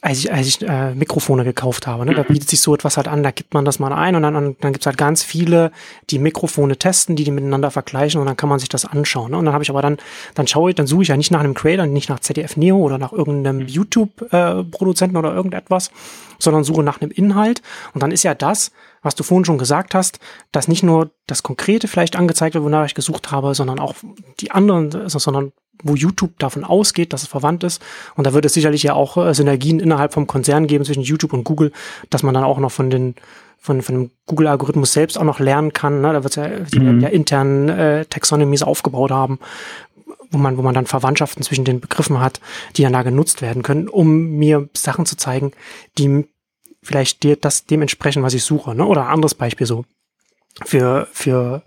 als 0.05 0.19
ich, 0.19 0.31
als 0.31 0.45
ich 0.45 0.61
äh, 0.61 0.93
Mikrofone 0.93 1.43
gekauft 1.43 1.87
habe. 1.87 2.05
Ne? 2.05 2.13
Da 2.13 2.21
bietet 2.21 2.47
sich 2.47 2.61
so 2.61 2.75
etwas 2.75 2.95
halt 2.95 3.07
an, 3.07 3.23
da 3.23 3.31
gibt 3.31 3.55
man 3.55 3.65
das 3.65 3.79
mal 3.79 3.91
ein 3.91 4.15
und 4.15 4.21
dann, 4.21 4.55
dann 4.59 4.71
gibt's 4.71 4.85
halt 4.85 4.99
ganz 4.99 5.23
viele, 5.23 5.71
die 6.11 6.19
Mikrofone 6.19 6.77
testen, 6.77 7.15
die 7.15 7.23
die 7.23 7.31
miteinander 7.31 7.71
vergleichen 7.71 8.21
und 8.21 8.27
dann 8.27 8.37
kann 8.37 8.47
man 8.47 8.59
sich 8.59 8.69
das 8.69 8.85
anschauen. 8.85 9.31
Ne? 9.31 9.37
Und 9.39 9.45
dann 9.45 9.55
habe 9.55 9.63
ich 9.63 9.71
aber 9.71 9.81
dann, 9.81 9.97
dann 10.35 10.45
schaue 10.45 10.69
ich, 10.69 10.75
dann 10.75 10.85
suche 10.85 11.01
ich 11.01 11.07
ja 11.07 11.17
nicht 11.17 11.31
nach 11.31 11.39
einem 11.39 11.55
Creator, 11.55 11.87
nicht 11.87 12.09
nach 12.09 12.19
ZDF 12.19 12.55
Neo 12.55 12.77
oder 12.77 12.99
nach 12.99 13.13
irgendeinem 13.13 13.61
mhm. 13.61 13.67
YouTube-Produzenten 13.67 15.15
äh, 15.15 15.19
oder 15.19 15.33
irgendetwas, 15.33 15.89
sondern 16.37 16.63
suche 16.63 16.83
nach 16.83 17.01
einem 17.01 17.09
Inhalt. 17.09 17.63
Und 17.95 18.03
dann 18.03 18.11
ist 18.11 18.21
ja 18.21 18.35
das, 18.35 18.71
was 19.01 19.15
du 19.15 19.23
vorhin 19.23 19.45
schon 19.45 19.57
gesagt 19.57 19.95
hast, 19.95 20.19
dass 20.51 20.67
nicht 20.67 20.83
nur 20.83 21.09
das 21.25 21.41
Konkrete 21.41 21.87
vielleicht 21.87 22.15
angezeigt 22.15 22.53
wird, 22.53 22.63
wonach 22.63 22.85
ich 22.85 22.93
gesucht 22.93 23.31
habe, 23.31 23.55
sondern 23.55 23.79
auch 23.79 23.95
die 24.39 24.51
anderen, 24.51 25.09
sondern 25.09 25.51
wo 25.83 25.95
YouTube 25.95 26.37
davon 26.39 26.63
ausgeht, 26.63 27.13
dass 27.13 27.23
es 27.23 27.27
verwandt 27.27 27.63
ist. 27.63 27.81
Und 28.15 28.25
da 28.25 28.33
wird 28.33 28.45
es 28.45 28.53
sicherlich 28.53 28.83
ja 28.83 28.93
auch 28.93 29.17
äh, 29.17 29.33
Synergien 29.33 29.79
innerhalb 29.79 30.13
vom 30.13 30.27
Konzern 30.27 30.67
geben 30.67 30.85
zwischen 30.85 31.03
YouTube 31.03 31.33
und 31.33 31.43
Google, 31.43 31.71
dass 32.09 32.23
man 32.23 32.33
dann 32.33 32.43
auch 32.43 32.59
noch 32.59 32.71
von 32.71 32.89
den 32.89 33.15
von, 33.57 33.81
von 33.81 33.95
dem 33.95 34.11
Google-Algorithmus 34.27 34.93
selbst 34.93 35.17
auch 35.17 35.23
noch 35.23 35.39
lernen 35.39 35.73
kann. 35.73 36.01
Ne? 36.01 36.13
Da 36.13 36.23
wird 36.23 36.35
ja, 36.35 36.47
die 36.47 36.79
mhm. 36.79 36.99
ja 36.99 37.09
internen 37.09 37.69
äh, 37.69 38.05
Taxonomies 38.05 38.61
aufgebaut 38.61 39.09
haben, 39.09 39.39
wo 40.29 40.37
man, 40.37 40.57
wo 40.57 40.61
man 40.61 40.75
dann 40.75 40.85
Verwandtschaften 40.85 41.41
zwischen 41.41 41.65
den 41.65 41.79
Begriffen 41.79 42.19
hat, 42.19 42.39
die 42.75 42.83
dann 42.83 42.93
da 42.93 43.01
genutzt 43.01 43.41
werden 43.41 43.63
können, 43.63 43.87
um 43.87 44.37
mir 44.37 44.69
Sachen 44.75 45.07
zu 45.07 45.17
zeigen, 45.17 45.51
die 45.97 46.25
vielleicht 46.83 47.23
dir 47.23 47.37
das 47.37 47.65
dementsprechend, 47.65 48.21
was 48.21 48.35
ich 48.35 48.43
suche. 48.43 48.75
Ne? 48.75 48.85
Oder 48.85 49.07
ein 49.07 49.13
anderes 49.13 49.33
Beispiel 49.33 49.65
so 49.65 49.83
für, 50.63 51.07
für 51.11 51.63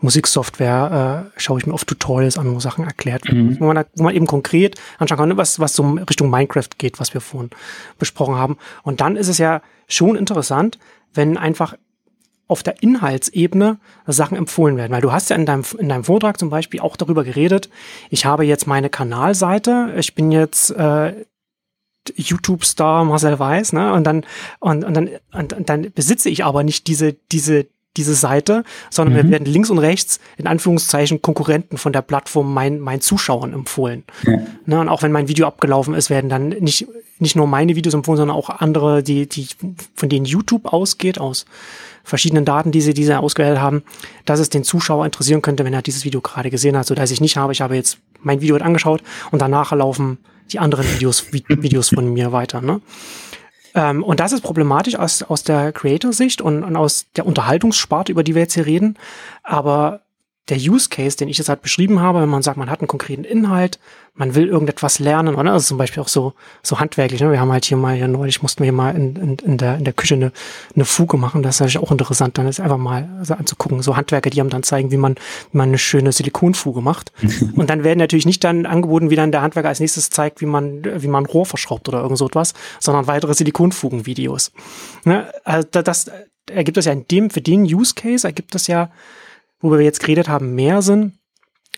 Musiksoftware 0.00 1.30
äh, 1.36 1.40
schaue 1.40 1.60
ich 1.60 1.66
mir 1.66 1.74
oft 1.74 1.86
Tutorials 1.86 2.38
an, 2.38 2.52
wo 2.52 2.58
Sachen 2.58 2.84
erklärt 2.84 3.24
werden, 3.26 3.50
mhm. 3.50 3.60
wo, 3.60 3.66
man, 3.66 3.84
wo 3.94 4.02
man 4.02 4.14
eben 4.14 4.26
konkret 4.26 4.80
anschauen 4.98 5.18
kann, 5.18 5.36
was, 5.36 5.60
was 5.60 5.74
so 5.74 5.84
Richtung 5.84 6.28
Minecraft 6.28 6.68
geht, 6.78 6.98
was 6.98 7.14
wir 7.14 7.20
vorhin 7.20 7.50
besprochen 7.98 8.34
haben. 8.34 8.56
Und 8.82 9.00
dann 9.00 9.16
ist 9.16 9.28
es 9.28 9.38
ja 9.38 9.62
schon 9.86 10.16
interessant, 10.16 10.78
wenn 11.14 11.36
einfach 11.36 11.76
auf 12.48 12.62
der 12.62 12.82
Inhaltsebene 12.82 13.78
Sachen 14.06 14.36
empfohlen 14.36 14.76
werden. 14.76 14.92
Weil 14.92 15.00
du 15.00 15.12
hast 15.12 15.30
ja 15.30 15.36
in 15.36 15.46
deinem, 15.46 15.64
in 15.78 15.88
deinem 15.88 16.04
Vortrag 16.04 16.38
zum 16.38 16.50
Beispiel 16.50 16.80
auch 16.80 16.96
darüber 16.96 17.24
geredet, 17.24 17.70
ich 18.10 18.26
habe 18.26 18.44
jetzt 18.44 18.66
meine 18.66 18.90
Kanalseite, 18.90 19.94
ich 19.96 20.14
bin 20.14 20.32
jetzt 20.32 20.70
äh, 20.72 21.24
YouTube-Star 22.14 23.04
Marcel 23.04 23.38
Weiß, 23.38 23.72
ne? 23.72 23.92
Und 23.92 24.04
dann, 24.04 24.26
und, 24.58 24.84
und 24.84 24.94
dann, 24.94 25.10
und, 25.32 25.52
und 25.52 25.68
dann 25.68 25.92
besitze 25.92 26.28
ich 26.28 26.44
aber 26.44 26.64
nicht 26.64 26.88
diese, 26.88 27.14
diese, 27.30 27.66
diese 27.96 28.14
Seite, 28.14 28.64
sondern 28.90 29.14
mhm. 29.14 29.22
wir 29.22 29.30
werden 29.30 29.44
links 29.44 29.70
und 29.70 29.78
rechts 29.78 30.20
in 30.36 30.46
Anführungszeichen 30.46 31.22
Konkurrenten 31.22 31.76
von 31.76 31.92
der 31.92 32.02
Plattform 32.02 32.52
meinen 32.52 32.80
mein 32.80 33.00
Zuschauern 33.00 33.52
empfohlen. 33.52 34.04
Ja. 34.24 34.38
Ne, 34.66 34.80
und 34.80 34.88
auch 34.88 35.02
wenn 35.02 35.12
mein 35.12 35.28
Video 35.28 35.46
abgelaufen 35.46 35.94
ist, 35.94 36.08
werden 36.08 36.30
dann 36.30 36.48
nicht, 36.48 36.86
nicht 37.18 37.36
nur 37.36 37.46
meine 37.46 37.76
Videos 37.76 37.94
empfohlen, 37.94 38.16
sondern 38.16 38.36
auch 38.36 38.48
andere, 38.48 39.02
die, 39.02 39.28
die, 39.28 39.48
von 39.94 40.08
denen 40.08 40.24
YouTube 40.24 40.72
ausgeht, 40.72 41.18
aus 41.18 41.44
verschiedenen 42.04 42.44
Daten, 42.44 42.72
die 42.72 42.80
sie, 42.80 42.94
diese 42.94 43.20
ausgewählt 43.20 43.60
haben, 43.60 43.82
dass 44.24 44.40
es 44.40 44.48
den 44.48 44.64
Zuschauer 44.64 45.04
interessieren 45.04 45.42
könnte, 45.42 45.64
wenn 45.64 45.74
er 45.74 45.82
dieses 45.82 46.04
Video 46.04 46.20
gerade 46.20 46.50
gesehen 46.50 46.76
hat, 46.76 46.86
so 46.86 46.94
dass 46.94 47.10
ich 47.10 47.20
nicht 47.20 47.36
habe, 47.36 47.52
ich 47.52 47.60
habe 47.60 47.76
jetzt 47.76 47.98
mein 48.22 48.40
Video 48.40 48.56
angeschaut 48.56 49.02
und 49.30 49.40
danach 49.40 49.72
laufen 49.72 50.18
die 50.50 50.58
anderen 50.58 50.86
Videos, 50.92 51.32
Videos 51.32 51.90
von 51.90 52.12
mir 52.12 52.32
weiter. 52.32 52.60
Ne? 52.60 52.80
Ähm, 53.74 54.02
und 54.02 54.20
das 54.20 54.32
ist 54.32 54.42
problematisch 54.42 54.96
aus, 54.96 55.22
aus 55.22 55.42
der 55.42 55.72
Creator-Sicht 55.72 56.40
und, 56.40 56.62
und 56.64 56.76
aus 56.76 57.06
der 57.16 57.26
Unterhaltungssparte, 57.26 58.12
über 58.12 58.22
die 58.22 58.34
wir 58.34 58.42
jetzt 58.42 58.54
hier 58.54 58.66
reden. 58.66 58.98
Aber 59.42 60.02
der 60.48 60.56
Use 60.58 60.88
Case, 60.88 61.16
den 61.16 61.28
ich 61.28 61.38
jetzt 61.38 61.48
halt 61.48 61.62
beschrieben 61.62 62.00
habe, 62.00 62.20
wenn 62.20 62.28
man 62.28 62.42
sagt, 62.42 62.56
man 62.56 62.68
hat 62.68 62.80
einen 62.80 62.88
konkreten 62.88 63.22
Inhalt, 63.22 63.78
man 64.14 64.34
will 64.34 64.48
irgendetwas 64.48 64.98
lernen, 64.98 65.36
oder? 65.36 65.52
also 65.52 65.68
zum 65.68 65.78
Beispiel 65.78 66.02
auch 66.02 66.08
so, 66.08 66.34
so 66.62 66.80
handwerklich. 66.80 67.20
Ne? 67.20 67.30
Wir 67.30 67.40
haben 67.40 67.52
halt 67.52 67.64
hier 67.64 67.76
mal, 67.76 67.96
ja 67.96 68.08
neulich 68.08 68.42
mussten 68.42 68.58
wir 68.60 68.66
hier 68.66 68.72
mal 68.72 68.94
in, 68.94 69.14
in, 69.16 69.36
in, 69.36 69.56
der, 69.56 69.76
in 69.76 69.84
der 69.84 69.92
Küche 69.92 70.14
eine, 70.16 70.32
eine 70.74 70.84
Fuge 70.84 71.16
machen. 71.16 71.44
Das 71.44 71.56
ist 71.56 71.60
natürlich 71.60 71.78
auch 71.78 71.92
interessant, 71.92 72.38
dann 72.38 72.48
ist 72.48 72.58
einfach 72.58 72.76
mal 72.76 73.08
so 73.22 73.34
anzugucken. 73.34 73.82
So 73.82 73.96
Handwerker, 73.96 74.30
die 74.30 74.40
haben 74.40 74.50
dann 74.50 74.64
zeigen, 74.64 74.90
wie 74.90 74.96
man, 74.96 75.14
wie 75.52 75.58
man 75.58 75.68
eine 75.68 75.78
schöne 75.78 76.10
Silikonfuge 76.10 76.80
macht. 76.80 77.12
Und 77.56 77.70
dann 77.70 77.84
werden 77.84 78.00
natürlich 78.00 78.26
nicht 78.26 78.42
dann 78.42 78.66
angeboten, 78.66 79.10
wie 79.10 79.16
dann 79.16 79.30
der 79.30 79.42
Handwerker 79.42 79.68
als 79.68 79.80
nächstes 79.80 80.10
zeigt, 80.10 80.40
wie 80.40 80.46
man, 80.46 80.82
wie 80.84 81.08
man 81.08 81.24
Rohr 81.24 81.46
verschraubt 81.46 81.88
oder 81.88 82.02
irgend 82.02 82.18
so 82.18 82.26
etwas, 82.26 82.52
sondern 82.80 83.06
weitere 83.06 83.32
Silikonfugen-Videos. 83.32 84.50
Ne? 85.04 85.32
Also 85.44 85.68
das 85.70 86.10
ergibt 86.50 86.76
das 86.76 86.86
ja 86.86 86.92
in 86.92 87.06
dem, 87.06 87.30
für 87.30 87.40
den 87.40 87.62
Use 87.62 87.94
Case 87.94 88.26
ergibt 88.26 88.54
das 88.54 88.66
ja 88.66 88.90
worüber 89.62 89.78
wir 89.78 89.86
jetzt 89.86 90.00
geredet 90.00 90.28
haben, 90.28 90.54
mehr 90.54 90.82
Sinn. 90.82 91.14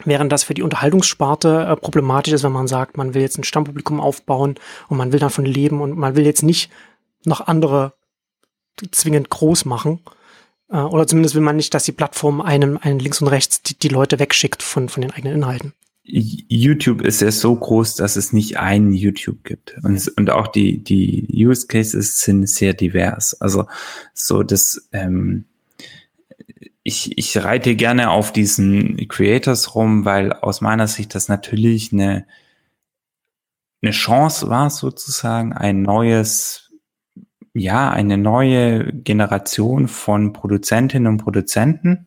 Während 0.05 0.33
das 0.33 0.43
für 0.43 0.55
die 0.55 0.63
Unterhaltungssparte 0.63 1.67
äh, 1.71 1.77
problematisch 1.77 2.33
ist, 2.33 2.43
wenn 2.43 2.51
man 2.51 2.67
sagt, 2.67 2.97
man 2.97 3.15
will 3.15 3.23
jetzt 3.23 3.39
ein 3.39 3.45
Stammpublikum 3.45 4.01
aufbauen 4.01 4.57
und 4.89 4.97
man 4.97 5.13
will 5.13 5.21
davon 5.21 5.45
leben 5.45 5.81
und 5.81 5.97
man 5.97 6.17
will 6.17 6.27
jetzt 6.27 6.43
nicht 6.43 6.69
noch 7.25 7.47
andere 7.47 7.93
zwingend 8.91 9.31
groß 9.31 9.67
machen. 9.67 10.01
Äh, 10.69 10.79
oder 10.79 11.07
zumindest 11.07 11.37
will 11.37 11.43
man 11.43 11.55
nicht, 11.55 11.75
dass 11.75 11.85
die 11.85 11.93
Plattform 11.93 12.41
einem, 12.41 12.77
einen 12.83 12.99
links 12.99 13.21
und 13.21 13.29
rechts 13.29 13.63
die, 13.63 13.79
die 13.79 13.89
Leute 13.89 14.19
wegschickt 14.19 14.65
von, 14.65 14.89
von 14.89 15.01
den 15.01 15.13
eigenen 15.13 15.37
Inhalten. 15.37 15.75
YouTube 16.07 17.01
ist 17.01 17.23
ja 17.23 17.31
so 17.31 17.57
groß, 17.57 17.95
dass 17.95 18.17
es 18.17 18.35
nicht 18.35 18.59
einen 18.59 18.93
YouTube 18.93 19.43
gibt. 19.43 19.77
Und, 19.83 20.13
und 20.19 20.29
auch 20.29 20.49
die, 20.49 20.85
die 20.85 21.27
Use 21.33 21.67
Cases 21.67 22.21
sind 22.21 22.47
sehr 22.47 22.75
divers. 22.75 23.41
Also 23.41 23.67
so 24.13 24.43
das, 24.43 24.87
ähm, 24.93 25.47
ich, 26.85 27.17
ich 27.17 27.43
reite 27.43 27.75
gerne 27.77 28.11
auf 28.11 28.31
diesen 28.31 29.09
Creators 29.09 29.75
rum, 29.75 30.05
weil 30.05 30.35
aus 30.35 30.61
meiner 30.61 30.87
Sicht 30.87 31.15
das 31.15 31.29
natürlich 31.29 31.93
eine, 31.93 32.27
eine 33.83 33.91
Chance 33.91 34.51
war, 34.51 34.69
sozusagen 34.69 35.55
ein 35.55 35.81
neues, 35.81 36.73
ja, 37.55 37.91
eine 37.91 38.19
neue 38.19 38.93
Generation 38.93 39.89
von 39.89 40.35
Produzentinnen 40.35 41.07
und 41.07 41.19
Produzenten 41.19 42.07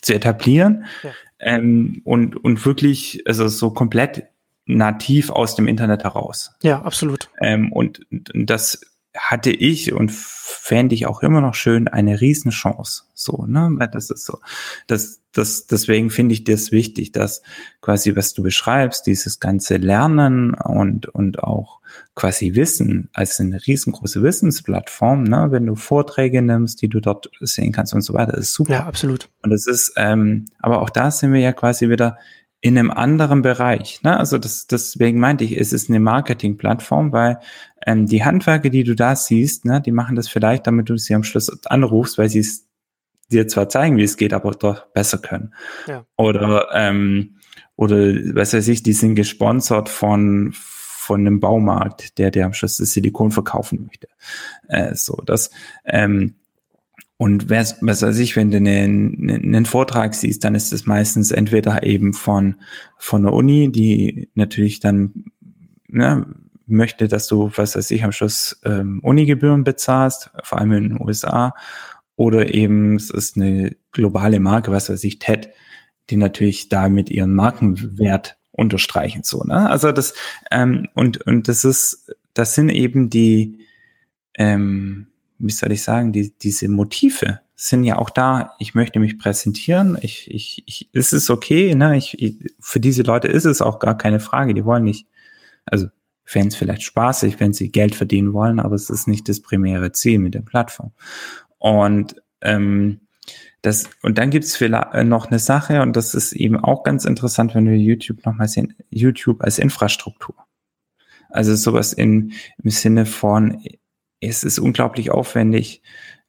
zu 0.00 0.14
etablieren 0.14 0.86
ja. 1.02 1.10
ähm, 1.40 2.00
und, 2.04 2.36
und 2.36 2.64
wirklich, 2.64 3.24
also 3.26 3.48
so 3.48 3.72
komplett 3.72 4.28
nativ 4.66 5.30
aus 5.30 5.56
dem 5.56 5.66
Internet 5.66 6.04
heraus. 6.04 6.54
Ja, 6.62 6.82
absolut. 6.82 7.28
Ähm, 7.40 7.72
und 7.72 8.06
das 8.10 8.80
hatte 9.16 9.50
ich 9.50 9.92
und 9.92 10.12
fände 10.66 10.96
ich 10.96 11.06
auch 11.06 11.22
immer 11.22 11.40
noch 11.40 11.54
schön 11.54 11.86
eine 11.86 12.20
Riesenchance. 12.20 13.04
So, 13.14 13.44
ne? 13.46 13.88
Das 13.92 14.10
ist 14.10 14.24
so. 14.24 14.40
Das, 14.88 15.20
das, 15.32 15.68
deswegen 15.68 16.10
finde 16.10 16.32
ich 16.32 16.42
das 16.42 16.72
wichtig, 16.72 17.12
dass 17.12 17.42
quasi, 17.80 18.16
was 18.16 18.34
du 18.34 18.42
beschreibst, 18.42 19.06
dieses 19.06 19.38
ganze 19.38 19.76
Lernen 19.76 20.54
und, 20.54 21.06
und 21.06 21.38
auch 21.44 21.78
quasi 22.16 22.56
Wissen 22.56 23.10
als 23.12 23.38
eine 23.38 23.64
riesengroße 23.64 24.24
Wissensplattform, 24.24 25.22
ne? 25.22 25.52
wenn 25.52 25.66
du 25.66 25.76
Vorträge 25.76 26.42
nimmst, 26.42 26.82
die 26.82 26.88
du 26.88 26.98
dort 26.98 27.30
sehen 27.40 27.70
kannst 27.70 27.94
und 27.94 28.02
so 28.02 28.12
weiter, 28.12 28.36
ist 28.36 28.52
super. 28.52 28.72
Ja, 28.72 28.86
absolut. 28.86 29.28
Und 29.42 29.52
es 29.52 29.68
ist, 29.68 29.92
ähm, 29.96 30.46
aber 30.58 30.82
auch 30.82 30.90
da 30.90 31.12
sind 31.12 31.32
wir 31.32 31.40
ja 31.40 31.52
quasi 31.52 31.88
wieder 31.90 32.18
in 32.66 32.76
einem 32.76 32.90
anderen 32.90 33.42
Bereich. 33.42 34.02
Ne? 34.02 34.18
Also 34.18 34.38
das, 34.38 34.66
deswegen 34.66 35.20
meinte 35.20 35.44
ich, 35.44 35.56
es 35.56 35.72
ist 35.72 35.88
eine 35.88 36.00
Marketingplattform, 36.00 37.12
weil 37.12 37.38
ähm, 37.86 38.06
die 38.06 38.24
Handwerke, 38.24 38.70
die 38.70 38.82
du 38.82 38.96
da 38.96 39.14
siehst, 39.14 39.64
ne, 39.64 39.80
die 39.80 39.92
machen 39.92 40.16
das 40.16 40.28
vielleicht, 40.28 40.66
damit 40.66 40.88
du 40.88 40.96
sie 40.96 41.14
am 41.14 41.22
Schluss 41.22 41.64
anrufst, 41.66 42.18
weil 42.18 42.28
sie 42.28 42.40
es 42.40 42.66
dir 43.30 43.46
zwar 43.46 43.68
zeigen, 43.68 43.96
wie 43.96 44.02
es 44.02 44.16
geht, 44.16 44.32
aber 44.32 44.50
doch 44.50 44.86
besser 44.86 45.18
können. 45.18 45.54
Ja. 45.86 46.04
Oder 46.16 46.68
ähm, 46.72 47.36
oder 47.76 47.96
was 48.34 48.52
weiß 48.52 48.66
ich, 48.66 48.82
die 48.82 48.94
sind 48.94 49.14
gesponsert 49.14 49.88
von 49.88 50.52
von 50.52 51.20
einem 51.20 51.38
Baumarkt, 51.38 52.18
der 52.18 52.32
der 52.32 52.46
am 52.46 52.52
Schluss 52.52 52.78
das 52.78 52.92
Silikon 52.92 53.30
verkaufen 53.30 53.84
möchte. 53.86 54.08
Äh, 54.66 54.96
so 54.96 55.22
das 55.24 55.50
ähm, 55.84 56.34
und 57.18 57.48
was, 57.48 57.80
weiß 57.80 58.18
ich, 58.18 58.36
wenn 58.36 58.50
du 58.50 58.58
einen, 58.58 59.30
einen 59.30 59.64
Vortrag 59.64 60.14
siehst, 60.14 60.44
dann 60.44 60.54
ist 60.54 60.72
es 60.72 60.84
meistens 60.84 61.30
entweder 61.30 61.82
eben 61.82 62.12
von, 62.12 62.56
von 62.98 63.22
der 63.22 63.32
Uni, 63.32 63.72
die 63.72 64.28
natürlich 64.34 64.80
dann 64.80 65.24
ne, 65.88 66.26
möchte, 66.66 67.08
dass 67.08 67.26
du, 67.26 67.50
was 67.54 67.74
weiß 67.74 67.90
ich, 67.90 68.04
am 68.04 68.12
Schluss 68.12 68.60
ähm, 68.64 69.00
Unigebühren 69.02 69.64
bezahlst, 69.64 70.30
vor 70.42 70.58
allem 70.58 70.72
in 70.72 70.88
den 70.90 71.00
USA, 71.00 71.54
oder 72.16 72.54
eben 72.54 72.96
es 72.96 73.10
ist 73.10 73.36
eine 73.36 73.76
globale 73.92 74.40
Marke, 74.40 74.70
was 74.70 74.90
weiß 74.90 75.02
ich, 75.04 75.18
TED, 75.18 75.50
die 76.10 76.16
natürlich 76.16 76.68
da 76.68 76.88
mit 76.88 77.10
ihren 77.10 77.34
Markenwert 77.34 78.36
unterstreichen 78.52 79.22
so. 79.22 79.42
Ne? 79.42 79.68
Also 79.68 79.92
das 79.92 80.14
ähm, 80.50 80.88
und 80.94 81.26
und 81.26 81.48
das 81.48 81.64
ist, 81.64 82.14
das 82.32 82.54
sind 82.54 82.70
eben 82.70 83.10
die 83.10 83.66
ähm, 84.34 85.08
wie 85.38 85.52
soll 85.52 85.72
ich 85.72 85.82
sagen, 85.82 86.12
die, 86.12 86.32
diese 86.38 86.68
Motive 86.68 87.40
sind 87.54 87.84
ja 87.84 87.98
auch 87.98 88.10
da, 88.10 88.54
ich 88.58 88.74
möchte 88.74 88.98
mich 89.00 89.18
präsentieren, 89.18 89.96
ich, 90.00 90.30
ich, 90.30 90.62
ich, 90.66 90.88
ist 90.92 91.12
es 91.12 91.30
okay, 91.30 91.74
ne? 91.74 91.96
Ich, 91.96 92.20
ich, 92.20 92.36
für 92.60 92.80
diese 92.80 93.02
Leute 93.02 93.28
ist 93.28 93.46
es 93.46 93.62
auch 93.62 93.78
gar 93.78 93.96
keine 93.96 94.20
Frage, 94.20 94.54
die 94.54 94.64
wollen 94.64 94.84
nicht, 94.84 95.06
also 95.64 95.88
fände 96.24 96.48
es 96.48 96.56
vielleicht 96.56 96.82
spaßig, 96.82 97.40
wenn 97.40 97.52
sie 97.52 97.70
Geld 97.70 97.94
verdienen 97.94 98.32
wollen, 98.32 98.60
aber 98.60 98.74
es 98.74 98.90
ist 98.90 99.08
nicht 99.08 99.28
das 99.28 99.40
primäre 99.40 99.92
Ziel 99.92 100.18
mit 100.18 100.34
der 100.34 100.42
Plattform. 100.42 100.92
Und 101.58 102.16
ähm, 102.42 103.00
Das, 103.62 103.88
und 104.02 104.18
dann 104.18 104.30
gibt's 104.30 104.54
vielleicht 104.56 104.94
äh, 104.94 105.02
noch 105.02 105.26
eine 105.26 105.38
Sache, 105.38 105.82
und 105.82 105.96
das 105.96 106.14
ist 106.14 106.32
eben 106.34 106.56
auch 106.62 106.84
ganz 106.84 107.04
interessant, 107.04 107.54
wenn 107.54 107.66
wir 107.66 107.76
YouTube 107.76 108.24
nochmal 108.24 108.48
sehen, 108.48 108.74
YouTube 108.90 109.42
als 109.42 109.58
Infrastruktur. 109.58 110.36
Also 111.30 111.56
sowas 111.56 111.92
in, 111.92 112.32
im 112.62 112.70
Sinne 112.70 113.06
von, 113.06 113.60
es 114.20 114.44
ist 114.44 114.58
unglaublich 114.58 115.10
aufwendig, 115.10 115.82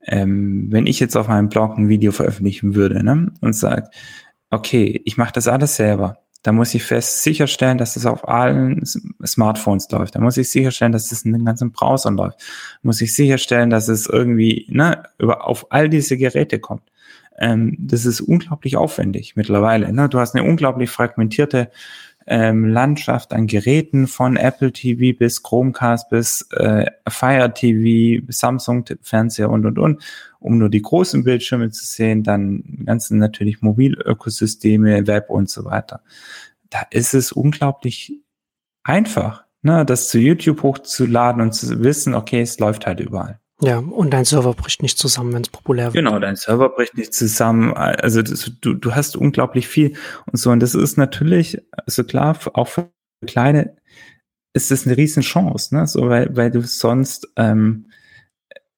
ähm, 0.06 0.68
wenn 0.70 0.88
ich 0.88 1.00
jetzt 1.00 1.16
auf 1.16 1.28
meinem 1.28 1.50
Blog 1.50 1.78
ein 1.78 1.90
Video 1.90 2.12
veröffentlichen 2.12 2.76
würde 2.76 3.04
ne, 3.04 3.32
und 3.42 3.54
sage, 3.54 3.90
okay, 4.50 5.02
ich 5.06 5.18
mache 5.18 5.34
das 5.34 5.48
alles 5.48 5.76
selber, 5.76 6.20
da 6.44 6.54
muss 6.54 6.74
ich 6.74 6.84
fest 6.84 7.24
sicherstellen, 7.24 7.78
dass 7.78 7.98
es 7.98 8.06
auf 8.06 8.28
allen 8.28 8.82
Smartphones 9.26 9.90
läuft. 9.92 10.16
Da 10.16 10.22
muss 10.22 10.38
ich 10.38 10.50
sicherstellen, 10.50 10.94
dass 10.94 11.12
es 11.12 11.24
in 11.24 11.34
den 11.34 11.44
ganzen 11.44 11.72
Browsern 11.72 12.16
läuft. 12.16 12.40
Da 12.40 12.80
muss 12.84 13.02
ich 13.02 13.14
sicherstellen, 13.14 13.70
dass 13.70 13.90
es 13.90 14.08
irgendwie 14.08 14.66
ne, 14.70 15.04
über, 15.18 15.46
auf 15.46 15.72
all 15.72 15.90
diese 15.90 16.16
Geräte 16.16 16.60
kommt. 16.60 16.84
Ähm, 17.38 17.76
das 17.80 18.06
ist 18.06 18.22
unglaublich 18.22 18.78
aufwendig 18.78 19.36
mittlerweile. 19.36 19.92
Ne? 19.92 20.08
Du 20.08 20.20
hast 20.20 20.36
eine 20.36 20.48
unglaublich 20.48 20.90
fragmentierte 20.90 21.70
ähm, 22.28 22.68
Landschaft 22.68 23.34
an 23.34 23.48
Geräten 23.48 24.06
von 24.06 24.36
Apple 24.36 24.72
TV 24.72 25.18
bis 25.18 25.42
Chromecast 25.42 26.10
bis 26.10 26.48
äh, 26.52 26.86
Fire 27.08 27.54
TV, 27.54 28.24
Samsung 28.30 28.86
Fernseher 29.02 29.50
und 29.50 29.66
und 29.66 29.80
und, 29.80 30.04
um 30.40 30.58
nur 30.58 30.70
die 30.70 30.82
großen 30.82 31.24
Bildschirme 31.24 31.72
zu 31.72 31.86
sehen, 31.86 32.24
dann 32.24 32.84
ganzen 32.86 33.18
natürlich 33.18 33.62
Mobilökosysteme, 33.62 35.08
Web 35.08 35.30
und 35.30 35.50
so 35.50 35.66
weiter. 35.66 36.02
Da 36.70 36.82
ist 36.92 37.14
es 37.14 37.32
unglaublich 37.32 38.14
einfach, 38.84 39.46
ne, 39.62 39.86
das 39.86 40.10
zu 40.10 40.20
YouTube 40.20 40.64
hochzuladen 40.64 41.42
und 41.42 41.54
zu 41.54 41.82
wissen, 41.82 42.14
okay, 42.14 42.42
es 42.42 42.60
läuft 42.60 42.86
halt 42.86 43.00
überall. 43.00 43.40
Ja, 43.60 43.80
und 43.80 44.12
dein 44.12 44.26
Server 44.26 44.54
bricht 44.54 44.84
nicht 44.84 45.00
zusammen, 45.00 45.34
wenn 45.34 45.42
es 45.42 45.50
populär 45.50 45.86
wird. 45.86 45.96
Genau, 45.96 46.20
dein 46.20 46.36
Server 46.36 46.70
bricht 46.70 46.96
nicht 46.96 47.14
zusammen. 47.14 47.74
Also 47.74 48.22
das, 48.22 48.52
du, 48.62 48.76
du 48.76 48.94
hast 48.94 49.16
unglaublich 49.16 49.68
viel 49.68 49.96
und 50.32 50.38
so. 50.38 50.52
Und 50.52 50.60
das 50.60 50.76
ist 50.76 50.98
natürlich, 50.98 51.60
also 51.72 52.04
klar, 52.04 52.38
auch 52.54 52.68
für 52.68 52.92
kleine 53.26 53.76
ist 54.54 54.70
das 54.70 54.86
eine 54.86 54.96
Riesenchance, 54.96 55.76
ne? 55.76 55.88
So, 55.88 56.08
weil, 56.08 56.36
weil 56.36 56.52
du 56.52 56.62
sonst 56.62 57.28
ähm, 57.36 57.88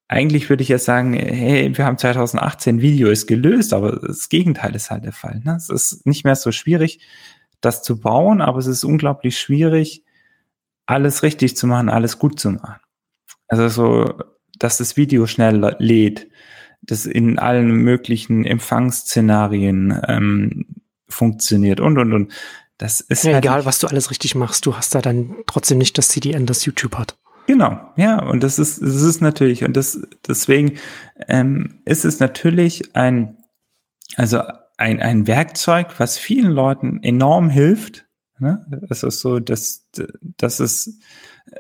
eigentlich 0.09 0.49
würde 0.49 0.63
ich 0.63 0.69
ja 0.69 0.79
sagen, 0.79 1.13
hey, 1.13 1.77
wir 1.77 1.85
haben 1.85 1.97
2018 1.97 2.81
Video 2.81 3.09
ist 3.09 3.27
gelöst, 3.27 3.73
aber 3.73 3.99
das 3.99 4.27
Gegenteil 4.27 4.75
ist 4.75 4.89
halt 4.89 5.03
der 5.03 5.13
Fall. 5.13 5.39
Ne? 5.43 5.55
Es 5.55 5.69
ist 5.69 6.05
nicht 6.07 6.25
mehr 6.25 6.35
so 6.35 6.51
schwierig, 6.51 6.99
das 7.61 7.83
zu 7.83 7.99
bauen, 7.99 8.41
aber 8.41 8.57
es 8.57 8.65
ist 8.65 8.83
unglaublich 8.83 9.37
schwierig, 9.37 10.03
alles 10.87 11.21
richtig 11.21 11.55
zu 11.55 11.67
machen, 11.67 11.89
alles 11.89 12.17
gut 12.17 12.39
zu 12.39 12.49
machen. 12.49 12.79
Also 13.47 13.67
so 13.67 14.23
dass 14.59 14.77
das 14.77 14.97
Video 14.97 15.25
schnell 15.25 15.75
lädt, 15.79 16.27
das 16.81 17.05
in 17.05 17.39
allen 17.39 17.71
möglichen 17.71 18.45
Empfangsszenarien 18.45 19.99
ähm, 20.07 20.65
funktioniert 21.07 21.79
und 21.79 21.97
und 21.97 22.13
und. 22.13 22.31
Das 22.77 23.01
ist 23.01 23.25
ja, 23.25 23.33
halt 23.33 23.43
egal, 23.43 23.65
was 23.65 23.79
du 23.79 23.87
alles 23.87 24.09
richtig 24.09 24.35
machst, 24.35 24.65
du 24.65 24.77
hast 24.77 24.95
da 24.95 25.01
dann 25.01 25.35
trotzdem 25.47 25.79
nicht 25.79 25.97
das 25.97 26.07
CDN, 26.07 26.45
das 26.45 26.63
YouTube 26.63 26.95
hat. 26.97 27.17
Genau, 27.45 27.79
ja, 27.97 28.23
und 28.23 28.43
das 28.43 28.59
ist, 28.59 28.81
das 28.81 29.01
ist 29.01 29.21
natürlich, 29.21 29.63
und 29.63 29.75
das, 29.75 29.99
deswegen 30.27 30.77
ähm, 31.27 31.81
ist 31.83 32.05
es 32.05 32.19
natürlich 32.19 32.95
ein, 32.95 33.37
also 34.15 34.41
ein, 34.77 35.01
ein 35.01 35.27
Werkzeug, 35.27 35.99
was 35.99 36.17
vielen 36.17 36.51
Leuten 36.51 37.03
enorm 37.03 37.49
hilft. 37.49 38.05
Ne? 38.37 38.65
Das 38.87 39.03
ist 39.03 39.19
so, 39.19 39.39
dass 39.39 39.89
das 40.37 40.59
ist, 40.59 41.01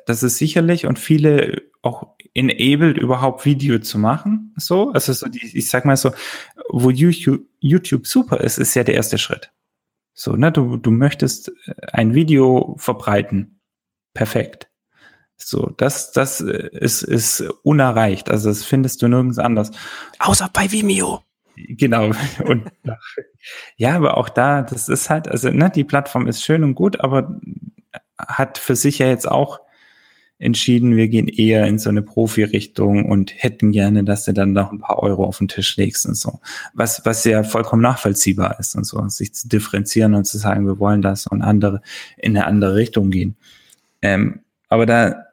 das 0.05 0.23
ist 0.23 0.37
sicherlich 0.37 0.85
und 0.85 0.99
viele 0.99 1.63
auch 1.81 2.15
enabled, 2.33 2.97
überhaupt 2.97 3.45
Video 3.45 3.79
zu 3.79 3.97
machen. 3.97 4.53
So, 4.57 4.91
also 4.91 5.13
so 5.13 5.27
die, 5.27 5.57
ich 5.57 5.69
sag 5.69 5.85
mal 5.85 5.97
so, 5.97 6.11
wo 6.69 6.89
YouTube, 6.89 7.41
YouTube 7.59 8.07
super 8.07 8.41
ist, 8.41 8.57
ist 8.57 8.75
ja 8.75 8.83
der 8.83 8.95
erste 8.95 9.17
Schritt. 9.17 9.51
So, 10.13 10.35
ne, 10.35 10.51
du, 10.51 10.77
du 10.77 10.91
möchtest 10.91 11.49
äh, 11.65 11.73
ein 11.93 12.13
Video 12.13 12.75
verbreiten. 12.77 13.61
Perfekt. 14.13 14.69
So, 15.37 15.73
das, 15.77 16.11
das 16.11 16.41
äh, 16.41 16.69
ist, 16.73 17.03
ist 17.03 17.41
unerreicht. 17.63 18.29
Also 18.29 18.49
das 18.49 18.65
findest 18.65 19.01
du 19.01 19.07
nirgends 19.07 19.39
anders. 19.39 19.71
Außer 20.19 20.49
bei 20.51 20.71
Vimeo. 20.71 21.23
Genau. 21.55 22.11
Und 22.45 22.71
ja, 23.77 23.95
aber 23.95 24.17
auch 24.17 24.29
da, 24.29 24.61
das 24.61 24.89
ist 24.89 25.09
halt, 25.09 25.27
also 25.27 25.49
ne, 25.49 25.69
die 25.73 25.83
Plattform 25.83 26.27
ist 26.27 26.43
schön 26.43 26.63
und 26.63 26.75
gut, 26.75 26.99
aber 26.99 27.39
hat 28.17 28.57
für 28.57 28.75
sich 28.75 28.99
ja 28.99 29.07
jetzt 29.07 29.29
auch 29.29 29.59
entschieden, 30.39 30.95
wir 30.95 31.09
gehen 31.09 31.27
eher 31.27 31.67
in 31.67 31.79
so 31.79 31.89
eine 31.89 32.01
Profi-Richtung 32.01 33.05
und 33.05 33.33
hätten 33.35 33.71
gerne, 33.73 34.05
dass 34.05 34.23
du 34.23 34.33
dann 34.33 34.53
noch 34.53 34.71
ein 34.71 34.79
paar 34.79 34.99
Euro 35.03 35.25
auf 35.25 35.37
den 35.37 35.49
Tisch 35.49 35.75
legst 35.75 36.05
und 36.05 36.15
so. 36.15 36.39
Was, 36.73 37.05
was 37.05 37.25
ja 37.25 37.43
vollkommen 37.43 37.81
nachvollziehbar 37.81 38.57
ist 38.57 38.73
und 38.75 38.85
so, 38.85 39.05
sich 39.09 39.33
zu 39.33 39.49
differenzieren 39.49 40.15
und 40.15 40.23
zu 40.23 40.37
sagen, 40.37 40.65
wir 40.65 40.79
wollen 40.79 41.01
das 41.01 41.27
und 41.27 41.41
andere 41.41 41.81
in 42.17 42.37
eine 42.37 42.47
andere 42.47 42.75
Richtung 42.75 43.11
gehen. 43.11 43.35
Ähm, 44.01 44.39
aber 44.69 44.85
da, 44.85 45.25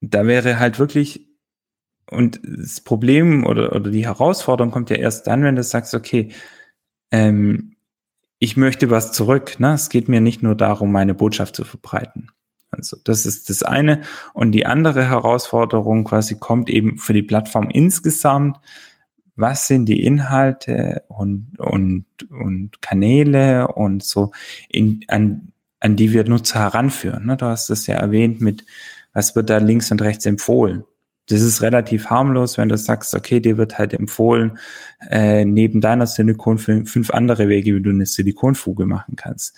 da 0.00 0.26
wäre 0.26 0.58
halt 0.58 0.78
wirklich, 0.78 1.28
und 2.10 2.40
das 2.42 2.80
Problem 2.80 3.44
oder, 3.44 3.76
oder 3.76 3.90
die 3.90 4.06
Herausforderung 4.06 4.72
kommt 4.72 4.88
ja 4.88 4.96
erst 4.96 5.26
dann, 5.26 5.42
wenn 5.42 5.56
du 5.56 5.62
sagst, 5.62 5.94
okay, 5.94 6.30
ähm, 7.10 7.76
ich 8.38 8.56
möchte 8.56 8.88
was 8.88 9.12
zurück. 9.12 9.60
Ne? 9.60 9.74
Es 9.74 9.90
geht 9.90 10.08
mir 10.08 10.22
nicht 10.22 10.42
nur 10.42 10.54
darum, 10.54 10.90
meine 10.90 11.12
Botschaft 11.12 11.54
zu 11.54 11.64
verbreiten. 11.64 12.30
Also 12.70 12.96
das 13.02 13.26
ist 13.26 13.50
das 13.50 13.62
eine. 13.62 14.02
Und 14.34 14.52
die 14.52 14.66
andere 14.66 15.08
Herausforderung 15.08 16.04
quasi 16.04 16.38
kommt 16.38 16.70
eben 16.70 16.98
für 16.98 17.12
die 17.12 17.22
Plattform 17.22 17.70
insgesamt. 17.70 18.58
Was 19.36 19.68
sind 19.68 19.86
die 19.86 20.04
Inhalte 20.04 21.04
und, 21.08 21.58
und, 21.58 22.06
und 22.30 22.82
Kanäle 22.82 23.68
und 23.68 24.02
so, 24.02 24.32
in, 24.68 25.04
an, 25.08 25.52
an 25.80 25.96
die 25.96 26.12
wir 26.12 26.24
Nutzer 26.24 26.58
heranführen? 26.58 27.26
Ne? 27.26 27.36
Du 27.36 27.46
hast 27.46 27.70
es 27.70 27.86
ja 27.86 27.94
erwähnt 27.94 28.40
mit, 28.40 28.64
was 29.12 29.36
wird 29.36 29.48
da 29.48 29.58
links 29.58 29.90
und 29.90 30.02
rechts 30.02 30.26
empfohlen? 30.26 30.84
Das 31.28 31.42
ist 31.42 31.60
relativ 31.62 32.06
harmlos, 32.06 32.56
wenn 32.56 32.70
du 32.70 32.76
sagst, 32.78 33.14
okay, 33.14 33.38
dir 33.38 33.58
wird 33.58 33.78
halt 33.78 33.92
empfohlen, 33.92 34.58
äh, 35.10 35.44
neben 35.44 35.80
deiner 35.80 36.06
Silikonfuge 36.06 36.86
fünf 36.86 37.10
andere 37.10 37.48
Wege, 37.48 37.74
wie 37.74 37.82
du 37.82 37.90
eine 37.90 38.06
Silikonfuge 38.06 38.86
machen 38.86 39.14
kannst. 39.14 39.56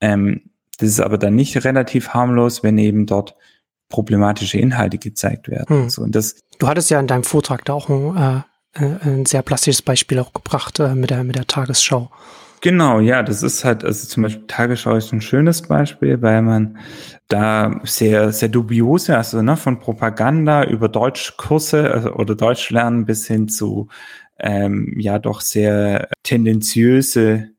Ähm, 0.00 0.49
das 0.80 0.88
ist 0.88 1.00
aber 1.00 1.18
dann 1.18 1.34
nicht 1.34 1.64
relativ 1.64 2.10
harmlos, 2.10 2.62
wenn 2.62 2.78
eben 2.78 3.06
dort 3.06 3.34
problematische 3.88 4.58
Inhalte 4.58 4.98
gezeigt 4.98 5.48
werden. 5.48 5.82
Hm. 5.82 5.90
So, 5.90 6.02
und 6.02 6.14
das, 6.14 6.40
du 6.58 6.68
hattest 6.68 6.90
ja 6.90 6.98
in 6.98 7.06
deinem 7.06 7.24
Vortrag 7.24 7.64
da 7.64 7.74
auch 7.74 7.88
ein, 7.88 8.16
äh, 8.16 8.84
äh, 8.84 8.96
ein 9.02 9.26
sehr 9.26 9.42
plastisches 9.42 9.82
Beispiel 9.82 10.18
auch 10.18 10.32
gebracht 10.32 10.78
äh, 10.80 10.94
mit, 10.94 11.10
der, 11.10 11.24
mit 11.24 11.36
der 11.36 11.46
Tagesschau. 11.46 12.10
Genau, 12.62 13.00
ja, 13.00 13.22
das 13.22 13.42
ist 13.42 13.64
halt, 13.64 13.84
also 13.84 14.06
zum 14.06 14.22
Beispiel 14.22 14.46
Tagesschau 14.46 14.94
ist 14.94 15.12
ein 15.12 15.22
schönes 15.22 15.62
Beispiel, 15.62 16.20
weil 16.20 16.42
man 16.42 16.78
da 17.28 17.80
sehr, 17.84 18.32
sehr 18.32 18.50
dubiose, 18.50 19.16
also 19.16 19.40
ne, 19.40 19.56
von 19.56 19.78
Propaganda 19.78 20.64
über 20.64 20.88
Deutschkurse 20.88 21.90
also, 21.90 22.12
oder 22.12 22.34
Deutsch 22.34 22.70
lernen 22.70 23.06
bis 23.06 23.26
hin 23.26 23.48
zu 23.48 23.88
ähm, 24.38 24.94
ja 24.98 25.18
doch 25.18 25.40
sehr 25.40 26.08
tendenziöse 26.22 27.50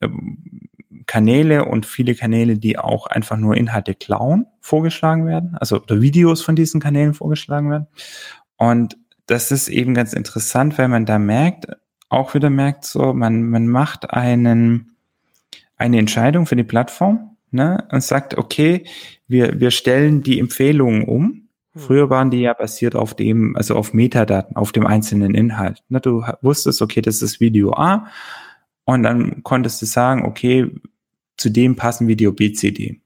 ähm, 0.00 0.63
Kanäle 1.06 1.64
und 1.64 1.86
viele 1.86 2.14
Kanäle, 2.14 2.56
die 2.56 2.78
auch 2.78 3.06
einfach 3.06 3.36
nur 3.36 3.56
Inhalte 3.56 3.94
klauen, 3.94 4.46
vorgeschlagen 4.60 5.26
werden, 5.26 5.56
also 5.56 5.80
oder 5.80 6.00
Videos 6.00 6.42
von 6.42 6.56
diesen 6.56 6.80
Kanälen 6.80 7.14
vorgeschlagen 7.14 7.70
werden. 7.70 7.86
Und 8.56 8.96
das 9.26 9.50
ist 9.50 9.68
eben 9.68 9.94
ganz 9.94 10.12
interessant, 10.12 10.78
weil 10.78 10.88
man 10.88 11.06
da 11.06 11.18
merkt, 11.18 11.66
auch 12.08 12.34
wieder 12.34 12.50
merkt, 12.50 12.84
so, 12.84 13.12
man, 13.12 13.48
man 13.48 13.66
macht 13.68 14.10
einen, 14.10 14.96
eine 15.76 15.98
Entscheidung 15.98 16.46
für 16.46 16.56
die 16.56 16.64
Plattform 16.64 17.36
ne, 17.50 17.86
und 17.90 18.02
sagt, 18.02 18.36
okay, 18.36 18.84
wir, 19.26 19.58
wir 19.60 19.70
stellen 19.70 20.22
die 20.22 20.38
Empfehlungen 20.38 21.04
um. 21.04 21.48
Hm. 21.72 21.82
Früher 21.82 22.10
waren 22.10 22.30
die 22.30 22.40
ja 22.40 22.52
basiert 22.52 22.94
auf 22.94 23.14
dem, 23.14 23.56
also 23.56 23.74
auf 23.74 23.94
Metadaten, 23.94 24.56
auf 24.56 24.72
dem 24.72 24.86
einzelnen 24.86 25.34
Inhalt. 25.34 25.82
Ne, 25.88 26.00
du 26.00 26.24
wusstest, 26.42 26.82
okay, 26.82 27.00
das 27.00 27.22
ist 27.22 27.40
Video 27.40 27.72
A. 27.72 28.06
Und 28.84 29.02
dann 29.02 29.42
konntest 29.42 29.80
du 29.80 29.86
sagen, 29.86 30.24
okay, 30.26 30.70
zu 31.44 31.50
dem 31.50 31.76
passen 31.76 32.08
Video 32.08 32.32
BCD 32.32 33.02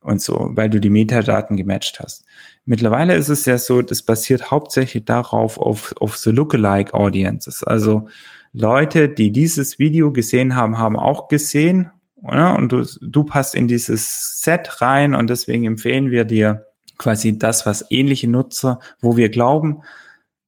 und 0.00 0.20
so, 0.20 0.50
weil 0.54 0.68
du 0.68 0.80
die 0.80 0.90
Metadaten 0.90 1.56
gematcht 1.56 2.00
hast. 2.00 2.24
Mittlerweile 2.64 3.14
ist 3.14 3.28
es 3.28 3.44
ja 3.44 3.56
so, 3.56 3.82
das 3.82 4.02
basiert 4.02 4.50
hauptsächlich 4.50 5.04
darauf, 5.04 5.58
auf, 5.58 5.94
auf 6.00 6.16
so 6.16 6.32
Lookalike 6.32 6.92
Audiences. 6.92 7.62
Also 7.62 8.08
Leute, 8.52 9.08
die 9.08 9.30
dieses 9.30 9.78
Video 9.78 10.12
gesehen 10.12 10.56
haben, 10.56 10.76
haben 10.76 10.96
auch 10.96 11.28
gesehen, 11.28 11.92
oder? 12.20 12.56
und 12.56 12.72
du, 12.72 12.84
du 13.00 13.22
passt 13.22 13.54
in 13.54 13.68
dieses 13.68 14.42
Set 14.42 14.80
rein 14.80 15.14
und 15.14 15.30
deswegen 15.30 15.64
empfehlen 15.64 16.10
wir 16.10 16.24
dir 16.24 16.66
quasi 16.98 17.38
das, 17.38 17.64
was 17.64 17.86
ähnliche 17.90 18.28
Nutzer, 18.28 18.80
wo 19.00 19.16
wir 19.16 19.28
glauben, 19.28 19.82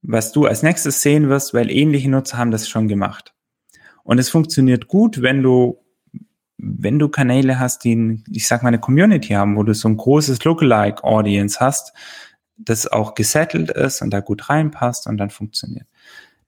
was 0.02 0.32
du 0.32 0.46
als 0.46 0.64
nächstes 0.64 1.00
sehen 1.00 1.28
wirst, 1.28 1.54
weil 1.54 1.70
ähnliche 1.70 2.10
Nutzer 2.10 2.38
haben 2.38 2.50
das 2.50 2.68
schon 2.68 2.88
gemacht. 2.88 3.34
Und 4.02 4.18
es 4.18 4.30
funktioniert 4.30 4.88
gut, 4.88 5.22
wenn 5.22 5.44
du 5.44 5.83
wenn 6.64 6.98
du 6.98 7.08
Kanäle 7.08 7.58
hast, 7.58 7.84
die, 7.84 8.22
ich 8.30 8.46
sag 8.46 8.62
mal, 8.62 8.68
eine 8.68 8.80
Community 8.80 9.34
haben, 9.34 9.56
wo 9.56 9.62
du 9.62 9.74
so 9.74 9.88
ein 9.88 9.96
großes 9.96 10.42
Lookalike 10.44 11.04
Audience 11.04 11.60
hast, 11.60 11.92
das 12.56 12.86
auch 12.86 13.14
gesettelt 13.14 13.70
ist 13.70 14.00
und 14.00 14.10
da 14.10 14.20
gut 14.20 14.48
reinpasst 14.48 15.06
und 15.06 15.16
dann 15.18 15.30
funktioniert. 15.30 15.86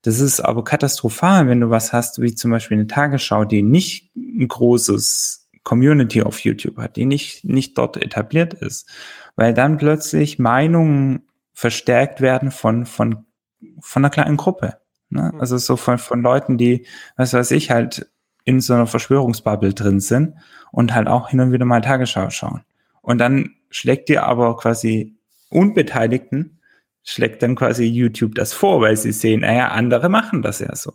Das 0.02 0.20
ist 0.20 0.40
aber 0.40 0.62
katastrophal, 0.64 1.48
wenn 1.48 1.60
du 1.60 1.70
was 1.70 1.92
hast, 1.92 2.20
wie 2.20 2.34
zum 2.34 2.52
Beispiel 2.52 2.78
eine 2.78 2.86
Tagesschau, 2.86 3.44
die 3.44 3.62
nicht 3.62 4.12
ein 4.14 4.46
großes 4.46 5.48
Community 5.64 6.22
auf 6.22 6.38
YouTube 6.40 6.76
hat, 6.78 6.96
die 6.96 7.06
nicht, 7.06 7.44
nicht 7.44 7.76
dort 7.76 7.96
etabliert 7.96 8.54
ist, 8.54 8.88
weil 9.34 9.52
dann 9.52 9.78
plötzlich 9.78 10.38
Meinungen 10.38 11.26
verstärkt 11.52 12.20
werden 12.20 12.52
von, 12.52 12.86
von, 12.86 13.26
von 13.80 14.04
einer 14.04 14.10
kleinen 14.10 14.36
Gruppe. 14.36 14.78
Ne? 15.10 15.32
Mhm. 15.34 15.40
Also 15.40 15.58
so 15.58 15.76
von, 15.76 15.98
von 15.98 16.22
Leuten, 16.22 16.56
die, 16.56 16.86
was 17.16 17.32
weiß 17.32 17.50
ich, 17.50 17.72
halt 17.72 18.08
in 18.46 18.60
so 18.60 18.72
einer 18.72 18.86
Verschwörungsbubble 18.86 19.74
drin 19.74 20.00
sind 20.00 20.34
und 20.72 20.94
halt 20.94 21.08
auch 21.08 21.28
hin 21.28 21.40
und 21.40 21.52
wieder 21.52 21.66
mal 21.66 21.82
Tagesschau 21.82 22.30
schauen. 22.30 22.62
Und 23.02 23.18
dann 23.18 23.50
schlägt 23.70 24.08
dir 24.08 24.22
aber 24.24 24.56
quasi 24.56 25.16
Unbeteiligten, 25.50 26.58
schlägt 27.02 27.42
dann 27.42 27.56
quasi 27.56 27.84
YouTube 27.84 28.34
das 28.34 28.52
vor, 28.52 28.80
weil 28.80 28.96
sie 28.96 29.12
sehen, 29.12 29.40
naja, 29.40 29.68
andere 29.68 30.08
machen 30.08 30.42
das 30.42 30.60
ja 30.60 30.74
so. 30.74 30.94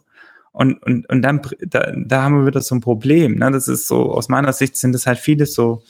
Und, 0.53 0.81
und, 0.83 1.07
und 1.09 1.21
dann, 1.21 1.41
da, 1.61 1.91
da 1.95 2.23
haben 2.23 2.39
wir 2.39 2.47
wieder 2.47 2.61
so 2.61 2.75
ein 2.75 2.81
Problem. 2.81 3.35
Ne? 3.35 3.51
Das 3.51 3.67
ist 3.67 3.87
so, 3.87 4.11
aus 4.11 4.27
meiner 4.27 4.51
Sicht 4.51 4.75
sind 4.75 4.93
das 4.93 5.05
halt 5.05 5.19
viele 5.19 5.45
so, 5.45 5.83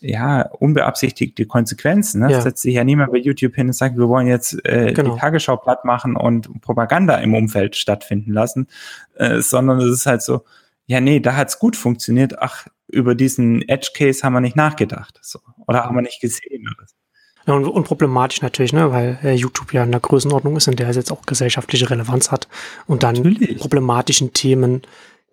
ja, 0.00 0.42
unbeabsichtigte 0.42 1.46
Konsequenzen. 1.46 2.20
Ne? 2.20 2.30
Ja. 2.30 2.40
Setzt 2.40 2.62
sich 2.62 2.74
ja 2.74 2.84
niemand 2.84 3.12
bei 3.12 3.18
YouTube 3.18 3.54
hin 3.56 3.68
und 3.68 3.72
sagt, 3.72 3.96
wir 3.96 4.08
wollen 4.08 4.28
jetzt 4.28 4.64
äh, 4.64 4.92
genau. 4.92 5.14
die 5.14 5.20
Tagesschau 5.20 5.56
platt 5.56 5.84
machen 5.84 6.16
und 6.16 6.60
Propaganda 6.60 7.16
im 7.16 7.34
Umfeld 7.34 7.74
stattfinden 7.74 8.32
lassen, 8.32 8.68
äh, 9.16 9.40
sondern 9.40 9.80
es 9.80 9.90
ist 9.90 10.06
halt 10.06 10.22
so, 10.22 10.44
ja, 10.88 11.00
nee, 11.00 11.20
da 11.20 11.36
hat's 11.36 11.58
gut 11.58 11.76
funktioniert. 11.76 12.40
Ach, 12.40 12.66
über 12.88 13.14
diesen 13.14 13.66
Edge 13.68 13.90
Case 13.94 14.22
haben 14.22 14.32
wir 14.32 14.40
nicht 14.40 14.56
nachgedacht, 14.56 15.18
so 15.22 15.38
oder 15.66 15.84
haben 15.84 15.94
wir 15.94 16.02
nicht 16.02 16.20
gesehen. 16.20 16.66
Ja, 17.46 17.54
und, 17.54 17.66
und 17.66 17.84
problematisch 17.84 18.40
natürlich, 18.40 18.72
ne, 18.72 18.90
weil 18.90 19.18
äh, 19.22 19.34
YouTube 19.34 19.74
ja 19.74 19.84
in 19.84 19.90
der 19.90 20.00
Größenordnung 20.00 20.56
ist, 20.56 20.66
in 20.66 20.76
der 20.76 20.88
es 20.88 20.96
jetzt 20.96 21.12
auch 21.12 21.22
gesellschaftliche 21.26 21.90
Relevanz 21.90 22.30
hat 22.30 22.48
und 22.86 23.02
dann 23.02 23.16
natürlich. 23.16 23.58
problematischen 23.58 24.32
Themen 24.32 24.82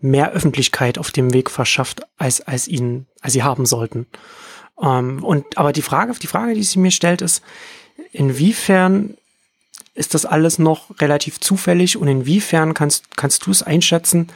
mehr 0.01 0.33
Öffentlichkeit 0.33 0.97
auf 0.97 1.11
dem 1.11 1.33
Weg 1.33 1.49
verschafft, 1.49 2.01
als, 2.17 2.41
als 2.41 2.67
ihnen, 2.67 3.07
als 3.21 3.31
sie 3.33 3.43
haben 3.43 3.65
sollten. 3.65 4.07
Ähm, 4.81 5.23
und 5.23 5.57
aber 5.57 5.71
die 5.71 5.81
Frage, 5.81 6.13
die 6.21 6.27
Frage, 6.27 6.53
die 6.53 6.63
sie 6.63 6.79
mir 6.79 6.91
stellt, 6.91 7.21
ist, 7.21 7.41
inwiefern 8.11 9.15
ist 9.93 10.13
das 10.13 10.25
alles 10.25 10.59
noch 10.59 10.99
relativ 10.99 11.39
zufällig 11.39 11.95
und 11.95 12.09
inwiefern 12.09 12.73
kannst, 12.73 13.15
kannst 13.15 13.45
du 13.45 13.51
es 13.51 13.63
einschätzen, 13.63 14.27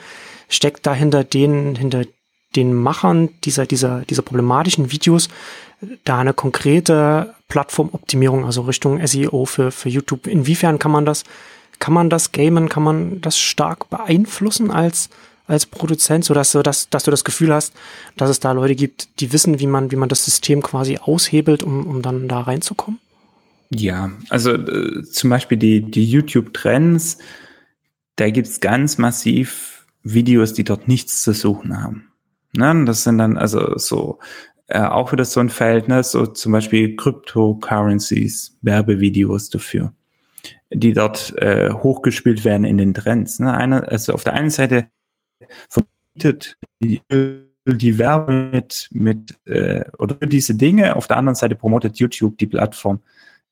steckt 0.49 0.85
da 0.85 0.93
hinter 0.93 1.23
den, 1.23 1.75
hinter 1.75 2.03
den 2.55 2.73
Machern 2.73 3.29
dieser, 3.43 3.65
dieser, 3.65 4.01
dieser 4.01 4.23
problematischen 4.23 4.91
Videos 4.91 5.29
da 6.03 6.19
eine 6.19 6.33
konkrete 6.33 7.33
Plattformoptimierung, 7.47 8.45
also 8.45 8.61
Richtung 8.63 9.05
SEO 9.05 9.45
für, 9.45 9.71
für 9.71 9.89
YouTube. 9.89 10.27
Inwiefern 10.27 10.79
kann 10.79 10.91
man 10.91 11.05
das, 11.05 11.23
kann 11.79 11.93
man 11.93 12.09
das 12.09 12.31
gamen, 12.31 12.69
kann 12.69 12.83
man 12.83 13.21
das 13.21 13.39
stark 13.39 13.89
beeinflussen 13.89 14.71
als, 14.71 15.09
als 15.47 15.65
Produzent, 15.65 16.25
so 16.25 16.33
dass 16.33 16.51
du, 16.51 16.61
dass, 16.61 16.89
dass 16.89 17.03
du 17.03 17.11
das 17.11 17.23
Gefühl 17.23 17.53
hast, 17.53 17.73
dass 18.17 18.29
es 18.29 18.39
da 18.39 18.51
Leute 18.51 18.75
gibt, 18.75 19.21
die 19.21 19.31
wissen, 19.31 19.59
wie 19.59 19.67
man, 19.67 19.91
wie 19.91 19.95
man 19.95 20.09
das 20.09 20.25
System 20.25 20.61
quasi 20.61 20.97
aushebelt, 20.97 21.63
um, 21.63 21.87
um 21.87 22.01
dann 22.01 22.27
da 22.27 22.41
reinzukommen? 22.41 22.99
Ja, 23.69 24.11
also 24.29 24.53
äh, 24.53 25.03
zum 25.03 25.29
Beispiel 25.29 25.57
die, 25.57 25.81
die 25.81 26.05
YouTube-Trends, 26.05 27.19
da 28.15 28.29
gibt's 28.29 28.59
ganz 28.59 28.97
massiv 28.97 29.68
Videos, 30.03 30.53
die 30.53 30.63
dort 30.63 30.87
nichts 30.87 31.21
zu 31.21 31.33
suchen 31.33 31.81
haben. 31.81 32.11
Ne? 32.53 32.85
Das 32.85 33.03
sind 33.03 33.17
dann 33.17 33.37
also 33.37 33.77
so 33.77 34.19
äh, 34.67 34.81
auch 34.81 35.11
wieder 35.11 35.25
so 35.25 35.39
ein 35.39 35.51
ne? 35.87 36.03
so 36.03 36.27
zum 36.27 36.51
Beispiel 36.51 36.95
Cryptocurrencies, 36.95 38.57
Werbevideos 38.61 39.49
dafür, 39.49 39.93
die 40.71 40.93
dort 40.93 41.35
äh, 41.37 41.71
hochgespielt 41.71 42.45
werden 42.45 42.65
in 42.65 42.77
den 42.77 42.93
Trends. 42.93 43.39
Ne? 43.39 43.53
Eine, 43.53 43.87
also 43.87 44.13
auf 44.13 44.23
der 44.23 44.33
einen 44.33 44.49
Seite 44.49 44.87
verbietet 45.69 46.57
die, 46.81 47.01
die 47.65 47.97
Werbe 47.97 48.49
mit, 48.51 48.89
mit 48.91 49.35
äh, 49.45 49.83
oder 49.97 50.15
diese 50.25 50.55
Dinge, 50.55 50.95
auf 50.95 51.07
der 51.07 51.17
anderen 51.17 51.35
Seite 51.35 51.55
promotet 51.55 51.97
YouTube 51.97 52.37
die 52.37 52.47
Plattform 52.47 53.01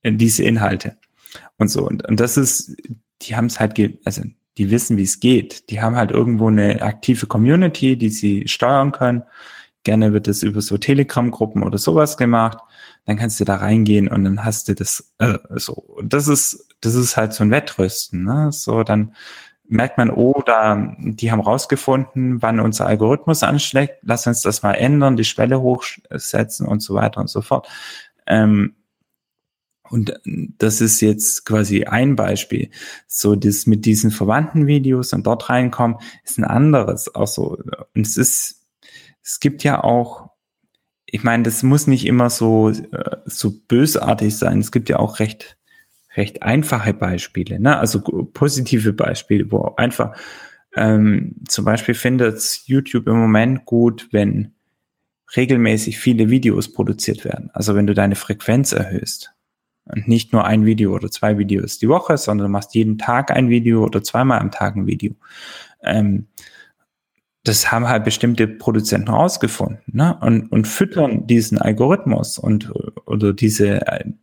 äh, 0.04 0.12
diese 0.12 0.44
Inhalte 0.44 0.98
und 1.58 1.70
so. 1.70 1.86
Und, 1.86 2.08
und 2.08 2.20
das 2.20 2.38
ist, 2.38 2.76
die 3.22 3.36
haben 3.36 3.48
es 3.48 3.60
halt, 3.60 3.80
also 4.06 4.24
die 4.58 4.72
wissen, 4.72 4.98
wie 4.98 5.04
es 5.04 5.20
geht. 5.20 5.70
Die 5.70 5.82
haben 5.82 5.96
halt 5.96 6.12
irgendwo 6.12 6.48
eine 6.48 6.82
aktive 6.82 7.28
Community, 7.28 7.98
die 7.98 8.10
sie 8.10 8.48
steuern 8.48 8.92
können. 8.92 9.24
Gerne 9.84 10.14
wird 10.14 10.28
es 10.28 10.44
über 10.44 10.62
so 10.62 10.78
Telegram-Gruppen 10.78 11.64
oder 11.64 11.78
sowas 11.78 12.18
gemacht. 12.18 12.58
Dann 13.06 13.18
kannst 13.18 13.40
du 13.40 13.46
da 13.46 13.58
reingehen 13.58 14.08
und 14.08 14.24
dann 14.24 14.44
hast 14.44 14.68
du 14.68 14.76
das 14.76 15.14
äh, 15.20 15.38
so. 15.56 15.74
Und 15.74 16.14
das 16.14 16.28
ist, 16.28 16.68
das 16.82 16.96
ist 16.96 17.16
halt 17.16 17.34
so 17.34 17.44
ein 17.44 17.52
Wettrüsten. 17.52 18.24
Ne? 18.24 18.52
So, 18.52 18.84
dann 18.84 19.14
merkt 19.70 19.98
man, 19.98 20.10
oh, 20.10 20.42
da, 20.46 20.96
die 20.98 21.32
haben 21.32 21.42
rausgefunden, 21.42 22.42
wann 22.42 22.60
unser 22.60 22.88
Algorithmus 22.88 23.44
anschlägt. 23.44 24.00
Lass 24.02 24.28
uns 24.28 24.42
das 24.42 24.64
mal 24.64 24.74
ändern, 24.74 25.18
die 25.18 25.24
Schwelle 25.24 25.62
hochsetzen 25.62 26.66
und 26.68 26.82
so 26.82 26.96
weiter 26.96 27.22
und 27.22 27.30
so 27.30 27.42
fort. 27.42 27.68
Ähm, 28.26 28.76
und 29.90 30.20
das 30.58 30.82
ist 30.82 31.02
jetzt 31.02 31.46
quasi 31.46 31.86
ein 31.86 32.16
Beispiel. 32.16 32.70
So, 33.08 33.36
das 33.36 33.68
mit 33.68 33.86
diesen 33.86 34.12
verwandten 34.12 34.68
Videos 34.68 35.14
und 35.14 35.26
dort 35.26 35.50
reinkommen, 35.50 35.98
ist 36.24 36.38
ein 36.38 36.44
anderes. 36.44 37.14
Auch 37.14 37.28
so. 37.28 37.58
Und 37.96 38.06
es 38.06 38.18
ist, 38.18 38.68
es 39.24 39.40
gibt 39.40 39.64
ja 39.64 39.84
auch, 39.84 40.30
ich 41.06 41.24
meine, 41.24 41.44
das 41.44 41.64
muss 41.64 41.88
nicht 41.88 42.06
immer 42.06 42.30
so, 42.30 42.70
äh, 42.70 43.18
so 43.26 43.54
bösartig 43.68 44.36
sein. 44.36 44.60
Es 44.60 44.72
gibt 44.72 44.90
ja 44.90 45.00
auch 45.00 45.20
recht, 45.20 45.58
recht 46.16 46.44
einfache 46.44 46.94
Beispiele, 46.94 47.60
ne? 47.60 47.78
Also 47.78 48.02
positive 48.02 48.94
Beispiele, 48.94 49.52
wo 49.52 49.74
einfach, 49.78 50.18
ähm, 50.76 51.36
zum 51.48 51.66
Beispiel 51.66 51.96
findet 51.96 52.62
YouTube 52.66 53.08
im 53.08 53.18
Moment 53.18 53.66
gut, 53.66 54.10
wenn 54.12 54.54
regelmäßig 55.36 55.98
viele 55.98 56.30
Videos 56.30 56.72
produziert 56.72 57.26
werden. 57.26 57.50
Also 57.54 57.76
wenn 57.76 57.88
du 57.88 57.94
deine 57.94 58.16
Frequenz 58.16 58.72
erhöhst 58.72 59.37
und 59.94 60.08
nicht 60.08 60.34
nur 60.34 60.46
ein 60.46 60.66
Video 60.66 60.94
oder 60.94 61.10
zwei 61.10 61.38
Videos 61.38 61.78
die 61.80 61.90
Woche, 61.90 62.18
sondern 62.18 62.48
du 62.48 62.52
machst 62.52 62.76
jeden 62.76 62.98
Tag 62.98 63.32
ein 63.32 63.50
Video 63.50 63.84
oder 63.84 64.04
zweimal 64.04 64.40
am 64.40 64.52
Tag 64.52 64.76
ein 64.76 64.88
Video. 64.88 65.14
Ähm, 65.84 66.28
das 67.44 67.72
haben 67.72 67.88
halt 67.88 68.04
bestimmte 68.04 68.48
Produzenten 68.48 69.10
rausgefunden 69.10 69.82
ne? 69.88 70.18
und, 70.22 70.52
und 70.52 70.68
füttern 70.68 71.28
diesen 71.28 71.58
Algorithmus 71.58 72.38
und 72.38 72.72
oder 73.06 73.32
diese, 73.34 73.82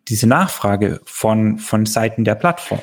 diese 0.08 0.26
Nachfrage 0.26 1.00
von, 1.04 1.58
von 1.58 1.86
Seiten 1.86 2.24
der 2.24 2.34
Plattform. 2.34 2.82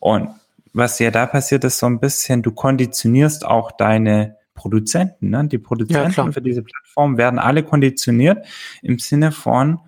Und 0.00 0.30
was 0.72 0.98
ja 0.98 1.10
da 1.10 1.26
passiert, 1.26 1.64
ist 1.64 1.78
so 1.78 1.86
ein 1.86 2.00
bisschen, 2.00 2.42
du 2.42 2.50
konditionierst 2.50 3.46
auch 3.46 3.70
deine 3.70 4.36
Produzenten. 4.54 5.30
Ne? 5.30 5.46
Die 5.46 5.58
Produzenten 5.58 6.26
ja, 6.26 6.32
für 6.32 6.42
diese 6.42 6.62
Plattform 6.62 7.16
werden 7.16 7.38
alle 7.38 7.62
konditioniert 7.62 8.44
im 8.82 8.98
Sinne 8.98 9.30
von, 9.30 9.78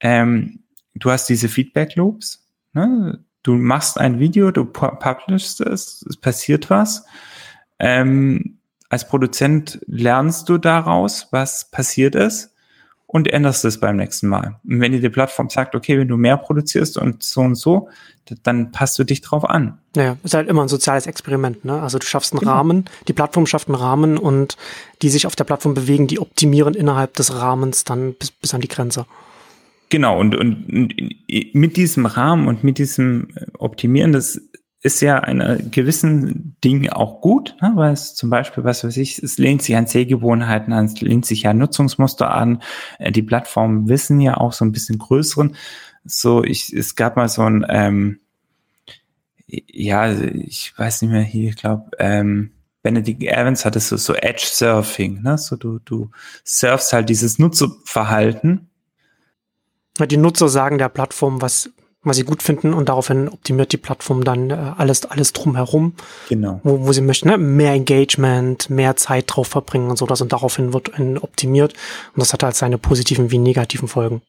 ähm, 0.00 0.61
du 0.94 1.10
hast 1.10 1.28
diese 1.28 1.48
Feedback 1.48 1.96
Loops. 1.96 2.46
Ne? 2.72 3.18
Du 3.42 3.54
machst 3.54 3.98
ein 3.98 4.18
Video, 4.18 4.50
du 4.50 4.64
publishst 4.64 5.60
es, 5.60 6.04
es 6.08 6.16
passiert 6.16 6.70
was. 6.70 7.04
Ähm, 7.78 8.58
als 8.88 9.08
Produzent 9.08 9.80
lernst 9.86 10.48
du 10.48 10.58
daraus, 10.58 11.28
was 11.30 11.70
passiert 11.70 12.14
ist 12.14 12.52
und 13.06 13.28
änderst 13.28 13.64
es 13.64 13.78
beim 13.80 13.96
nächsten 13.96 14.28
Mal. 14.28 14.60
Und 14.64 14.80
wenn 14.80 14.92
dir 14.92 15.00
die 15.00 15.08
Plattform 15.08 15.50
sagt, 15.50 15.74
okay, 15.74 15.98
wenn 15.98 16.08
du 16.08 16.16
mehr 16.16 16.36
produzierst 16.36 16.96
und 16.96 17.22
so 17.22 17.40
und 17.42 17.56
so, 17.56 17.88
dann 18.42 18.70
passt 18.72 18.98
du 18.98 19.04
dich 19.04 19.20
drauf 19.20 19.44
an. 19.44 19.78
Naja, 19.94 20.16
ist 20.22 20.34
halt 20.34 20.48
immer 20.48 20.62
ein 20.62 20.68
soziales 20.68 21.06
Experiment, 21.06 21.64
ne? 21.64 21.82
Also 21.82 21.98
du 21.98 22.06
schaffst 22.06 22.32
einen 22.32 22.40
genau. 22.40 22.52
Rahmen, 22.52 22.84
die 23.08 23.12
Plattform 23.12 23.46
schafft 23.46 23.68
einen 23.68 23.74
Rahmen 23.74 24.16
und 24.16 24.56
die 25.02 25.10
sich 25.10 25.26
auf 25.26 25.36
der 25.36 25.44
Plattform 25.44 25.74
bewegen, 25.74 26.06
die 26.06 26.20
optimieren 26.20 26.74
innerhalb 26.74 27.14
des 27.14 27.34
Rahmens 27.34 27.84
dann 27.84 28.14
bis, 28.14 28.30
bis 28.30 28.54
an 28.54 28.60
die 28.60 28.68
Grenze. 28.68 29.04
Genau, 29.92 30.18
und, 30.18 30.34
und, 30.34 30.72
und 30.72 30.94
mit 31.52 31.76
diesem 31.76 32.06
Rahmen 32.06 32.48
und 32.48 32.64
mit 32.64 32.78
diesem 32.78 33.28
Optimieren, 33.58 34.12
das 34.12 34.40
ist 34.80 35.02
ja 35.02 35.18
einer 35.18 35.56
gewissen 35.56 36.56
Ding 36.64 36.88
auch 36.88 37.20
gut, 37.20 37.54
ne? 37.60 37.72
weil 37.74 37.92
es 37.92 38.14
zum 38.14 38.30
Beispiel, 38.30 38.64
was 38.64 38.84
weiß 38.84 38.96
ich, 38.96 39.22
es 39.22 39.36
lehnt 39.36 39.60
sich 39.60 39.76
an 39.76 39.86
Sehgewohnheiten 39.86 40.72
an, 40.72 40.86
es 40.86 40.98
lehnt 41.02 41.26
sich 41.26 41.46
an 41.46 41.58
Nutzungsmuster 41.58 42.32
an. 42.32 42.62
Äh, 42.98 43.12
die 43.12 43.20
Plattformen 43.20 43.86
wissen 43.86 44.18
ja 44.18 44.38
auch 44.38 44.54
so 44.54 44.64
ein 44.64 44.72
bisschen 44.72 44.96
größeren. 44.96 45.56
So, 46.06 46.42
ich, 46.42 46.72
es 46.72 46.96
gab 46.96 47.16
mal 47.16 47.28
so 47.28 47.42
ein, 47.42 47.66
ähm, 47.68 48.20
ja, 49.46 50.10
ich 50.10 50.72
weiß 50.74 51.02
nicht 51.02 51.10
mehr 51.10 51.20
hier, 51.20 51.50
ich 51.50 51.56
glaube, 51.56 51.90
ähm, 51.98 52.52
Benedict 52.82 53.24
Evans 53.24 53.66
hatte 53.66 53.78
so, 53.78 53.98
so 53.98 54.14
Edge 54.14 54.46
Surfing, 54.46 55.20
ne? 55.20 55.36
So 55.36 55.56
du, 55.56 55.80
du 55.80 56.10
surfst 56.46 56.94
halt 56.94 57.10
dieses 57.10 57.38
Nutzerverhalten 57.38 58.70
die 60.00 60.16
Nutzer 60.16 60.48
sagen 60.48 60.78
der 60.78 60.88
Plattform, 60.88 61.42
was, 61.42 61.70
was 62.02 62.16
sie 62.16 62.24
gut 62.24 62.42
finden 62.42 62.74
und 62.74 62.88
daraufhin 62.88 63.28
optimiert 63.28 63.72
die 63.72 63.76
Plattform 63.76 64.24
dann 64.24 64.50
äh, 64.50 64.72
alles, 64.76 65.04
alles 65.06 65.32
drumherum. 65.32 65.94
Genau. 66.28 66.60
Wo, 66.64 66.86
wo 66.86 66.92
sie 66.92 67.02
möchten, 67.02 67.28
ne? 67.28 67.38
mehr 67.38 67.72
Engagement, 67.72 68.70
mehr 68.70 68.96
Zeit 68.96 69.24
drauf 69.28 69.48
verbringen 69.48 69.90
und 69.90 69.98
so 69.98 70.06
das 70.06 70.20
und 70.20 70.32
daraufhin 70.32 70.72
wird 70.72 70.92
optimiert 71.22 71.74
und 72.14 72.20
das 72.20 72.32
hat 72.32 72.42
halt 72.42 72.56
seine 72.56 72.78
positiven 72.78 73.30
wie 73.30 73.38
negativen 73.38 73.88
Folgen. 73.88 74.22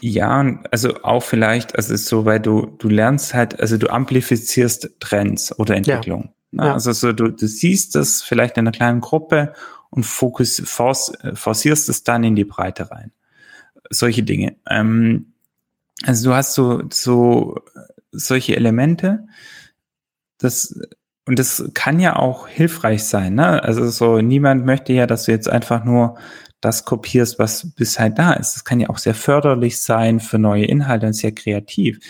Ja, 0.00 0.58
also 0.70 1.02
auch 1.02 1.22
vielleicht, 1.22 1.76
also 1.76 1.94
so, 1.96 2.24
weil 2.24 2.40
du, 2.40 2.74
du 2.78 2.88
lernst 2.88 3.34
halt, 3.34 3.60
also 3.60 3.76
du 3.76 3.88
amplifizierst 3.88 4.90
Trends 5.00 5.56
oder 5.58 5.76
Entwicklungen. 5.76 6.30
Ja. 6.52 6.64
Ja. 6.66 6.72
Also 6.74 6.92
so, 6.92 7.12
du, 7.12 7.28
du 7.28 7.46
siehst 7.46 7.94
das 7.94 8.22
vielleicht 8.22 8.56
in 8.56 8.62
einer 8.62 8.72
kleinen 8.72 9.00
Gruppe 9.00 9.52
und 9.90 10.04
fokus, 10.04 10.62
force, 10.64 11.12
forcierst 11.34 11.88
es 11.88 12.04
dann 12.04 12.24
in 12.24 12.36
die 12.36 12.44
Breite 12.44 12.90
rein. 12.90 13.12
Solche 13.90 14.22
Dinge. 14.22 14.56
Ähm, 14.68 15.32
also 16.04 16.30
du 16.30 16.36
hast 16.36 16.54
so, 16.54 16.82
so 16.92 17.56
solche 18.12 18.56
Elemente, 18.56 19.26
das, 20.38 20.78
und 21.26 21.38
das 21.38 21.70
kann 21.74 22.00
ja 22.00 22.16
auch 22.16 22.48
hilfreich 22.48 23.04
sein, 23.04 23.34
ne? 23.34 23.62
Also 23.62 23.88
so, 23.88 24.20
niemand 24.20 24.64
möchte 24.64 24.92
ja, 24.92 25.06
dass 25.06 25.24
du 25.24 25.32
jetzt 25.32 25.48
einfach 25.48 25.84
nur 25.84 26.16
das 26.60 26.84
kopierst, 26.84 27.38
was 27.38 27.72
bisher 27.74 28.04
halt 28.04 28.18
da 28.18 28.32
ist. 28.32 28.54
Das 28.54 28.64
kann 28.64 28.80
ja 28.80 28.88
auch 28.88 28.98
sehr 28.98 29.14
förderlich 29.14 29.80
sein 29.80 30.20
für 30.20 30.38
neue 30.38 30.64
Inhalte 30.64 31.06
und 31.06 31.12
sehr 31.12 31.32
kreativ. 31.32 32.00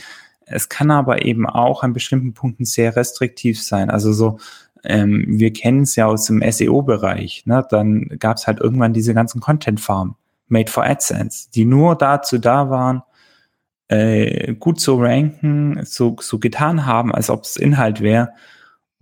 Es 0.46 0.68
kann 0.68 0.90
aber 0.90 1.24
eben 1.24 1.46
auch 1.46 1.82
an 1.82 1.92
bestimmten 1.92 2.32
Punkten 2.32 2.64
sehr 2.64 2.96
restriktiv 2.96 3.62
sein. 3.62 3.90
Also 3.90 4.12
so, 4.12 4.38
ähm, 4.84 5.24
wir 5.26 5.52
kennen 5.52 5.82
es 5.82 5.96
ja 5.96 6.06
aus 6.06 6.26
dem 6.26 6.42
SEO-Bereich. 6.42 7.44
Ne? 7.46 7.66
Dann 7.68 8.08
gab 8.18 8.38
es 8.38 8.46
halt 8.46 8.60
irgendwann 8.60 8.94
diese 8.94 9.12
ganzen 9.14 9.40
Content-Farmen, 9.40 10.14
made 10.48 10.70
for 10.70 10.84
AdSense, 10.84 11.50
die 11.54 11.64
nur 11.64 11.96
dazu 11.96 12.38
da 12.38 12.70
waren, 12.70 13.02
äh, 13.88 14.54
gut 14.54 14.80
zu 14.80 14.96
ranken, 14.96 15.84
so, 15.84 16.16
so 16.20 16.38
getan 16.38 16.86
haben, 16.86 17.14
als 17.14 17.30
ob 17.30 17.44
es 17.44 17.56
Inhalt 17.56 18.00
wäre 18.00 18.32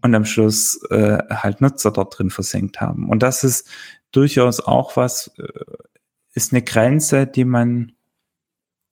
und 0.02 0.14
am 0.14 0.24
Schluss 0.24 0.80
äh, 0.90 1.18
halt 1.30 1.60
Nutzer 1.60 1.90
dort 1.90 2.18
drin 2.18 2.30
versenkt 2.30 2.80
haben. 2.80 3.08
Und 3.08 3.22
das 3.22 3.44
ist 3.44 3.68
durchaus 4.12 4.60
auch 4.60 4.96
was, 4.96 5.32
äh, 5.38 5.64
ist 6.34 6.52
eine 6.52 6.62
Grenze, 6.62 7.26
die 7.26 7.44
man, 7.44 7.92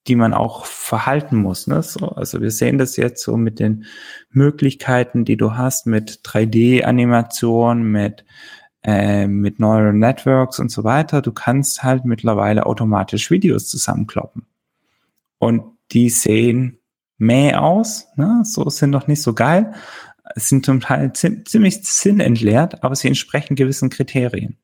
die 0.07 0.17
man 0.17 0.35
auch 0.35 0.67
verhalten 0.67 1.37
muss. 1.37 1.67
Ne? 1.67 1.83
So, 1.83 2.09
also 2.09 2.41
wir 2.41 2.51
sehen 2.51 2.79
das 2.79 2.97
jetzt 2.97 3.23
so 3.23 3.37
mit 3.37 3.61
den 3.61 3.85
Möglichkeiten, 4.31 5.25
die 5.25 5.37
du 5.37 5.57
hast, 5.57 5.87
mit 5.87 6.21
3D-Animation, 6.25 7.83
mit 7.83 8.25
äh, 8.85 9.27
mit 9.27 9.59
Neural 9.59 9.95
Networks 9.95 10.61
und 10.61 10.71
so 10.71 10.85
weiter. 10.85 11.23
Du 11.23 11.33
kannst 11.33 11.83
halt 11.83 12.05
mittlerweile 12.05 12.67
automatisch 12.67 13.31
Videos 13.31 13.69
zusammenkloppen. 13.69 14.47
Und 15.39 15.63
die 15.93 16.11
sehen 16.11 16.79
mäh 17.19 17.55
aus, 17.55 18.07
ne? 18.17 18.43
so 18.45 18.69
sind 18.69 18.93
doch 18.93 19.07
nicht 19.07 19.23
so 19.23 19.35
geil, 19.35 19.75
sind 20.37 20.65
zum 20.67 20.81
Teil 20.81 21.13
ziemlich 21.13 21.85
sinnentleert, 21.85 22.83
aber 22.83 22.97
sie 22.97 23.09
entsprechen 23.09 23.57
gewissen 23.57 23.91
Kriterien. 23.91 24.57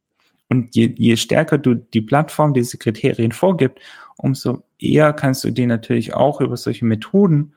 Und 0.48 0.74
je, 0.74 0.92
je 0.96 1.16
stärker 1.16 1.58
du 1.58 1.74
die 1.74 2.00
Plattform 2.00 2.54
diese 2.54 2.76
Kriterien 2.76 3.32
vorgibt, 3.32 3.80
umso 4.16 4.64
eher 4.78 5.12
kannst 5.12 5.44
du 5.44 5.50
die 5.50 5.66
natürlich 5.66 6.14
auch 6.14 6.40
über 6.40 6.56
solche 6.56 6.84
Methoden 6.84 7.54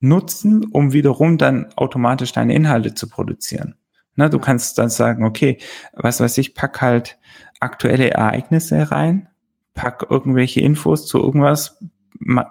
nutzen, 0.00 0.64
um 0.64 0.92
wiederum 0.92 1.38
dann 1.38 1.72
automatisch 1.76 2.32
deine 2.32 2.54
Inhalte 2.54 2.94
zu 2.94 3.08
produzieren. 3.08 3.74
Na, 4.20 4.28
du 4.28 4.38
kannst 4.38 4.76
dann 4.76 4.90
sagen, 4.90 5.24
okay, 5.24 5.56
was 5.94 6.20
weiß 6.20 6.36
ich, 6.36 6.54
pack 6.54 6.82
halt 6.82 7.18
aktuelle 7.58 8.10
Ereignisse 8.10 8.90
rein, 8.90 9.30
pack 9.72 10.08
irgendwelche 10.10 10.60
Infos 10.60 11.06
zu 11.06 11.16
irgendwas, 11.16 11.82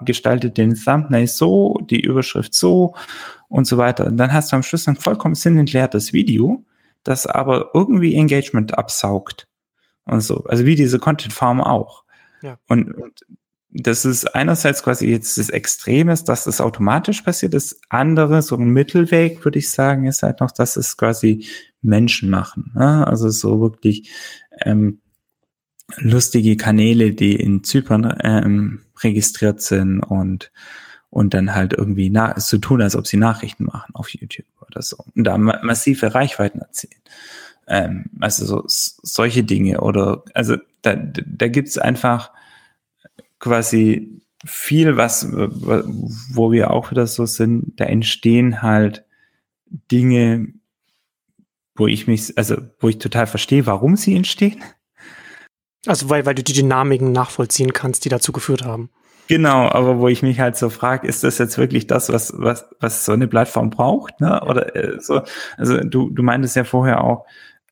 gestalte 0.01 0.49
den 0.49 0.73
Thumbnail 0.73 1.27
so, 1.27 1.77
die 1.87 2.01
Überschrift 2.01 2.55
so 2.55 2.95
und 3.49 3.65
so 3.65 3.77
weiter. 3.77 4.07
Und 4.07 4.17
dann 4.17 4.33
hast 4.33 4.51
du 4.51 4.55
am 4.55 4.63
Schluss 4.63 4.87
ein 4.87 4.95
vollkommen 4.95 5.35
sinnentleertes 5.35 6.11
Video, 6.11 6.65
das 7.03 7.27
aber 7.27 7.69
irgendwie 7.75 8.15
Engagement 8.15 8.75
absaugt 8.75 9.47
und 10.05 10.21
so. 10.21 10.45
Also 10.45 10.65
wie 10.65 10.75
diese 10.75 10.97
Content 10.97 11.33
Farm 11.33 11.61
auch. 11.61 12.03
Ja. 12.41 12.57
Und, 12.67 12.95
und 12.95 13.21
das 13.71 14.03
ist 14.03 14.35
einerseits 14.35 14.81
quasi 14.83 15.07
jetzt 15.07 15.37
das 15.37 15.49
Extremes, 15.49 16.23
dass 16.23 16.45
das 16.45 16.59
automatisch 16.59 17.21
passiert. 17.21 17.53
Das 17.53 17.79
andere, 17.89 18.41
so 18.41 18.55
ein 18.55 18.69
Mittelweg, 18.69 19.45
würde 19.45 19.59
ich 19.59 19.69
sagen, 19.69 20.05
ist 20.05 20.23
halt 20.23 20.39
noch, 20.39 20.51
dass 20.51 20.75
es 20.75 20.97
quasi 20.97 21.47
Menschen 21.81 22.29
machen. 22.29 22.71
Ne? 22.75 23.05
Also 23.07 23.29
so 23.29 23.61
wirklich 23.61 24.09
ähm, 24.65 24.99
lustige 25.97 26.57
Kanäle, 26.57 27.13
die 27.13 27.35
in 27.35 27.63
Zypern 27.63 28.17
ähm, 28.23 28.81
registriert 29.01 29.61
sind 29.61 30.01
und 30.01 30.51
und 31.11 31.33
dann 31.33 31.55
halt 31.55 31.73
irgendwie 31.73 32.11
na, 32.11 32.39
so 32.39 32.59
tun, 32.59 32.83
als 32.83 32.95
ob 32.95 33.07
sie 33.07 33.17
Nachrichten 33.17 33.65
machen 33.65 33.95
auf 33.95 34.09
YouTube 34.09 34.45
oder 34.67 34.83
so 34.83 34.97
und 35.15 35.23
da 35.23 35.39
ma 35.39 35.59
massive 35.63 36.13
Reichweiten 36.13 36.59
erzielen. 36.59 37.01
Ähm, 37.67 38.05
also 38.19 38.45
so, 38.45 38.63
solche 38.67 39.43
Dinge 39.43 39.81
oder 39.81 40.23
also 40.35 40.57
da, 40.83 40.95
da 40.95 41.47
gibt's 41.47 41.79
einfach 41.79 42.31
quasi 43.39 44.21
viel, 44.45 44.95
was 44.95 45.31
wo 45.31 46.51
wir 46.51 46.71
auch 46.71 46.91
wieder 46.91 47.07
so 47.07 47.25
sind, 47.25 47.79
da 47.79 47.85
entstehen 47.85 48.61
halt 48.61 49.05
Dinge, 49.91 50.53
wo 51.75 51.87
ich 51.87 52.07
mich, 52.07 52.37
also 52.37 52.57
wo 52.79 52.89
ich 52.89 52.99
total 52.99 53.27
verstehe, 53.27 53.65
warum 53.65 53.95
sie 53.95 54.15
entstehen. 54.15 54.63
Also 55.85 56.09
weil, 56.09 56.25
weil 56.25 56.35
du 56.35 56.43
die 56.43 56.53
Dynamiken 56.53 57.11
nachvollziehen 57.11 57.73
kannst, 57.73 58.05
die 58.05 58.09
dazu 58.09 58.31
geführt 58.31 58.63
haben. 58.63 58.89
Genau, 59.27 59.69
aber 59.69 59.99
wo 59.99 60.07
ich 60.07 60.23
mich 60.23 60.39
halt 60.39 60.57
so 60.57 60.69
frage, 60.69 61.07
ist 61.07 61.23
das 61.23 61.37
jetzt 61.37 61.57
wirklich 61.59 61.85
das, 61.85 62.11
was, 62.11 62.33
was, 62.35 62.65
was 62.79 63.05
so 63.05 63.11
eine 63.11 63.27
Plattform 63.27 63.69
braucht? 63.69 64.19
Ne? 64.19 64.41
Oder 64.43 64.75
äh, 64.75 64.99
so, 64.99 65.21
also 65.55 65.77
du, 65.81 66.09
du 66.09 66.23
meintest 66.23 66.55
ja 66.55 66.63
vorher 66.63 67.03
auch, 67.03 67.27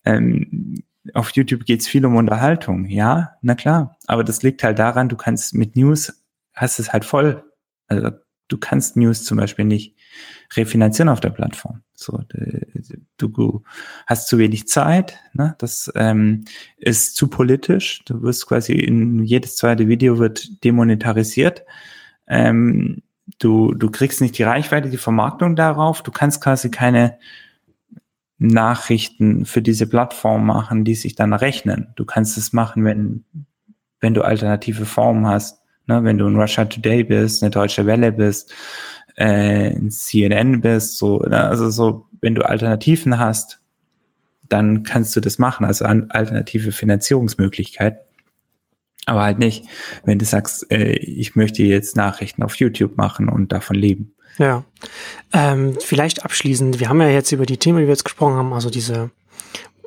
ähm, 0.05 0.83
auf 1.13 1.31
YouTube 1.31 1.65
geht's 1.65 1.87
viel 1.87 2.05
um 2.05 2.15
Unterhaltung, 2.15 2.85
ja, 2.85 3.35
na 3.41 3.55
klar. 3.55 3.97
Aber 4.07 4.23
das 4.23 4.43
liegt 4.43 4.63
halt 4.63 4.79
daran, 4.79 5.09
du 5.09 5.15
kannst 5.15 5.53
mit 5.53 5.75
News, 5.75 6.23
hast 6.53 6.79
es 6.79 6.93
halt 6.93 7.05
voll. 7.05 7.43
Also 7.87 8.11
du 8.47 8.57
kannst 8.57 8.95
News 8.95 9.23
zum 9.23 9.37
Beispiel 9.37 9.65
nicht 9.65 9.95
refinanzieren 10.55 11.09
auf 11.09 11.19
der 11.19 11.29
Plattform. 11.29 11.81
So, 11.93 12.21
du 13.17 13.63
hast 14.05 14.27
zu 14.27 14.37
wenig 14.37 14.67
Zeit, 14.67 15.19
ne? 15.33 15.55
das 15.57 15.91
ähm, 15.95 16.45
ist 16.77 17.15
zu 17.15 17.27
politisch. 17.27 18.03
Du 18.05 18.21
wirst 18.21 18.47
quasi 18.47 18.73
in 18.73 19.23
jedes 19.23 19.55
zweite 19.55 19.87
Video 19.87 20.19
wird 20.19 20.63
demonetarisiert. 20.63 21.63
Ähm, 22.27 23.01
du, 23.39 23.73
du 23.73 23.89
kriegst 23.89 24.21
nicht 24.21 24.37
die 24.37 24.43
Reichweite, 24.43 24.89
die 24.89 24.97
Vermarktung 24.97 25.55
darauf. 25.55 26.03
Du 26.03 26.11
kannst 26.11 26.41
quasi 26.41 26.69
keine 26.69 27.17
Nachrichten 28.39 29.45
für 29.45 29.61
diese 29.61 29.87
Plattform 29.87 30.45
machen, 30.45 30.83
die 30.83 30.95
sich 30.95 31.15
dann 31.15 31.33
rechnen. 31.33 31.87
Du 31.95 32.05
kannst 32.05 32.37
es 32.37 32.53
machen, 32.53 32.85
wenn, 32.85 33.25
wenn 33.99 34.13
du 34.13 34.21
alternative 34.21 34.85
Formen 34.85 35.27
hast. 35.27 35.59
Ne? 35.87 36.03
Wenn 36.03 36.17
du 36.17 36.27
in 36.27 36.39
Russia 36.39 36.65
Today 36.65 37.03
bist, 37.03 37.41
eine 37.41 37.49
deutsche 37.49 37.85
Welle 37.85 38.11
bist, 38.11 38.53
äh, 39.17 39.73
in 39.73 39.89
CNN 39.89 40.61
bist, 40.61 40.97
so, 40.97 41.19
ne? 41.19 41.43
also 41.43 41.69
so, 41.69 42.05
wenn 42.21 42.35
du 42.35 42.43
Alternativen 42.43 43.17
hast, 43.17 43.59
dann 44.49 44.83
kannst 44.83 45.15
du 45.15 45.19
das 45.19 45.39
machen, 45.39 45.65
also 45.65 45.85
an 45.85 46.09
alternative 46.11 46.71
Finanzierungsmöglichkeiten. 46.71 47.99
Aber 49.05 49.23
halt 49.23 49.39
nicht, 49.39 49.65
wenn 50.03 50.19
du 50.19 50.25
sagst, 50.25 50.69
äh, 50.71 50.91
ich 50.91 51.35
möchte 51.35 51.63
jetzt 51.63 51.95
Nachrichten 51.95 52.43
auf 52.43 52.55
YouTube 52.55 52.97
machen 52.97 53.29
und 53.29 53.51
davon 53.51 53.77
leben. 53.77 54.13
Ja. 54.37 54.63
Ähm, 55.33 55.77
vielleicht 55.79 56.23
abschließend, 56.23 56.79
wir 56.79 56.89
haben 56.89 57.01
ja 57.01 57.09
jetzt 57.09 57.31
über 57.31 57.45
die 57.45 57.57
Themen, 57.57 57.79
die 57.79 57.85
wir 57.85 57.93
jetzt 57.93 58.05
gesprochen 58.05 58.35
haben, 58.35 58.53
also 58.53 58.69
diese 58.69 59.09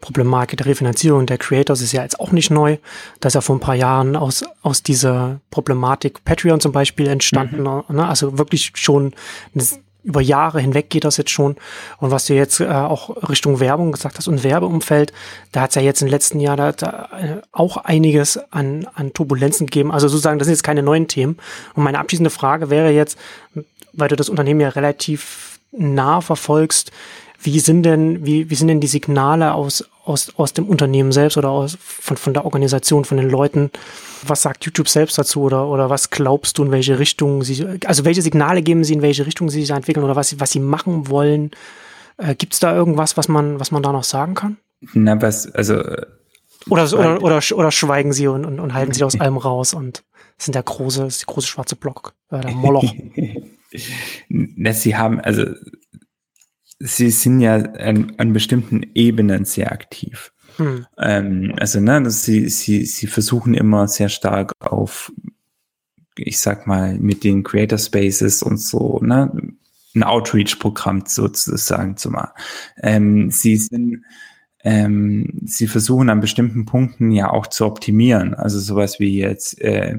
Problematik 0.00 0.56
der 0.56 0.66
Refinanzierung 0.66 1.26
der 1.26 1.38
Creators 1.38 1.82
ist 1.82 1.92
ja 1.92 2.02
jetzt 2.02 2.20
auch 2.20 2.32
nicht 2.32 2.50
neu. 2.50 2.78
Da 3.20 3.28
ist 3.28 3.34
ja 3.34 3.40
vor 3.40 3.56
ein 3.56 3.60
paar 3.60 3.74
Jahren 3.74 4.16
aus, 4.16 4.44
aus 4.62 4.82
dieser 4.82 5.40
Problematik 5.50 6.24
Patreon 6.24 6.60
zum 6.60 6.72
Beispiel 6.72 7.06
entstanden. 7.06 7.58
Mhm. 7.58 7.96
Ne? 7.96 8.06
Also 8.06 8.38
wirklich 8.38 8.72
schon 8.74 9.14
über 10.02 10.22
Jahre 10.22 10.60
hinweg 10.60 10.88
geht 10.88 11.04
das 11.04 11.18
jetzt 11.18 11.30
schon. 11.30 11.56
Und 11.98 12.10
was 12.10 12.24
du 12.24 12.34
jetzt 12.34 12.60
äh, 12.60 12.68
auch 12.68 13.28
Richtung 13.28 13.60
Werbung 13.60 13.92
gesagt 13.92 14.16
hast 14.16 14.28
und 14.28 14.42
Werbeumfeld, 14.42 15.12
da 15.52 15.62
hat 15.62 15.70
es 15.70 15.74
ja 15.74 15.82
jetzt 15.82 16.00
im 16.00 16.08
letzten 16.08 16.40
Jahr 16.40 16.56
da, 16.56 16.72
da 16.72 17.08
äh, 17.20 17.42
auch 17.52 17.76
einiges 17.76 18.38
an, 18.50 18.88
an 18.94 19.12
Turbulenzen 19.12 19.66
gegeben. 19.66 19.92
Also 19.92 20.08
sozusagen, 20.08 20.38
das 20.38 20.46
sind 20.46 20.54
jetzt 20.54 20.62
keine 20.62 20.82
neuen 20.82 21.06
Themen. 21.06 21.36
Und 21.74 21.84
meine 21.84 21.98
abschließende 21.98 22.30
Frage 22.30 22.70
wäre 22.70 22.90
jetzt, 22.90 23.18
weil 23.92 24.08
du 24.08 24.16
das 24.16 24.28
Unternehmen 24.28 24.60
ja 24.60 24.70
relativ 24.70 25.58
nah 25.72 26.20
verfolgst, 26.20 26.90
wie 27.42 27.58
sind 27.58 27.84
denn, 27.84 28.24
wie, 28.26 28.50
wie 28.50 28.54
sind 28.54 28.68
denn 28.68 28.80
die 28.80 28.86
Signale 28.86 29.54
aus, 29.54 29.88
aus, 30.04 30.32
aus 30.36 30.52
dem 30.52 30.66
Unternehmen 30.66 31.10
selbst 31.10 31.38
oder 31.38 31.48
aus, 31.48 31.78
von, 31.80 32.18
von 32.18 32.34
der 32.34 32.44
Organisation, 32.44 33.06
von 33.06 33.16
den 33.16 33.30
Leuten? 33.30 33.70
Was 34.26 34.42
sagt 34.42 34.66
YouTube 34.66 34.88
selbst 34.88 35.16
dazu 35.16 35.42
oder, 35.42 35.66
oder 35.66 35.88
was 35.88 36.10
glaubst 36.10 36.58
du, 36.58 36.64
in 36.64 36.70
welche 36.70 36.98
Richtung 36.98 37.42
sie, 37.42 37.64
also 37.86 38.04
welche 38.04 38.20
Signale 38.20 38.60
geben 38.60 38.84
sie, 38.84 38.92
in 38.92 39.02
welche 39.02 39.24
Richtung 39.24 39.48
sie 39.48 39.62
sich 39.62 39.70
entwickeln 39.70 40.04
oder 40.04 40.16
was, 40.16 40.38
was 40.38 40.50
sie 40.50 40.60
machen 40.60 41.08
wollen? 41.08 41.52
Äh, 42.18 42.34
Gibt 42.34 42.52
es 42.52 42.60
da 42.60 42.74
irgendwas, 42.74 43.16
was 43.16 43.28
man, 43.28 43.58
was 43.58 43.70
man 43.70 43.82
da 43.82 43.92
noch 43.92 44.04
sagen 44.04 44.34
kann? 44.34 44.58
Na, 44.92 45.20
was, 45.22 45.50
also. 45.54 45.74
Äh, 45.76 46.06
oder, 46.68 46.92
oder, 46.92 47.22
oder, 47.22 47.40
oder 47.54 47.70
schweigen 47.70 48.12
sie 48.12 48.28
und, 48.28 48.44
und, 48.44 48.60
und 48.60 48.74
halten 48.74 48.92
sie 48.92 49.02
aus 49.02 49.18
allem 49.20 49.38
raus 49.38 49.72
und 49.72 50.02
sind 50.36 50.54
der 50.54 50.62
große, 50.62 51.06
ist 51.06 51.22
die 51.22 51.26
große 51.26 51.46
schwarze 51.46 51.76
Block, 51.76 52.12
äh, 52.30 52.40
der 52.40 52.50
Moloch. 52.50 52.84
Na, 54.28 54.72
sie 54.72 54.96
haben, 54.96 55.20
also 55.20 55.46
sie 56.78 57.10
sind 57.10 57.40
ja 57.40 57.56
an, 57.56 58.14
an 58.18 58.32
bestimmten 58.32 58.82
Ebenen 58.94 59.44
sehr 59.44 59.72
aktiv. 59.72 60.32
Hm. 60.56 60.86
Ähm, 60.98 61.54
also, 61.58 61.80
ne, 61.80 62.10
sie, 62.10 62.48
sie, 62.48 62.84
sie 62.84 63.06
versuchen 63.06 63.54
immer 63.54 63.86
sehr 63.88 64.08
stark 64.08 64.52
auf 64.60 65.12
ich 66.16 66.38
sag 66.38 66.66
mal, 66.66 66.98
mit 66.98 67.24
den 67.24 67.42
Creator 67.42 67.78
Spaces 67.78 68.42
und 68.42 68.58
so, 68.58 68.98
ne, 69.02 69.30
ein 69.94 70.02
Outreach-Programm 70.02 71.04
sozusagen 71.06 71.96
zu 71.96 72.10
machen. 72.10 72.30
Ähm, 72.82 73.30
sie 73.30 73.56
sind, 73.56 74.04
ähm, 74.62 75.40
sie 75.44 75.66
versuchen 75.66 76.10
an 76.10 76.20
bestimmten 76.20 76.64
Punkten 76.64 77.10
ja 77.10 77.30
auch 77.30 77.48
zu 77.48 77.66
optimieren. 77.66 78.34
Also 78.34 78.60
sowas 78.60 79.00
wie 79.00 79.18
jetzt 79.18 79.60
äh, 79.60 79.98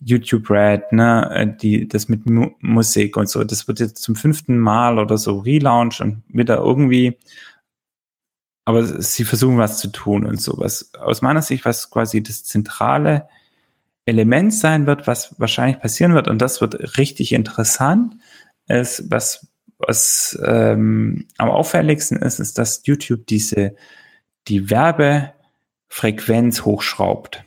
YouTube 0.00 0.50
Red, 0.50 0.92
ne, 0.92 1.30
äh, 1.34 1.56
die, 1.56 1.88
das 1.88 2.08
mit 2.08 2.28
Mu 2.28 2.50
Musik 2.60 3.16
und 3.16 3.28
so. 3.28 3.44
Das 3.44 3.68
wird 3.68 3.80
jetzt 3.80 4.02
zum 4.02 4.16
fünften 4.16 4.58
Mal 4.58 4.98
oder 4.98 5.18
so 5.18 5.38
relaunch 5.38 6.00
und 6.00 6.22
wieder 6.28 6.58
irgendwie 6.58 7.18
aber 8.70 8.84
sie 8.84 9.24
versuchen 9.24 9.58
was 9.58 9.78
zu 9.78 9.88
tun 9.88 10.24
und 10.24 10.40
sowas. 10.40 10.92
Aus 10.98 11.22
meiner 11.22 11.42
Sicht, 11.42 11.64
was 11.64 11.90
quasi 11.90 12.22
das 12.22 12.44
zentrale 12.44 13.28
Element 14.06 14.54
sein 14.54 14.86
wird, 14.86 15.08
was 15.08 15.34
wahrscheinlich 15.38 15.80
passieren 15.80 16.14
wird, 16.14 16.28
und 16.28 16.40
das 16.40 16.60
wird 16.60 16.96
richtig 16.96 17.32
interessant, 17.32 18.14
ist, 18.68 19.10
was, 19.10 19.48
was 19.78 20.38
ähm, 20.44 21.26
am 21.36 21.50
auffälligsten 21.50 22.18
ist, 22.18 22.38
ist, 22.38 22.58
dass 22.58 22.82
YouTube 22.86 23.26
diese, 23.26 23.74
die 24.46 24.70
Werbefrequenz 24.70 26.64
hochschraubt. 26.64 27.44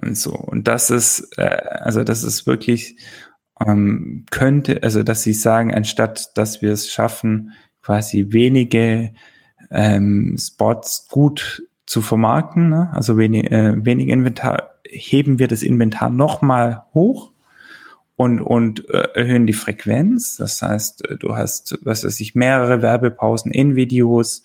Und 0.00 0.16
so. 0.16 0.32
Und 0.32 0.68
das 0.68 0.90
ist, 0.90 1.32
äh, 1.38 1.44
also 1.44 2.04
das 2.04 2.22
ist 2.22 2.46
wirklich, 2.46 2.96
ähm, 3.64 4.24
könnte, 4.30 4.82
also 4.82 5.02
dass 5.02 5.22
sie 5.22 5.32
sagen, 5.32 5.74
anstatt 5.74 6.36
dass 6.36 6.62
wir 6.62 6.72
es 6.72 6.90
schaffen, 6.90 7.52
quasi 7.82 8.26
wenige 8.30 9.12
ähm, 9.70 10.36
Spots 10.38 11.08
gut 11.08 11.64
zu 11.86 12.02
vermarkten, 12.02 12.68
ne? 12.68 12.90
also 12.92 13.16
wenig, 13.16 13.50
äh, 13.50 13.84
wenig 13.84 14.08
Inventar, 14.08 14.74
heben 14.84 15.38
wir 15.38 15.48
das 15.48 15.62
Inventar 15.62 16.10
nochmal 16.10 16.84
hoch 16.94 17.32
und, 18.16 18.40
und 18.40 18.88
äh, 18.90 19.08
erhöhen 19.14 19.46
die 19.46 19.52
Frequenz. 19.52 20.36
Das 20.36 20.60
heißt, 20.60 21.08
äh, 21.08 21.16
du 21.16 21.34
hast, 21.34 21.78
was 21.82 22.04
weiß 22.04 22.20
ich, 22.20 22.34
mehrere 22.34 22.82
Werbepausen 22.82 23.52
in 23.52 23.74
Videos, 23.74 24.42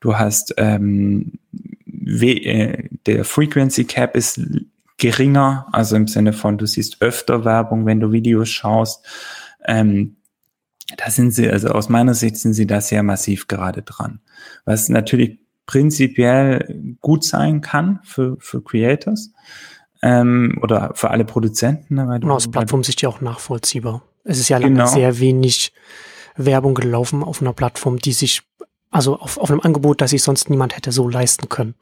du 0.00 0.18
hast 0.18 0.54
ähm, 0.58 1.32
äh, 1.86 2.88
der 3.06 3.24
Frequency 3.24 3.84
Cap 3.84 4.16
ist 4.16 4.40
geringer, 5.02 5.66
also 5.72 5.96
im 5.96 6.06
Sinne 6.06 6.32
von, 6.32 6.58
du 6.58 6.66
siehst 6.66 7.02
öfter 7.02 7.44
Werbung, 7.44 7.86
wenn 7.86 7.98
du 7.98 8.12
Videos 8.12 8.48
schaust. 8.48 9.04
Ähm, 9.66 10.18
da 10.96 11.10
sind 11.10 11.32
sie, 11.32 11.50
also 11.50 11.70
aus 11.70 11.88
meiner 11.88 12.14
Sicht 12.14 12.36
sind 12.36 12.54
sie 12.54 12.68
da 12.68 12.80
sehr 12.80 13.02
massiv 13.02 13.48
gerade 13.48 13.82
dran. 13.82 14.20
Was 14.64 14.88
natürlich 14.88 15.40
prinzipiell 15.66 16.96
gut 17.00 17.24
sein 17.24 17.62
kann 17.62 17.98
für, 18.04 18.36
für 18.38 18.62
Creators 18.62 19.32
ähm, 20.02 20.60
oder 20.62 20.92
für 20.94 21.10
alle 21.10 21.24
Produzenten. 21.24 21.96
Ne, 21.96 22.06
weil 22.06 22.30
aus 22.30 22.48
Plattformsicht 22.48 23.02
ja 23.02 23.08
auch 23.08 23.20
nachvollziehbar. 23.20 24.02
Es 24.22 24.38
ist 24.38 24.50
ja 24.50 24.58
lange 24.58 24.74
genau. 24.74 24.86
sehr 24.86 25.18
wenig 25.18 25.72
Werbung 26.36 26.74
gelaufen 26.74 27.24
auf 27.24 27.40
einer 27.40 27.52
Plattform, 27.52 27.98
die 27.98 28.12
sich 28.12 28.42
also 28.92 29.18
auf, 29.18 29.38
auf 29.38 29.50
einem 29.50 29.60
Angebot, 29.60 30.00
das 30.00 30.10
sich 30.10 30.22
sonst 30.22 30.50
niemand 30.50 30.76
hätte 30.76 30.92
so 30.92 31.08
leisten 31.08 31.48
können. 31.48 31.74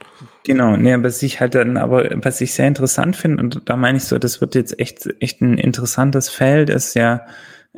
Genau, 0.44 0.76
nee, 0.76 0.94
aber 0.94 1.08
ich 1.08 1.40
halt 1.40 1.56
dann, 1.56 1.76
aber 1.76 2.08
was 2.24 2.40
ich 2.40 2.54
sehr 2.54 2.68
interessant 2.68 3.16
finde, 3.16 3.42
und 3.42 3.68
da 3.68 3.76
meine 3.76 3.98
ich 3.98 4.04
so, 4.04 4.18
das 4.18 4.40
wird 4.40 4.54
jetzt 4.54 4.78
echt, 4.78 5.08
echt 5.18 5.40
ein 5.40 5.58
interessantes 5.58 6.28
Feld, 6.28 6.70
ist 6.70 6.94
ja, 6.94 7.26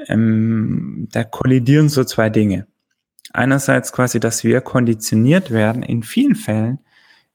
ähm, 0.06 1.08
da 1.10 1.24
kollidieren 1.24 1.88
so 1.88 2.04
zwei 2.04 2.28
Dinge. 2.28 2.66
Einerseits 3.32 3.92
quasi, 3.92 4.20
dass 4.20 4.44
wir 4.44 4.60
konditioniert 4.60 5.50
werden, 5.50 5.82
in 5.82 6.02
vielen 6.02 6.34
Fällen 6.34 6.80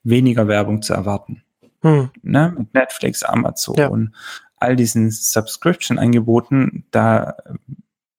weniger 0.04 0.48
Werbung 0.48 0.84
zu 0.84 0.93
erwarten. 0.93 1.41
Hm. 1.82 2.12
Ne? 2.22 2.54
Mit 2.58 2.74
Netflix, 2.76 3.24
Amazon, 3.24 3.76
ja. 3.76 3.91
all 4.58 4.76
diesen 4.76 5.10
Subscription-Angeboten, 5.10 6.86
da 6.91 7.38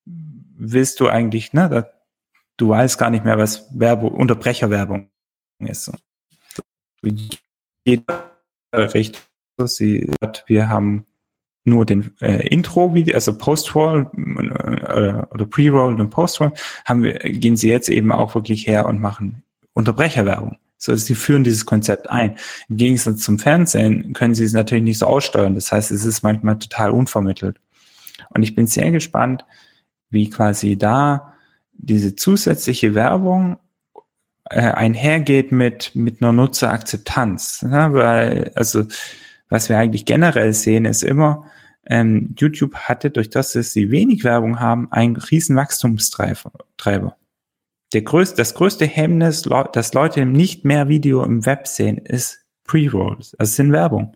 willst 0.04 0.98
du 0.98 1.08
eigentlich, 1.08 1.52
ne, 1.52 1.68
da, 1.68 1.86
du 2.58 2.68
weißt 2.68 2.98
gar 2.98 3.08
nicht 3.08 3.24
mehr, 3.24 3.38
was 3.38 3.66
Werbung, 3.72 4.12
Unterbrecherwerbung 4.12 5.08
ist. 5.60 5.90
Jeder 7.84 8.30
Richtung, 8.74 9.22
sie 9.64 10.10
hat, 10.20 10.44
wir 10.46 10.68
haben 10.68 11.06
nur 11.64 11.86
den 11.86 12.14
äh, 12.20 12.46
Intro-Video, 12.48 13.14
also 13.14 13.36
Post-Roll 13.36 14.10
äh, 14.14 15.24
oder 15.32 15.46
Pre-Roll 15.46 16.00
und 16.00 16.10
Post-Roll, 16.10 16.52
haben 16.84 17.02
wir, 17.02 17.14
gehen 17.14 17.56
sie 17.56 17.70
jetzt 17.70 17.88
eben 17.88 18.12
auch 18.12 18.34
wirklich 18.34 18.66
her 18.66 18.86
und 18.86 19.00
machen 19.00 19.42
Unterbrecherwerbung. 19.74 20.58
So, 20.76 20.94
sie 20.94 21.14
führen 21.14 21.44
dieses 21.44 21.66
Konzept 21.66 22.08
ein. 22.08 22.36
Im 22.68 22.76
Gegensatz 22.76 23.22
zum 23.22 23.38
Fernsehen 23.38 24.12
können 24.12 24.34
sie 24.34 24.44
es 24.44 24.52
natürlich 24.52 24.84
nicht 24.84 24.98
so 24.98 25.06
aussteuern. 25.06 25.54
Das 25.56 25.72
heißt, 25.72 25.90
es 25.90 26.04
ist 26.04 26.22
manchmal 26.22 26.58
total 26.58 26.90
unvermittelt. 26.90 27.60
Und 28.30 28.42
ich 28.42 28.54
bin 28.54 28.66
sehr 28.66 28.90
gespannt, 28.92 29.44
wie 30.10 30.30
quasi 30.30 30.76
da 30.76 31.34
diese 31.78 32.14
zusätzliche 32.16 32.94
Werbung 32.94 33.58
äh, 34.50 34.60
einhergeht 34.60 35.52
mit, 35.52 35.94
mit 35.94 36.22
einer 36.22 36.32
Nutzerakzeptanz. 36.32 37.64
Ja, 37.68 37.92
weil, 37.92 38.52
also, 38.54 38.84
was 39.48 39.68
wir 39.68 39.78
eigentlich 39.78 40.04
generell 40.04 40.52
sehen, 40.52 40.84
ist 40.84 41.02
immer, 41.02 41.46
ähm, 41.86 42.34
YouTube 42.36 42.74
hatte, 42.74 43.10
durch 43.10 43.30
das, 43.30 43.52
dass 43.52 43.72
sie 43.72 43.90
wenig 43.90 44.24
Werbung 44.24 44.60
haben, 44.60 44.92
einen 44.92 45.16
riesen 45.16 45.56
Wachstumstreiber. 45.56 46.52
Der 47.94 48.02
größte, 48.02 48.36
das 48.36 48.54
größte 48.54 48.84
Hemmnis, 48.84 49.48
dass 49.72 49.94
Leute 49.94 50.26
nicht 50.26 50.64
mehr 50.66 50.88
Video 50.88 51.24
im 51.24 51.46
Web 51.46 51.66
sehen, 51.66 51.96
ist 51.96 52.44
Pre-Rolls, 52.64 53.34
also 53.38 53.50
sind 53.50 53.72
Werbung. 53.72 54.14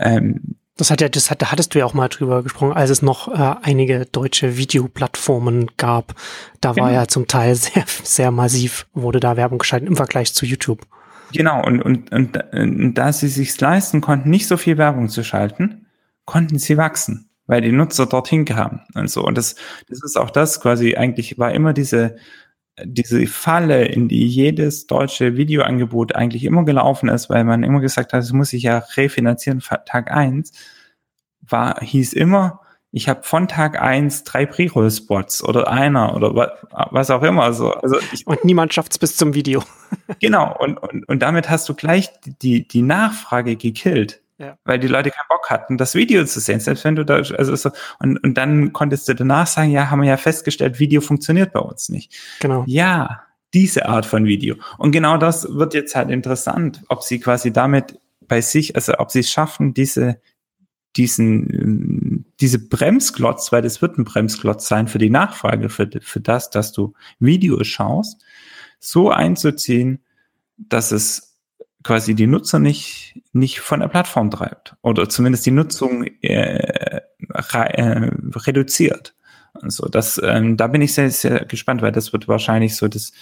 Ähm, 0.00 0.56
das 0.76 0.90
hat 0.90 1.00
ja, 1.00 1.08
das 1.08 1.30
hat, 1.30 1.40
da 1.40 1.52
hattest 1.52 1.74
du 1.74 1.78
ja 1.78 1.84
auch 1.84 1.94
mal 1.94 2.08
drüber 2.08 2.42
gesprochen, 2.42 2.72
als 2.72 2.90
es 2.90 3.00
noch 3.00 3.28
äh, 3.28 3.56
einige 3.62 4.06
deutsche 4.06 4.56
Videoplattformen 4.56 5.70
gab. 5.76 6.14
Da 6.60 6.72
genau. 6.72 6.86
war 6.86 6.92
ja 6.92 7.06
zum 7.06 7.28
Teil 7.28 7.54
sehr, 7.54 7.84
sehr 7.86 8.30
massiv, 8.30 8.86
wurde 8.92 9.20
da 9.20 9.36
Werbung 9.36 9.58
geschaltet 9.58 9.88
im 9.88 9.96
Vergleich 9.96 10.34
zu 10.34 10.46
YouTube. 10.46 10.80
Genau, 11.32 11.64
und, 11.64 11.82
und, 11.82 12.12
und, 12.12 12.36
und 12.52 12.94
da 12.94 13.12
sie 13.12 13.28
sich 13.28 13.58
leisten 13.60 14.00
konnten, 14.00 14.30
nicht 14.30 14.46
so 14.46 14.56
viel 14.56 14.78
Werbung 14.78 15.08
zu 15.08 15.24
schalten, 15.24 15.86
konnten 16.24 16.58
sie 16.58 16.76
wachsen, 16.76 17.28
weil 17.46 17.60
die 17.60 17.72
Nutzer 17.72 18.06
dorthin 18.06 18.44
kamen 18.44 18.82
und 18.94 19.10
so. 19.10 19.24
Und 19.24 19.36
das, 19.36 19.56
das 19.88 20.02
ist 20.04 20.16
auch 20.16 20.30
das 20.30 20.60
quasi, 20.60 20.96
eigentlich 20.96 21.38
war 21.38 21.52
immer 21.52 21.72
diese, 21.72 22.16
diese 22.82 23.26
Falle, 23.26 23.84
in 23.84 24.08
die 24.08 24.26
jedes 24.26 24.86
deutsche 24.86 25.36
Videoangebot 25.36 26.14
eigentlich 26.14 26.44
immer 26.44 26.64
gelaufen 26.64 27.08
ist, 27.08 27.30
weil 27.30 27.44
man 27.44 27.62
immer 27.62 27.80
gesagt 27.80 28.12
hat, 28.12 28.22
es 28.22 28.32
muss 28.32 28.50
sich 28.50 28.64
ja 28.64 28.78
refinanzieren, 28.96 29.60
Tag 29.86 30.10
eins 30.10 30.52
war, 31.40 31.80
hieß 31.80 32.14
immer, 32.14 32.60
ich 32.90 33.08
habe 33.08 33.24
von 33.24 33.48
Tag 33.48 33.80
eins 33.82 34.22
drei 34.22 34.46
Pre-Roll-Spots 34.46 35.42
oder 35.42 35.68
einer 35.68 36.14
oder 36.14 36.32
was, 36.92 37.10
auch 37.10 37.22
immer. 37.22 37.52
So. 37.52 37.72
Also 37.72 37.98
ich, 38.12 38.24
und 38.26 38.44
niemand 38.44 38.72
schafft's 38.72 39.00
bis 39.00 39.16
zum 39.16 39.34
Video. 39.34 39.64
genau, 40.20 40.56
und, 40.58 40.78
und, 40.78 41.08
und 41.08 41.20
damit 41.20 41.50
hast 41.50 41.68
du 41.68 41.74
gleich 41.74 42.10
die, 42.40 42.68
die 42.68 42.82
Nachfrage 42.82 43.56
gekillt. 43.56 44.22
Ja. 44.38 44.58
Weil 44.64 44.80
die 44.80 44.88
Leute 44.88 45.10
keinen 45.10 45.28
Bock 45.28 45.48
hatten, 45.48 45.78
das 45.78 45.94
Video 45.94 46.24
zu 46.24 46.40
sehen, 46.40 46.58
selbst 46.58 46.84
wenn 46.84 46.96
du 46.96 47.04
da, 47.04 47.16
also 47.16 47.54
so, 47.54 47.70
und, 48.00 48.18
und 48.18 48.34
dann 48.34 48.72
konntest 48.72 49.08
du 49.08 49.14
danach 49.14 49.46
sagen, 49.46 49.70
ja, 49.70 49.90
haben 49.90 50.02
wir 50.02 50.08
ja 50.08 50.16
festgestellt, 50.16 50.80
Video 50.80 51.00
funktioniert 51.00 51.52
bei 51.52 51.60
uns 51.60 51.88
nicht. 51.88 52.12
Genau. 52.40 52.64
Ja, 52.66 53.22
diese 53.52 53.86
Art 53.86 54.06
von 54.06 54.24
Video. 54.24 54.56
Und 54.78 54.90
genau 54.90 55.16
das 55.16 55.46
wird 55.48 55.74
jetzt 55.74 55.94
halt 55.94 56.10
interessant, 56.10 56.82
ob 56.88 57.04
sie 57.04 57.20
quasi 57.20 57.52
damit 57.52 58.00
bei 58.26 58.40
sich, 58.40 58.74
also 58.74 58.94
ob 58.98 59.12
sie 59.12 59.20
es 59.20 59.30
schaffen, 59.30 59.72
diese, 59.72 60.20
diesen, 60.96 62.26
diese 62.40 62.58
Bremsklotz, 62.58 63.52
weil 63.52 63.62
das 63.62 63.82
wird 63.82 63.98
ein 63.98 64.04
Bremsklotz 64.04 64.66
sein 64.66 64.88
für 64.88 64.98
die 64.98 65.10
Nachfrage, 65.10 65.68
für, 65.68 65.88
für 66.00 66.20
das, 66.20 66.50
dass 66.50 66.72
du 66.72 66.94
Videos 67.20 67.68
schaust, 67.68 68.24
so 68.80 69.10
einzuziehen, 69.10 70.02
dass 70.56 70.90
es 70.90 71.33
quasi 71.84 72.14
die 72.14 72.26
Nutzer 72.26 72.58
nicht, 72.58 73.20
nicht 73.32 73.60
von 73.60 73.80
der 73.80 73.88
Plattform 73.88 74.30
treibt 74.30 74.74
oder 74.82 75.08
zumindest 75.08 75.46
die 75.46 75.52
Nutzung 75.52 76.04
äh, 76.22 77.00
äh, 77.52 78.10
reduziert. 78.34 79.14
Also 79.52 79.86
das, 79.88 80.20
ähm, 80.24 80.56
da 80.56 80.66
bin 80.66 80.82
ich 80.82 80.94
sehr, 80.94 81.10
sehr 81.10 81.44
gespannt, 81.44 81.82
weil 81.82 81.92
das 81.92 82.12
wird 82.12 82.26
wahrscheinlich 82.26 82.74
so 82.74 82.88
das 82.88 83.12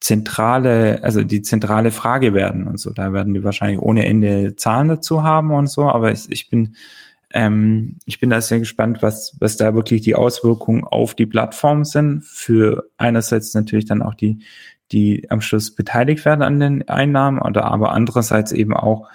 zentrale, 0.00 1.02
also 1.02 1.22
die 1.22 1.42
zentrale 1.42 1.90
Frage 1.90 2.34
werden 2.34 2.68
und 2.68 2.78
so. 2.78 2.90
Da 2.90 3.12
werden 3.12 3.34
die 3.34 3.42
wahrscheinlich 3.42 3.80
ohne 3.80 4.04
Ende 4.04 4.54
Zahlen 4.54 4.88
dazu 4.88 5.22
haben 5.22 5.50
und 5.50 5.66
so, 5.66 5.88
aber 5.88 6.12
ich, 6.12 6.30
ich 6.30 6.50
bin, 6.50 6.76
ähm, 7.32 7.96
ich 8.04 8.20
bin 8.20 8.30
da 8.30 8.40
sehr 8.40 8.58
gespannt, 8.58 8.98
was, 9.00 9.34
was 9.40 9.56
da 9.56 9.74
wirklich 9.74 10.02
die 10.02 10.14
Auswirkungen 10.14 10.84
auf 10.84 11.14
die 11.14 11.26
Plattform 11.26 11.84
sind. 11.84 12.22
Für 12.22 12.90
einerseits 12.98 13.54
natürlich 13.54 13.86
dann 13.86 14.02
auch 14.02 14.14
die, 14.14 14.40
die 14.92 15.30
am 15.30 15.40
Schluss 15.40 15.74
beteiligt 15.74 16.24
werden 16.24 16.42
an 16.42 16.60
den 16.60 16.88
Einnahmen 16.88 17.40
oder 17.40 17.64
aber 17.64 17.92
andererseits 17.92 18.52
eben 18.52 18.74
auch 18.74 19.08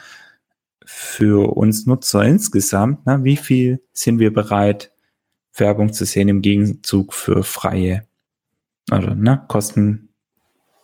für 0.85 1.55
uns 1.55 1.85
Nutzer 1.85 2.23
insgesamt, 2.23 3.05
ne, 3.05 3.23
wie 3.23 3.37
viel 3.37 3.83
sind 3.93 4.19
wir 4.19 4.33
bereit, 4.33 4.91
Werbung 5.53 5.93
zu 5.93 6.05
sehen 6.05 6.29
im 6.29 6.41
Gegenzug 6.41 7.13
für 7.13 7.43
freie 7.43 8.07
oder 8.91 9.13
ne, 9.15 9.43
Kosten, 9.47 10.09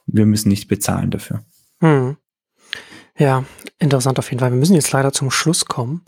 wir 0.05 0.25
müssen 0.25 0.49
nicht 0.49 0.67
bezahlen 0.67 1.11
dafür. 1.11 1.43
Hm. 1.79 2.17
Ja, 3.17 3.45
interessant 3.79 4.19
auf 4.19 4.29
jeden 4.29 4.39
Fall. 4.39 4.51
Wir 4.51 4.59
müssen 4.59 4.75
jetzt 4.75 4.91
leider 4.91 5.11
zum 5.11 5.31
Schluss 5.31 5.65
kommen. 5.65 6.05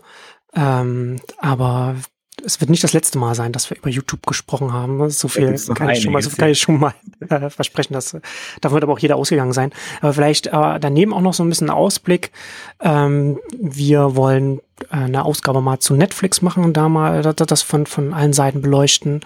Ähm, 0.54 1.20
aber 1.38 1.96
es 2.44 2.60
wird 2.60 2.70
nicht 2.70 2.84
das 2.84 2.92
letzte 2.92 3.18
Mal 3.18 3.34
sein, 3.34 3.52
dass 3.52 3.70
wir 3.70 3.76
über 3.76 3.90
YouTube 3.90 4.26
gesprochen 4.26 4.72
haben. 4.72 5.10
So 5.10 5.28
viel 5.28 5.56
kann 5.74 5.90
ich, 5.90 6.02
schon 6.02 6.12
mal, 6.12 6.22
so 6.22 6.30
kann 6.30 6.50
ich 6.50 6.60
schon 6.60 6.78
mal 6.78 6.94
äh, 7.28 7.50
versprechen, 7.50 7.94
dass 7.94 8.16
davon 8.60 8.74
wird 8.74 8.84
aber 8.84 8.92
auch 8.92 8.98
jeder 8.98 9.16
ausgegangen 9.16 9.52
sein. 9.52 9.72
Aber 10.00 10.12
vielleicht 10.12 10.48
äh, 10.48 10.80
daneben 10.80 11.12
auch 11.12 11.20
noch 11.20 11.34
so 11.34 11.42
ein 11.42 11.48
bisschen 11.48 11.70
Ausblick. 11.70 12.30
Ähm, 12.80 13.38
wir 13.58 14.16
wollen 14.16 14.60
eine 14.90 15.24
Ausgabe 15.24 15.60
mal 15.60 15.78
zu 15.78 15.94
Netflix 15.94 16.42
machen, 16.42 16.72
da 16.72 16.88
mal 16.88 17.22
das 17.22 17.62
von, 17.62 17.86
von 17.86 18.14
allen 18.14 18.32
Seiten 18.32 18.62
beleuchten. 18.62 19.20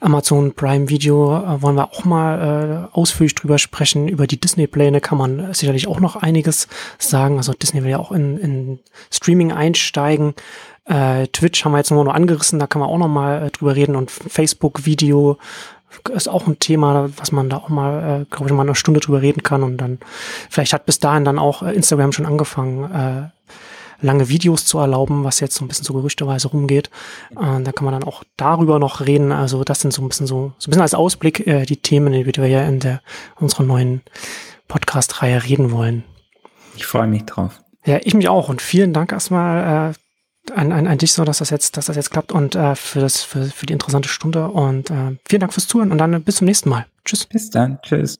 Amazon 0.00 0.52
Prime 0.54 0.88
Video 0.88 1.36
äh, 1.36 1.62
wollen 1.62 1.76
wir 1.76 1.92
auch 1.92 2.04
mal 2.04 2.88
äh, 2.92 2.96
ausführlich 2.96 3.34
drüber 3.34 3.58
sprechen. 3.58 4.08
Über 4.08 4.26
die 4.26 4.40
Disney-Pläne 4.40 5.00
kann 5.00 5.18
man 5.18 5.52
sicherlich 5.52 5.88
auch 5.88 6.00
noch 6.00 6.16
einiges 6.16 6.68
sagen. 6.98 7.36
Also 7.36 7.52
Disney 7.52 7.82
will 7.82 7.90
ja 7.90 7.98
auch 7.98 8.12
in, 8.12 8.38
in 8.38 8.78
Streaming 9.10 9.52
einsteigen. 9.52 10.34
Äh, 10.84 11.28
Twitch 11.28 11.64
haben 11.64 11.72
wir 11.72 11.78
jetzt 11.78 11.90
nur 11.90 12.04
noch 12.04 12.14
angerissen, 12.14 12.58
da 12.58 12.66
kann 12.66 12.80
man 12.80 12.88
auch 12.88 12.98
noch 12.98 13.08
mal 13.08 13.46
äh, 13.46 13.50
drüber 13.50 13.76
reden 13.76 13.96
und 13.96 14.10
Facebook-Video 14.10 15.38
ist 16.12 16.28
auch 16.28 16.46
ein 16.46 16.58
Thema, 16.58 17.10
was 17.16 17.32
man 17.32 17.50
da 17.50 17.58
auch 17.58 17.68
mal, 17.68 18.22
äh, 18.22 18.24
glaube 18.30 18.46
ich, 18.46 18.52
mal 18.52 18.62
eine 18.62 18.74
Stunde 18.74 19.00
drüber 19.00 19.22
reden 19.22 19.42
kann 19.42 19.62
und 19.62 19.76
dann 19.78 19.98
vielleicht 20.48 20.72
hat 20.72 20.86
bis 20.86 21.00
dahin 21.00 21.24
dann 21.24 21.38
auch 21.38 21.62
äh, 21.62 21.74
Instagram 21.74 22.12
schon 22.12 22.26
angefangen, 22.26 22.90
äh, 22.90 23.28
lange 24.00 24.28
Videos 24.28 24.64
zu 24.64 24.78
erlauben, 24.78 25.24
was 25.24 25.40
jetzt 25.40 25.56
so 25.56 25.64
ein 25.64 25.68
bisschen 25.68 25.84
so 25.84 25.94
gerüchteweise 25.94 26.48
rumgeht. 26.48 26.90
Äh, 27.32 27.62
da 27.62 27.72
kann 27.72 27.84
man 27.84 27.92
dann 27.92 28.04
auch 28.04 28.24
darüber 28.36 28.78
noch 28.78 29.00
reden. 29.00 29.32
Also 29.32 29.64
das 29.64 29.80
sind 29.80 29.92
so 29.92 30.02
ein 30.02 30.08
bisschen 30.08 30.26
so, 30.26 30.52
so 30.58 30.68
ein 30.68 30.70
bisschen 30.70 30.82
als 30.82 30.94
Ausblick 30.94 31.46
äh, 31.46 31.64
die 31.64 31.76
Themen, 31.76 32.12
die 32.12 32.26
wir 32.26 32.46
ja 32.46 32.62
in 32.62 32.80
der 32.80 33.00
unserer 33.36 33.64
neuen 33.64 34.02
Podcast-Reihe 34.68 35.44
reden 35.44 35.72
wollen. 35.72 36.04
Ich 36.76 36.86
freue 36.86 37.06
mich 37.06 37.24
drauf. 37.24 37.60
Ja, 37.84 37.98
ich 38.02 38.14
mich 38.14 38.28
auch 38.28 38.48
und 38.48 38.62
vielen 38.62 38.92
Dank 38.92 39.12
erstmal 39.12 39.90
äh, 39.90 40.52
an, 40.54 40.72
an, 40.72 40.86
an 40.86 40.98
dich 40.98 41.12
so, 41.12 41.24
dass 41.24 41.38
das 41.38 41.50
jetzt, 41.50 41.76
dass 41.76 41.86
das 41.86 41.96
jetzt 41.96 42.10
klappt 42.10 42.32
und 42.32 42.54
äh, 42.54 42.74
für 42.74 43.00
das 43.00 43.22
für, 43.22 43.44
für 43.44 43.66
die 43.66 43.72
interessante 43.72 44.08
Stunde 44.08 44.48
und 44.48 44.90
äh, 44.90 45.16
vielen 45.28 45.40
Dank 45.40 45.52
fürs 45.52 45.66
Zuhören 45.66 45.92
und 45.92 45.98
dann 45.98 46.22
bis 46.22 46.36
zum 46.36 46.46
nächsten 46.46 46.68
Mal. 46.68 46.86
Tschüss. 47.04 47.26
Bis 47.26 47.50
dann. 47.50 47.78
Tschüss. 47.82 48.18